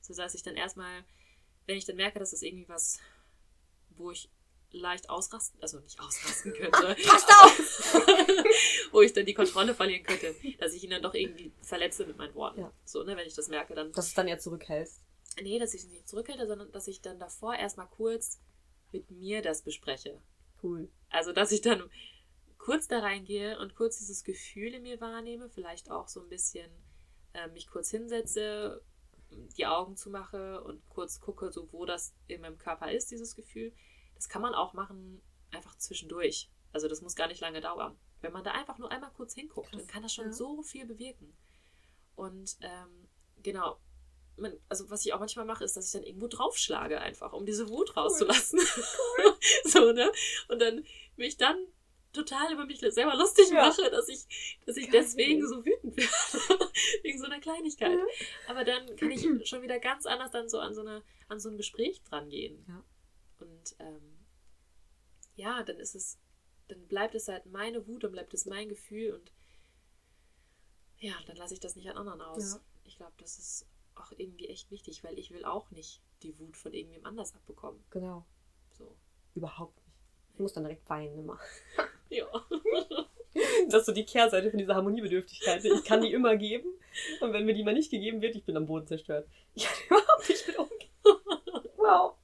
So 0.00 0.14
dass 0.14 0.34
ich 0.34 0.42
dann 0.42 0.56
erstmal, 0.56 1.04
wenn 1.66 1.76
ich 1.76 1.84
dann 1.84 1.96
merke, 1.96 2.18
dass 2.18 2.32
es 2.32 2.42
irgendwie 2.42 2.68
was, 2.68 2.98
wo 3.90 4.10
ich 4.10 4.30
leicht 4.70 5.10
ausrasten, 5.10 5.60
also 5.62 5.80
nicht 5.80 5.98
ausrasten 6.00 6.52
könnte, 6.54 6.96
Passt 7.06 7.28
auf! 7.28 7.94
wo 8.92 9.02
ich 9.02 9.12
dann 9.12 9.26
die 9.26 9.34
Kontrolle 9.34 9.74
verlieren 9.74 10.04
könnte, 10.04 10.34
dass 10.58 10.74
ich 10.74 10.84
ihn 10.84 10.90
dann 10.90 11.02
doch 11.02 11.14
irgendwie 11.14 11.52
verletze 11.62 12.06
mit 12.06 12.16
meinen 12.16 12.34
Worten. 12.34 12.60
Ja. 12.60 12.72
So, 12.84 13.02
ne, 13.02 13.16
wenn 13.16 13.26
ich 13.26 13.34
das 13.34 13.48
merke, 13.48 13.74
dann 13.74 13.92
Dass 13.92 14.08
es 14.08 14.14
dann 14.14 14.28
eher 14.28 14.38
zurückhältst. 14.38 15.02
Nee, 15.42 15.58
dass 15.58 15.74
ich 15.74 15.82
es 15.82 15.88
nicht 15.88 16.08
zurückhalte, 16.08 16.46
sondern 16.46 16.72
dass 16.72 16.88
ich 16.88 17.00
dann 17.02 17.18
davor 17.18 17.54
erstmal 17.54 17.88
kurz 17.88 18.40
mit 18.92 19.10
mir 19.10 19.42
das 19.42 19.62
bespreche. 19.62 20.20
Cool. 20.62 20.88
Also, 21.10 21.32
dass 21.32 21.52
ich 21.52 21.60
dann 21.60 21.90
kurz 22.66 22.88
da 22.88 22.98
reingehe 22.98 23.56
und 23.60 23.76
kurz 23.76 23.98
dieses 23.98 24.24
Gefühl 24.24 24.74
in 24.74 24.82
mir 24.82 25.00
wahrnehme, 25.00 25.48
vielleicht 25.48 25.88
auch 25.88 26.08
so 26.08 26.20
ein 26.20 26.28
bisschen 26.28 26.68
äh, 27.32 27.46
mich 27.46 27.68
kurz 27.68 27.92
hinsetze, 27.92 28.82
die 29.30 29.66
Augen 29.66 29.96
zumache 29.96 30.64
und 30.64 30.84
kurz 30.88 31.20
gucke, 31.20 31.52
so 31.52 31.72
wo 31.72 31.84
das 31.84 32.12
in 32.26 32.40
meinem 32.40 32.58
Körper 32.58 32.90
ist, 32.90 33.12
dieses 33.12 33.36
Gefühl. 33.36 33.72
Das 34.16 34.28
kann 34.28 34.42
man 34.42 34.52
auch 34.52 34.72
machen, 34.72 35.22
einfach 35.52 35.78
zwischendurch. 35.78 36.50
Also, 36.72 36.88
das 36.88 37.02
muss 37.02 37.14
gar 37.14 37.28
nicht 37.28 37.40
lange 37.40 37.60
dauern. 37.60 37.96
Wenn 38.20 38.32
man 38.32 38.42
da 38.42 38.50
einfach 38.50 38.78
nur 38.78 38.90
einmal 38.90 39.12
kurz 39.12 39.32
hinguckt, 39.34 39.70
Krass, 39.70 39.78
dann 39.78 39.86
kann 39.86 40.02
das 40.02 40.12
schon 40.12 40.26
ja. 40.26 40.32
so 40.32 40.60
viel 40.64 40.86
bewirken. 40.86 41.36
Und 42.16 42.56
ähm, 42.62 43.08
genau, 43.44 43.78
man, 44.38 44.58
also 44.68 44.90
was 44.90 45.06
ich 45.06 45.12
auch 45.12 45.20
manchmal 45.20 45.44
mache, 45.46 45.62
ist, 45.62 45.76
dass 45.76 45.86
ich 45.86 45.92
dann 45.92 46.02
irgendwo 46.02 46.26
draufschlage 46.26 47.00
einfach, 47.00 47.32
um 47.32 47.46
diese 47.46 47.68
Wut 47.68 47.96
rauszulassen. 47.96 48.58
so, 49.64 49.92
ne? 49.92 50.10
Und 50.48 50.60
dann 50.60 50.84
mich 51.14 51.36
dann 51.36 51.56
total 52.16 52.52
über 52.52 52.66
mich 52.66 52.80
selber 52.80 53.14
lustig 53.16 53.50
Ja. 53.50 53.68
mache, 53.68 53.90
dass 53.90 54.08
ich, 54.08 54.58
dass 54.66 54.76
ich 54.76 54.90
deswegen 54.90 55.46
so 55.46 55.64
wütend 55.64 55.96
werde. 55.96 56.70
Wegen 57.02 57.18
so 57.18 57.26
einer 57.26 57.40
Kleinigkeit. 57.40 57.92
Ja. 57.92 58.04
Aber 58.48 58.64
dann 58.64 58.96
kann 58.96 59.10
ich 59.10 59.26
schon 59.48 59.62
wieder 59.62 59.78
ganz 59.78 60.06
anders 60.06 60.30
dann 60.30 60.48
so 60.48 60.58
an 60.58 60.74
so 60.74 60.80
eine, 60.80 61.02
an 61.28 61.40
so 61.40 61.48
ein 61.48 61.56
Gespräch 61.56 62.02
dran 62.02 62.28
gehen. 62.28 62.64
Ja. 62.68 62.84
Und 63.38 63.76
ähm, 63.78 64.18
ja, 65.36 65.62
dann 65.62 65.78
ist 65.78 65.94
es, 65.94 66.18
dann 66.68 66.86
bleibt 66.88 67.14
es 67.14 67.28
halt 67.28 67.46
meine 67.46 67.86
Wut 67.86 68.04
und 68.04 68.12
bleibt 68.12 68.34
es 68.34 68.46
mein 68.46 68.68
Gefühl 68.68 69.14
und 69.14 69.32
ja, 70.98 71.14
dann 71.26 71.36
lasse 71.36 71.54
ich 71.54 71.60
das 71.60 71.76
nicht 71.76 71.88
an 71.90 71.98
anderen 71.98 72.22
aus. 72.22 72.60
Ich 72.84 72.96
glaube, 72.96 73.12
das 73.18 73.38
ist 73.38 73.66
auch 73.94 74.12
irgendwie 74.16 74.48
echt 74.48 74.70
wichtig, 74.70 75.04
weil 75.04 75.18
ich 75.18 75.30
will 75.30 75.44
auch 75.44 75.70
nicht 75.70 76.02
die 76.22 76.38
Wut 76.38 76.56
von 76.56 76.72
irgendwem 76.72 77.04
anders 77.04 77.34
abbekommen. 77.34 77.84
Genau. 77.90 78.24
So. 78.72 78.96
Überhaupt 79.34 79.76
nicht. 79.76 79.96
Ich 80.34 80.40
muss 80.40 80.52
dann 80.52 80.64
direkt 80.64 80.88
weinen 80.88 81.18
immer. 81.18 81.38
Ja. 82.10 82.26
Das 83.68 83.80
ist 83.80 83.86
so 83.86 83.92
die 83.92 84.06
Kehrseite 84.06 84.48
von 84.48 84.58
dieser 84.58 84.74
Harmoniebedürftigkeit. 84.74 85.62
Ich 85.62 85.84
kann 85.84 86.00
die 86.00 86.12
immer 86.12 86.36
geben. 86.36 86.68
Und 87.20 87.34
wenn 87.34 87.44
mir 87.44 87.52
die 87.52 87.64
mal 87.64 87.74
nicht 87.74 87.90
gegeben 87.90 88.22
wird, 88.22 88.34
ich 88.34 88.44
bin 88.44 88.56
am 88.56 88.64
Boden 88.64 88.86
zerstört. 88.86 89.28
Ich 89.54 89.64
kann 89.64 89.76
überhaupt 89.98 90.28
nicht 90.28 90.46
mit 90.46 90.58
umgehen. 90.58 90.90
Wow. 91.76 92.14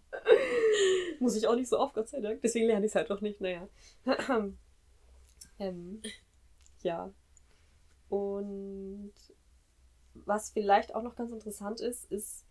Muss 1.21 1.37
ich 1.37 1.47
auch 1.47 1.55
nicht 1.55 1.68
so 1.68 1.79
oft, 1.79 1.95
Gott 1.95 2.09
sei 2.09 2.21
Dank. 2.21 2.40
Deswegen 2.40 2.66
lerne 2.66 2.87
ich 2.87 2.92
es 2.92 2.97
halt 2.97 3.11
auch 3.11 3.21
nicht, 3.21 3.40
naja. 3.40 3.68
ähm, 5.59 6.03
ja. 6.83 7.12
Und 8.09 9.12
was 10.14 10.51
vielleicht 10.51 10.95
auch 10.95 11.03
noch 11.03 11.16
ganz 11.16 11.33
interessant 11.33 11.81
ist, 11.81 12.11
ist, 12.11 12.45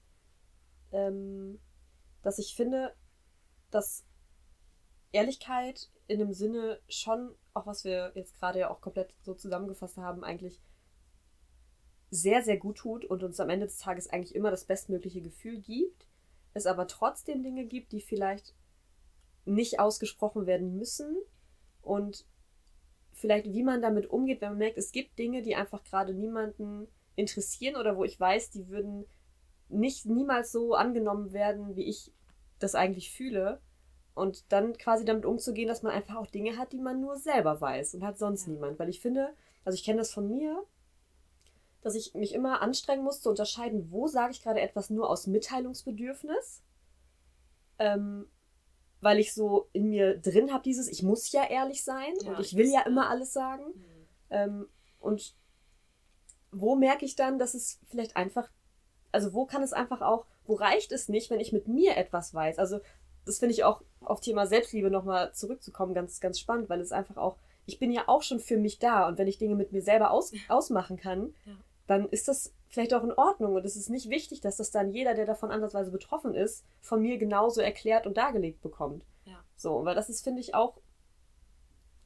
ähm, 0.92 1.60
dass 2.24 2.40
ich 2.40 2.56
finde, 2.56 2.94
dass 3.72 4.06
Ehrlichkeit 5.12 5.90
in 6.12 6.20
dem 6.20 6.34
Sinne 6.34 6.80
schon, 6.90 7.34
auch 7.54 7.66
was 7.66 7.84
wir 7.84 8.12
jetzt 8.16 8.36
gerade 8.38 8.60
ja 8.60 8.70
auch 8.70 8.82
komplett 8.82 9.14
so 9.22 9.34
zusammengefasst 9.34 9.98
haben, 9.98 10.24
eigentlich 10.24 10.62
sehr, 12.10 12.44
sehr 12.44 12.58
gut 12.58 12.78
tut 12.78 13.06
und 13.06 13.24
uns 13.24 13.40
am 13.40 13.50
Ende 13.50 13.66
des 13.66 13.78
Tages 13.78 14.10
eigentlich 14.10 14.36
immer 14.36 14.52
das 14.52 14.66
bestmögliche 14.66 15.22
Gefühl 15.22 15.62
gibt, 15.62 16.08
es 16.54 16.66
aber 16.66 16.88
trotzdem 16.88 17.42
Dinge 17.42 17.66
gibt, 17.66 17.94
die 17.94 18.02
vielleicht 18.02 18.54
nicht 19.46 19.80
ausgesprochen 19.80 20.46
werden 20.46 20.76
müssen 20.76 21.16
und 21.82 22.26
vielleicht 23.14 23.48
wie 23.54 23.64
man 23.64 23.82
damit 23.82 24.08
umgeht, 24.08 24.42
wenn 24.42 24.50
man 24.50 24.58
merkt, 24.58 24.78
es 24.78 24.92
gibt 24.92 25.18
Dinge, 25.18 25.42
die 25.42 25.56
einfach 25.56 25.84
gerade 25.84 26.14
niemanden 26.14 26.88
interessieren 27.16 27.78
oder 27.78 27.96
wo 27.96 28.04
ich 28.04 28.20
weiß, 28.20 28.50
die 28.52 28.68
würden 28.68 29.06
nicht 29.70 30.06
niemals 30.06 30.52
so 30.52 30.74
angenommen 30.74 31.32
werden, 31.32 31.76
wie 31.76 31.86
ich 31.86 32.12
das 32.60 32.76
eigentlich 32.76 33.12
fühle. 33.12 33.62
Und 34.14 34.52
dann 34.52 34.78
quasi 34.78 35.06
damit 35.06 35.26
umzugehen, 35.26 35.68
dass 35.68 35.84
man 35.84 35.94
einfach 35.94 36.18
auch 36.18 36.28
Dinge 36.28 36.58
hat, 36.58 36.74
die 36.74 36.80
man 36.80 37.00
nur 37.00 37.18
selber 37.18 37.62
weiß 37.62 37.96
und 37.96 38.04
hat 38.04 38.18
sonst 38.18 38.46
ja. 38.46 38.54
niemand. 38.54 38.78
Weil 38.78 38.90
ich 38.90 39.00
finde, 39.00 39.34
also 39.64 39.76
ich 39.76 39.84
kenne 39.84 40.00
das 40.00 40.12
von 40.12 40.28
mir, 40.28 40.64
dass 41.82 41.96
ich 41.96 42.14
mich 42.14 42.34
immer 42.34 42.62
anstrengen 42.62 43.04
muss 43.04 43.22
zu 43.22 43.30
unterscheiden, 43.30 43.92
wo 43.92 44.08
sage 44.08 44.32
ich 44.34 44.44
gerade 44.44 44.62
etwas 44.62 44.90
nur 44.90 45.10
aus 45.10 45.28
Mitteilungsbedürfnis. 45.28 46.64
Ähm, 47.80 48.28
weil 49.02 49.18
ich 49.18 49.34
so 49.34 49.68
in 49.74 49.90
mir 49.90 50.20
drin 50.20 50.54
habe, 50.54 50.64
dieses, 50.64 50.88
ich 50.88 51.02
muss 51.02 51.32
ja 51.32 51.44
ehrlich 51.50 51.84
sein 51.84 52.14
ja, 52.22 52.32
und 52.32 52.40
ich 52.40 52.56
will 52.56 52.68
ja 52.68 52.82
immer 52.82 53.10
alles 53.10 53.34
sagen. 53.34 53.66
Mhm. 53.66 54.08
Ähm, 54.30 54.70
und 55.00 55.36
wo 56.52 56.76
merke 56.76 57.06
ich 57.06 57.16
dann, 57.16 57.40
dass 57.40 57.56
es 57.56 57.80
vielleicht 57.88 58.16
einfach, 58.16 58.52
also 59.12 59.34
wo 59.34 59.46
kann 59.46 59.64
es 59.64 59.74
einfach 59.74 60.02
auch, 60.02 60.28
wo 60.46 60.54
reicht 60.54 60.92
es 60.92 61.10
nicht, 61.10 61.30
wenn 61.32 61.40
ich 61.40 61.52
mit 61.52 61.68
mir 61.68 61.98
etwas 61.98 62.34
weiß? 62.34 62.60
Also 62.60 62.80
das 63.26 63.40
finde 63.40 63.54
ich 63.54 63.64
auch 63.64 63.82
auf 64.02 64.22
Thema 64.22 64.48
Selbstliebe 64.48 64.90
nochmal 64.90 65.34
zurückzukommen, 65.34 65.94
ganz, 65.94 66.20
ganz 66.20 66.40
spannend, 66.40 66.70
weil 66.70 66.82
es 66.82 66.92
einfach 66.92 67.18
auch, 67.18 67.38
ich 67.66 67.80
bin 67.80 67.92
ja 67.92 68.04
auch 68.08 68.24
schon 68.24 68.40
für 68.40 68.58
mich 68.58 68.80
da 68.80 69.08
und 69.08 69.18
wenn 69.18 69.28
ich 69.28 69.38
Dinge 69.38 69.56
mit 69.56 69.72
mir 69.72 69.82
selber 69.82 70.12
aus, 70.12 70.34
ausmachen 70.48 70.98
kann, 70.98 71.34
ja. 71.46 71.54
dann 71.88 72.10
ist 72.10 72.28
das 72.28 72.54
vielleicht 72.70 72.94
auch 72.94 73.04
in 73.04 73.12
Ordnung 73.14 73.56
und 73.56 73.66
es 73.66 73.76
ist 73.76 73.90
nicht 73.90 74.10
wichtig, 74.10 74.42
dass 74.42 74.58
das 74.58 74.72
dann 74.72 74.92
jeder, 74.92 75.14
der 75.14 75.26
davon 75.26 75.52
ansatzweise 75.52 75.92
betroffen 75.92 76.34
ist, 76.34 76.66
von 76.80 77.02
mir 77.02 77.18
genauso 77.18 77.62
erklärt 77.62 78.08
und 78.08 78.18
dargelegt 78.18 78.62
bekommt. 78.62 79.06
Ja. 79.26 79.44
So, 79.56 79.86
weil 79.86 79.96
das 79.96 80.10
ist, 80.10 80.24
finde 80.24 80.40
ich, 80.42 80.56
auch 80.56 80.78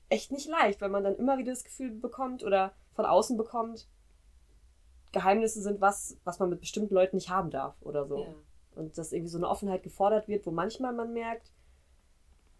echt 0.10 0.32
nicht 0.32 0.48
leicht, 0.48 0.82
weil 0.82 0.90
man 0.90 1.04
dann 1.04 1.16
immer 1.16 1.38
wieder 1.38 1.52
das 1.52 1.64
Gefühl 1.64 1.92
bekommt 1.92 2.44
oder 2.44 2.74
von 2.94 3.06
außen 3.06 3.38
bekommt, 3.38 3.88
Geheimnisse 5.12 5.62
sind 5.62 5.80
was, 5.80 6.18
was 6.26 6.40
man 6.40 6.50
mit 6.50 6.60
bestimmten 6.60 6.94
Leuten 6.94 7.16
nicht 7.16 7.30
haben 7.30 7.50
darf 7.50 7.76
oder 7.82 8.06
so. 8.06 8.20
Ja. 8.20 8.36
Und 8.76 8.98
dass 8.98 9.12
irgendwie 9.12 9.32
so 9.32 9.38
eine 9.38 9.50
Offenheit 9.50 9.84
gefordert 9.84 10.28
wird, 10.28 10.46
wo 10.46 10.52
manchmal 10.52 10.94
man 10.94 11.14
merkt, 11.14 11.52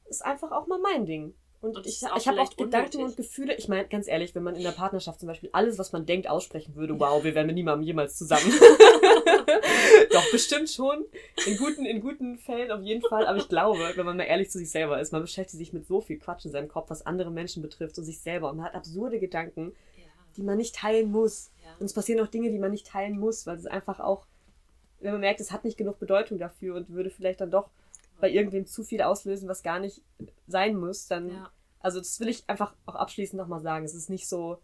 ist 0.06 0.24
einfach 0.24 0.52
auch 0.52 0.68
mal 0.68 0.80
mein 0.80 1.06
Ding. 1.06 1.34
Und, 1.62 1.78
und 1.78 1.88
ich, 1.88 2.04
ich 2.16 2.28
habe 2.28 2.42
auch 2.42 2.56
Gedanken 2.56 3.04
und 3.04 3.18
Gefühle. 3.18 3.56
Ich 3.56 3.68
meine, 3.68 3.88
ganz 3.88 4.08
ehrlich, 4.08 4.36
wenn 4.36 4.44
man 4.44 4.56
in 4.56 4.62
der 4.62 4.72
Partnerschaft 4.72 5.20
zum 5.20 5.28
Beispiel 5.28 5.50
alles, 5.52 5.80
was 5.80 5.92
man 5.94 6.06
denkt, 6.06 6.30
aussprechen 6.30 6.76
würde, 6.76 7.00
wow, 7.00 7.24
wir 7.24 7.34
wären 7.34 7.48
mit 7.48 7.56
niemandem 7.56 7.88
jemals 7.88 8.18
zusammen. 8.18 8.44
Doch, 10.12 10.32
bestimmt 10.32 10.70
schon. 10.70 11.06
In 11.48 11.58
guten, 11.58 11.86
in 11.86 12.02
guten 12.02 12.38
Fällen 12.38 12.72
auf 12.72 12.84
jeden 12.84 13.02
Fall. 13.02 13.26
Aber 13.26 13.38
ich 13.38 13.50
glaube, 13.50 13.80
wenn 13.96 14.06
man 14.06 14.18
mal 14.18 14.26
ehrlich 14.26 14.52
zu 14.52 14.60
sich 14.60 14.70
selber 14.70 15.00
ist, 15.02 15.12
man 15.12 15.22
beschäftigt 15.22 15.58
sich 15.58 15.74
mit 15.74 15.88
so 15.88 16.02
viel 16.02 16.20
Quatsch 16.20 16.46
in 16.46 16.52
seinem 16.52 16.68
Kopf, 16.68 16.92
was 16.92 17.06
andere 17.06 17.32
Menschen 17.32 17.64
betrifft 17.64 17.98
und 17.98 18.04
sich 18.04 18.20
selber. 18.20 18.52
Und 18.52 18.58
man 18.58 18.68
hat 18.68 18.76
absurde 18.76 19.20
Gedanken, 19.20 19.74
ja. 19.98 20.04
die 20.38 20.44
man 20.44 20.58
nicht 20.58 20.76
teilen 20.76 21.12
muss. 21.12 21.52
Ja. 21.64 21.72
Und 21.80 21.86
es 21.86 21.94
passieren 21.94 22.24
auch 22.24 22.30
Dinge, 22.30 22.52
die 22.52 22.60
man 22.60 22.72
nicht 22.72 22.86
teilen 22.86 23.18
muss, 23.18 23.48
weil 23.48 23.58
es 23.58 23.66
einfach 23.66 24.00
auch, 24.00 24.28
wenn 25.06 25.14
man 25.14 25.22
merkt, 25.22 25.40
es 25.40 25.52
hat 25.52 25.64
nicht 25.64 25.78
genug 25.78 26.00
Bedeutung 26.00 26.40
dafür 26.40 26.76
und 26.76 26.90
würde 26.90 27.12
vielleicht 27.12 27.40
dann 27.40 27.52
doch 27.52 27.70
bei 28.20 28.30
irgendwem 28.30 28.66
zu 28.66 28.84
viel 28.84 29.02
auslösen, 29.02 29.48
was 29.48 29.62
gar 29.62 29.80
nicht 29.80 30.02
sein 30.48 30.76
muss, 30.76 31.08
dann. 31.08 31.30
Ja. 31.30 31.52
Also, 31.80 32.00
das 32.00 32.20
will 32.20 32.30
ich 32.30 32.44
einfach 32.48 32.74
auch 32.88 32.96
abschließend 32.96 33.40
nochmal 33.40 33.62
sagen. 33.62 33.86
Es 33.86 33.94
ist 33.94 34.10
nicht 34.10 34.28
so, 34.28 34.58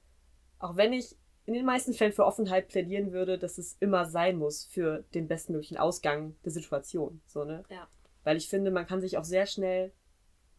auch 0.58 0.76
wenn 0.78 0.94
ich 0.94 1.16
in 1.46 1.54
den 1.54 1.66
meisten 1.66 1.94
Fällen 1.94 2.14
für 2.14 2.26
Offenheit 2.26 2.70
plädieren 2.70 3.12
würde, 3.12 3.38
dass 3.38 3.60
es 3.60 3.78
immer 3.80 4.06
sein 4.06 4.38
muss 4.38 4.66
für 4.66 5.04
den 5.14 5.28
bestmöglichen 5.28 5.78
Ausgang 5.78 6.36
der 6.44 6.52
Situation. 6.52 7.22
So, 7.28 7.44
ne? 7.44 7.64
Ja. 7.70 7.88
Weil 8.24 8.38
ich 8.38 8.50
finde, 8.50 8.72
man 8.72 8.88
kann 8.88 9.02
sich 9.02 9.18
auch 9.18 9.24
sehr 9.24 9.46
schnell 9.46 9.92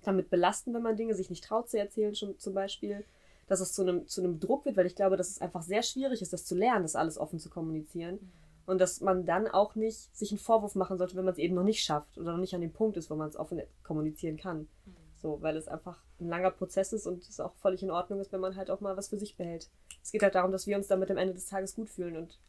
damit 0.03 0.31
belasten, 0.31 0.75
wenn 0.75 0.83
man 0.83 0.97
Dinge 0.97 1.15
sich 1.15 1.31
nicht 1.31 1.45
traut 1.45 1.69
zu 1.69 1.79
erzählen, 1.79 2.15
schon 2.15 2.39
zum 2.39 2.55
Beispiel, 2.55 3.05
dass 3.49 3.61
es 3.61 3.73
zu 3.73 3.83
einem, 3.83 4.07
zu 4.07 4.21
einem 4.21 4.39
Druck 4.39 4.65
wird, 4.65 4.77
weil 4.77 4.87
ich 4.87 4.97
glaube, 4.97 5.17
dass 5.17 5.31
es 5.31 5.41
einfach 5.41 5.63
sehr 5.63 5.83
schwierig 5.83 6.23
ist, 6.23 6.33
das 6.33 6.45
zu 6.45 6.55
lernen, 6.55 6.83
das 6.83 6.97
alles 6.97 7.19
offen 7.19 7.39
zu 7.39 7.51
kommunizieren. 7.51 8.15
Mhm. 8.17 8.42
Und 8.67 8.81
dass 8.81 9.01
man 9.01 9.27
dann 9.27 9.49
auch 9.49 9.75
nicht 9.75 10.15
sich 10.17 10.31
einen 10.31 10.39
Vorwurf 10.39 10.75
machen 10.75 10.99
sollte, 10.99 11.17
wenn 11.17 11.25
man 11.25 11.33
es 11.33 11.39
eben 11.39 11.55
noch 11.55 11.65
nicht 11.65 11.83
schafft 11.83 12.17
oder 12.17 12.33
noch 12.33 12.39
nicht 12.39 12.55
an 12.55 12.61
dem 12.61 12.73
Punkt 12.73 12.97
ist, 12.97 13.11
wo 13.11 13.15
man 13.17 13.29
es 13.29 13.37
offen 13.37 13.61
kommunizieren 13.83 14.37
kann. 14.37 14.69
Mhm. 14.85 14.97
So, 15.17 15.41
weil 15.41 15.57
es 15.57 15.69
einfach 15.69 16.03
ein 16.21 16.29
langer 16.29 16.51
Prozess 16.51 16.93
ist 16.93 17.07
und 17.07 17.23
es 17.29 17.41
auch 17.41 17.55
völlig 17.57 17.83
in 17.83 17.91
Ordnung 17.91 18.21
ist, 18.21 18.33
wenn 18.33 18.41
man 18.41 18.57
halt 18.57 18.71
auch 18.71 18.81
mal 18.81 18.97
was 18.97 19.09
für 19.09 19.19
sich 19.19 19.37
behält. 19.37 19.71
Es 20.03 20.11
geht 20.11 20.23
halt 20.23 20.35
darum, 20.35 20.53
dass 20.53 20.67
wir 20.67 20.77
uns 20.77 20.89
damit 20.89 21.11
am 21.11 21.17
Ende 21.17 21.35
des 21.35 21.47
Tages 21.47 21.75
gut 21.75 21.91
fühlen 21.91 22.17
und 22.17 22.41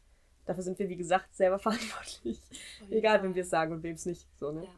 dafür 0.44 0.62
sind 0.62 0.78
wir, 0.78 0.88
wie 0.88 0.96
gesagt, 0.96 1.34
selber 1.34 1.58
verantwortlich. 1.60 2.40
Oh, 2.82 2.92
Egal, 2.92 3.22
wem 3.22 3.34
wir 3.34 3.42
es 3.42 3.50
sagen 3.50 3.72
und 3.72 3.82
wem 3.82 3.94
es 3.94 4.06
nicht. 4.06 4.26
So, 4.38 4.52
ne? 4.52 4.64
Ja. 4.64 4.70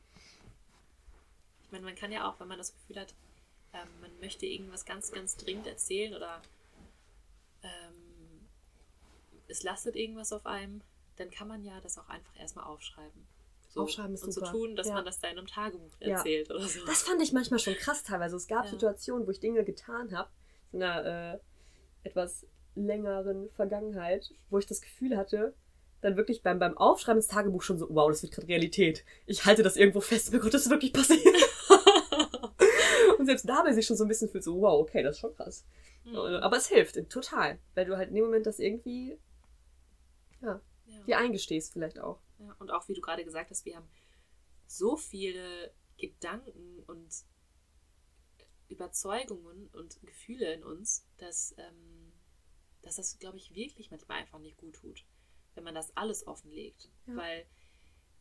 Ich 1.62 1.72
meine, 1.72 1.84
man 1.84 1.94
kann 1.94 2.12
ja 2.12 2.28
auch, 2.28 2.38
wenn 2.38 2.48
man 2.48 2.58
das 2.58 2.72
Gefühl 2.72 3.00
hat, 3.00 3.14
ähm, 3.72 3.88
man 4.00 4.10
möchte 4.20 4.46
irgendwas 4.46 4.84
ganz, 4.84 5.10
ganz 5.10 5.36
dringend 5.36 5.66
erzählen 5.66 6.14
oder 6.14 6.40
ähm, 7.62 8.46
es 9.48 9.62
lastet 9.62 9.96
irgendwas 9.96 10.32
auf 10.32 10.46
einem, 10.46 10.82
dann 11.16 11.30
kann 11.30 11.48
man 11.48 11.64
ja 11.64 11.80
das 11.80 11.98
auch 11.98 12.08
einfach 12.08 12.36
erstmal 12.38 12.66
aufschreiben. 12.66 13.26
So, 13.68 13.82
Aufschreiben 13.82 14.14
ist 14.14 14.24
und 14.24 14.32
super. 14.32 14.46
so 14.46 14.52
tun, 14.52 14.76
dass 14.76 14.88
ja. 14.88 14.94
man 14.94 15.04
das 15.04 15.18
da 15.20 15.28
in 15.28 15.38
einem 15.38 15.46
Tagebuch 15.46 15.92
erzählt 16.00 16.48
ja. 16.48 16.54
oder 16.54 16.66
so. 16.66 16.84
Das 16.86 17.02
fand 17.02 17.20
ich 17.20 17.32
manchmal 17.32 17.58
schon 17.58 17.74
krass 17.74 18.02
teilweise. 18.02 18.36
Es 18.36 18.46
gab 18.46 18.64
ja. 18.64 18.70
Situationen, 18.70 19.26
wo 19.26 19.30
ich 19.30 19.40
Dinge 19.40 19.64
getan 19.64 20.16
habe, 20.16 20.30
in 20.72 20.82
einer 20.82 21.34
äh, 21.34 21.38
etwas 22.04 22.46
längeren 22.74 23.50
Vergangenheit, 23.50 24.32
wo 24.50 24.58
ich 24.58 24.66
das 24.66 24.80
Gefühl 24.80 25.16
hatte, 25.16 25.54
dann 26.00 26.16
wirklich 26.16 26.42
beim, 26.42 26.58
beim 26.58 26.76
Aufschreiben 26.76 27.20
des 27.20 27.28
Tagebuchs 27.28 27.66
schon 27.66 27.78
so, 27.78 27.88
wow, 27.90 28.08
das 28.08 28.22
wird 28.22 28.32
gerade 28.32 28.48
Realität. 28.48 29.04
Ich 29.26 29.44
halte 29.44 29.62
das 29.62 29.76
irgendwo 29.76 30.00
fest, 30.00 30.32
mir 30.32 30.38
Gott, 30.38 30.54
das 30.54 30.62
ist 30.62 30.70
wirklich 30.70 30.92
passiert. 30.92 31.24
und 33.18 33.26
selbst 33.26 33.48
dabei 33.48 33.72
sich 33.72 33.86
schon 33.86 33.96
so 33.96 34.04
ein 34.04 34.08
bisschen 34.08 34.28
fühlt, 34.28 34.44
so, 34.44 34.60
wow, 34.60 34.80
okay, 34.80 35.02
das 35.02 35.16
ist 35.16 35.20
schon 35.20 35.34
krass. 35.34 35.64
Mhm. 36.04 36.16
Aber 36.16 36.56
es 36.56 36.68
hilft, 36.68 36.96
total. 37.10 37.58
Weil 37.74 37.86
du 37.86 37.96
halt 37.96 38.10
in 38.10 38.14
dem 38.14 38.24
Moment 38.24 38.46
das 38.46 38.58
irgendwie, 38.58 39.18
ja. 40.42 40.60
Dir 41.06 41.18
eingestehst 41.18 41.72
vielleicht 41.72 41.98
auch. 41.98 42.20
Ja, 42.38 42.54
und 42.58 42.70
auch 42.70 42.88
wie 42.88 42.94
du 42.94 43.00
gerade 43.00 43.24
gesagt 43.24 43.50
hast, 43.50 43.64
wir 43.64 43.76
haben 43.76 43.88
so 44.66 44.96
viele 44.96 45.72
Gedanken 45.96 46.82
und 46.86 47.24
Überzeugungen 48.68 49.68
und 49.68 50.00
Gefühle 50.02 50.52
in 50.52 50.64
uns, 50.64 51.06
dass, 51.18 51.54
ähm, 51.58 52.12
dass 52.82 52.96
das, 52.96 53.18
glaube 53.18 53.36
ich, 53.36 53.54
wirklich 53.54 53.90
manchmal 53.90 54.18
einfach 54.18 54.38
nicht 54.38 54.56
gut 54.56 54.74
tut, 54.74 55.04
wenn 55.54 55.64
man 55.64 55.74
das 55.74 55.96
alles 55.96 56.26
offenlegt. 56.26 56.90
Ja. 57.06 57.16
Weil 57.16 57.46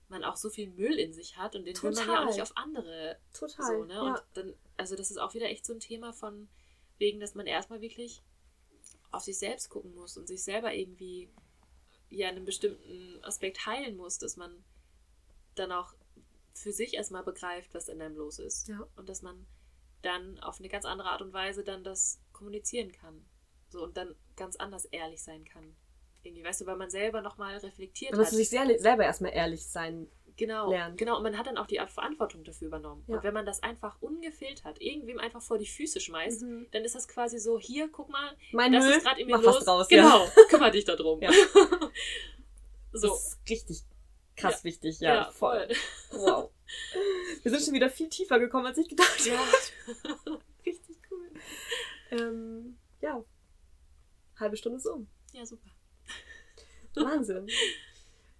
man 0.08 0.24
auch 0.24 0.36
so 0.36 0.50
viel 0.50 0.70
Müll 0.70 1.00
in 1.00 1.14
sich 1.14 1.38
hat 1.38 1.56
und 1.56 1.66
den 1.66 1.74
Total. 1.74 1.90
will 1.90 2.06
man 2.06 2.16
ja 2.16 2.22
auch 2.22 2.28
nicht 2.28 2.42
auf 2.42 2.56
andere. 2.56 3.20
Total. 3.34 3.66
So, 3.66 3.86
ne? 3.86 3.94
Ja. 3.94 4.02
Und 4.02 4.24
dann, 4.34 4.56
also 4.78 4.96
das 4.96 5.10
ist 5.10 5.18
auch 5.18 5.34
wieder 5.34 5.50
echt 5.50 5.66
so 5.66 5.74
ein 5.74 5.80
Thema 5.80 6.14
von 6.14 6.48
wegen, 6.98 7.20
dass 7.20 7.36
man 7.36 7.48
erstmal 7.48 7.82
wirklich 7.82 8.24
auf 9.12 9.24
sich 9.24 9.38
selbst 9.38 9.70
gucken 9.70 9.96
muss 9.96 10.18
und 10.18 10.28
sich 10.28 10.44
selber 10.44 10.74
irgendwie 10.74 11.30
ja 12.16 12.30
einen 12.30 12.46
bestimmten 12.46 13.24
Aspekt 13.24 13.66
heilen 13.66 13.98
muss, 13.98 14.18
dass 14.18 14.38
man 14.38 14.64
dann 15.56 15.72
auch 15.72 15.94
für 16.54 16.72
sich 16.72 16.94
erstmal 16.94 17.24
begreift, 17.24 17.74
was 17.74 17.90
in 17.90 18.02
einem 18.02 18.16
los 18.16 18.40
ist. 18.40 18.68
Ja. 18.68 18.88
Und 18.96 19.10
dass 19.10 19.22
man 19.22 19.46
dann 20.02 20.40
auf 20.40 20.60
eine 20.60 20.70
ganz 20.70 20.86
andere 20.86 21.10
Art 21.10 21.22
und 21.22 21.34
Weise 21.34 21.64
dann 21.64 21.84
das 21.84 22.22
kommunizieren 22.32 22.92
kann. 22.92 23.26
So 23.70 23.84
und 23.84 23.98
dann 23.98 24.16
ganz 24.36 24.56
anders 24.56 24.86
ehrlich 24.86 25.22
sein 25.24 25.44
kann. 25.46 25.76
Irgendwie, 26.24 26.44
weißt 26.44 26.62
du, 26.62 26.66
weil 26.66 26.78
man 26.78 26.90
selber 26.90 27.22
nochmal 27.22 27.58
reflektiert 27.58 28.14
und 28.14 28.20
hat. 28.20 28.28
Dass 28.28 28.34
sich 28.34 28.50
sehr, 28.50 28.80
selber 28.80 29.04
erstmal 29.04 29.34
ehrlich 29.34 29.68
sein 29.68 30.10
genau, 30.38 30.70
lernt. 30.70 30.98
Genau, 30.98 31.18
und 31.18 31.24
man 31.24 31.38
hat 31.38 31.48
dann 31.48 31.58
auch 31.58 31.68
die 31.68 31.80
Verantwortung 31.88 32.44
dafür 32.44 32.68
übernommen. 32.68 33.04
Ja. 33.08 33.16
Und 33.16 33.24
wenn 33.24 33.34
man 33.34 33.46
das 33.46 33.64
einfach 33.64 34.02
ungefiltert, 34.02 34.82
irgendwem 34.82 35.20
einfach 35.20 35.42
vor 35.42 35.58
die 35.58 35.66
Füße 35.66 36.00
schmeißt, 36.00 36.44
mhm. 36.44 36.68
dann 36.72 36.84
ist 36.84 36.96
das 36.96 37.08
quasi 37.08 37.40
so, 37.40 37.60
hier, 37.60 37.90
guck 37.92 38.10
mal, 38.10 38.36
mein 38.52 38.72
das 38.72 38.86
Müll, 38.86 38.94
ist 38.96 39.04
gerade 39.04 39.22
in 39.22 39.28
mir 39.28 39.38
mach 39.38 39.44
los. 39.44 39.58
Was 39.58 39.66
draus, 39.66 39.88
genau, 39.88 40.26
ja. 40.26 40.32
kümmere 40.50 40.72
dich 40.72 40.86
darum. 40.86 41.22
Ja. 41.22 41.32
so. 42.94 43.10
Das 43.10 43.28
ist 43.28 43.50
richtig 43.50 43.84
krass 44.36 44.64
wichtig, 44.64 45.00
ja. 45.00 45.16
ja 45.16 45.32
voll. 45.32 45.68
Wow. 46.12 46.52
Wir 47.44 47.52
sind 47.52 47.64
schon 47.64 47.74
wieder 47.74 47.90
viel 47.90 48.10
tiefer 48.10 48.40
gekommen, 48.40 48.66
als 48.66 48.78
ich 48.78 48.88
gedacht 48.88 49.20
habe. 49.30 50.40
Richtig 50.66 50.98
cool. 51.12 51.30
Ähm, 52.12 52.78
ja. 53.02 53.24
Halbe 54.40 54.58
Stunde 54.58 54.78
ist 54.78 54.88
um. 54.88 55.08
Ja, 55.34 55.46
super. 55.46 55.70
Wahnsinn. 56.96 57.48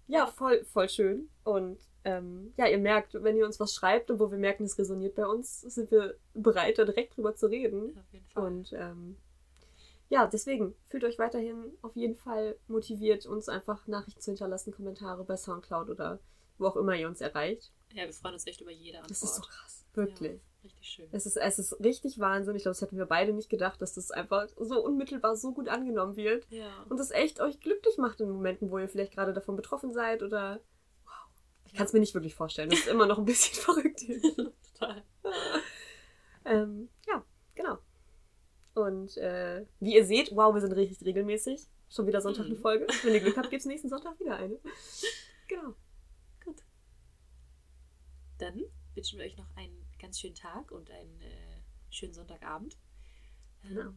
Ja, 0.08 0.28
voll, 0.28 0.64
voll 0.66 0.90
schön. 0.90 1.30
Und 1.44 1.80
ähm, 2.04 2.54
ja, 2.58 2.68
ihr 2.68 2.78
merkt, 2.78 3.16
wenn 3.16 3.36
ihr 3.36 3.46
uns 3.46 3.60
was 3.60 3.74
schreibt 3.74 4.12
und 4.12 4.20
wo 4.20 4.30
wir 4.30 4.38
merken, 4.38 4.64
es 4.66 4.78
resoniert 4.78 5.16
bei 5.16 5.26
uns, 5.26 5.62
sind 5.62 5.90
wir 5.92 6.16
bereit, 6.34 6.78
da 6.78 6.86
direkt 6.86 7.18
drüber 7.18 7.36
zu 7.36 7.48
reden. 7.48 7.98
Auf 7.98 8.14
jeden 8.14 8.28
Fall. 8.28 8.44
Und 8.44 8.74
ähm, 8.74 9.18
ja, 10.10 10.28
deswegen 10.28 10.76
fühlt 10.88 11.04
euch 11.04 11.18
weiterhin 11.18 11.74
auf 11.82 11.96
jeden 11.96 12.16
Fall 12.16 12.58
motiviert, 12.68 13.26
uns 13.26 13.50
einfach 13.50 13.88
Nachrichten 13.88 14.22
zu 14.22 14.32
hinterlassen, 14.32 14.72
Kommentare 14.72 15.24
bei 15.24 15.36
Soundcloud 15.36 15.90
oder 15.90 16.20
wo 16.58 16.68
auch 16.68 16.76
immer 16.76 16.96
ihr 16.96 17.08
uns 17.08 17.22
erreicht. 17.22 17.74
ja, 17.92 18.06
wir 18.06 18.14
freuen 18.14 18.36
uns 18.36 18.46
echt 18.46 18.62
über 18.62 18.72
jede 18.72 19.00
Antwort. 19.00 19.12
Das 19.12 19.24
ist 19.24 19.36
so 19.36 19.42
krass, 19.42 19.86
wirklich. 19.94 20.42
Ja, 20.42 20.55
richtig 20.66 20.88
schön. 20.88 21.08
Es 21.12 21.26
ist, 21.26 21.38
es 21.38 21.60
ist 21.60 21.80
richtig 21.84 22.20
Wahnsinn. 22.20 22.56
Ich 22.56 22.64
glaube, 22.64 22.74
das 22.74 22.82
hätten 22.82 22.98
wir 22.98 23.06
beide 23.06 23.32
nicht 23.34 23.50
gedacht, 23.50 23.82
dass 23.82 23.94
das 23.94 24.12
einfach 24.12 24.48
so 24.58 24.84
unmittelbar 24.84 25.36
so 25.38 25.54
gut 25.54 25.70
angenommen 25.70 26.16
wird. 26.18 26.46
Ja. 26.50 26.68
Und 26.90 27.00
das 27.00 27.12
echt 27.12 27.40
euch 27.40 27.60
glücklich 27.62 27.98
macht 27.98 28.20
in 28.22 28.30
Momenten, 28.30 28.70
wo 28.72 28.78
ihr 28.80 28.90
vielleicht 28.90 29.14
gerade 29.14 29.34
davon 29.34 29.56
betroffen 29.56 29.94
seid 29.94 30.24
oder. 30.24 30.60
Wow. 31.06 31.14
Ich 31.66 31.74
kann 31.74 31.86
es 31.86 31.94
mir 31.94 32.00
nicht 32.00 32.14
wirklich 32.14 32.36
vorstellen. 32.36 32.70
Das 32.70 32.80
ist 32.80 32.88
immer 32.88 33.06
noch 33.06 33.18
ein 33.20 33.26
bisschen 33.26 33.56
verrückt. 33.64 34.00
hier. 34.02 34.20
Total. 34.74 35.04
ähm, 36.46 36.90
ja, 37.08 37.24
genau. 37.56 37.78
Und 38.74 39.16
äh, 39.18 39.66
wie 39.80 39.96
ihr 39.96 40.06
seht, 40.06 40.36
wow, 40.36 40.54
wir 40.54 40.62
sind 40.62 40.74
richtig 40.74 41.06
regelmäßig. 41.06 41.62
Schon 41.90 42.08
wieder 42.08 42.20
Sonntag 42.20 42.46
eine 42.46 42.56
Mhm. 42.56 42.62
Folge. 42.62 42.88
Wenn 43.04 43.14
ihr 43.14 43.20
Glück 43.22 43.38
habt, 43.38 43.50
gibt 43.50 43.62
es 43.62 43.66
nächsten 43.66 43.90
Sonntag 43.90 44.20
wieder 44.20 44.36
eine. 44.38 44.58
Genau. 45.48 45.76
Gut. 46.44 46.58
Dann 48.40 48.60
wünschen 48.96 49.20
wir 49.20 49.26
euch 49.26 49.38
noch 49.38 49.48
einen 49.56 49.85
ganz 50.06 50.20
schönen 50.20 50.36
Tag 50.36 50.72
und 50.72 50.92
einen 50.92 51.20
äh, 51.22 51.58
schönen 51.90 52.14
Sonntagabend. 52.14 52.78
Ähm, 53.64 53.70
Genau. 53.70 53.94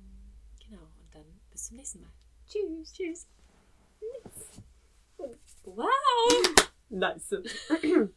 Genau. 0.67 0.83
Und 0.83 1.15
dann 1.15 1.27
bis 1.51 1.67
zum 1.67 1.77
nächsten 1.77 2.01
Mal. 2.01 2.11
Tschüss. 2.47 2.93
Tschüss. 2.95 3.27
Wow! 5.65 5.87
Nice. 6.89 7.35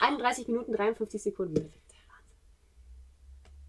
31 0.00 0.48
Minuten 0.48 0.72
53 0.72 1.22
Sekunden. 1.22 1.70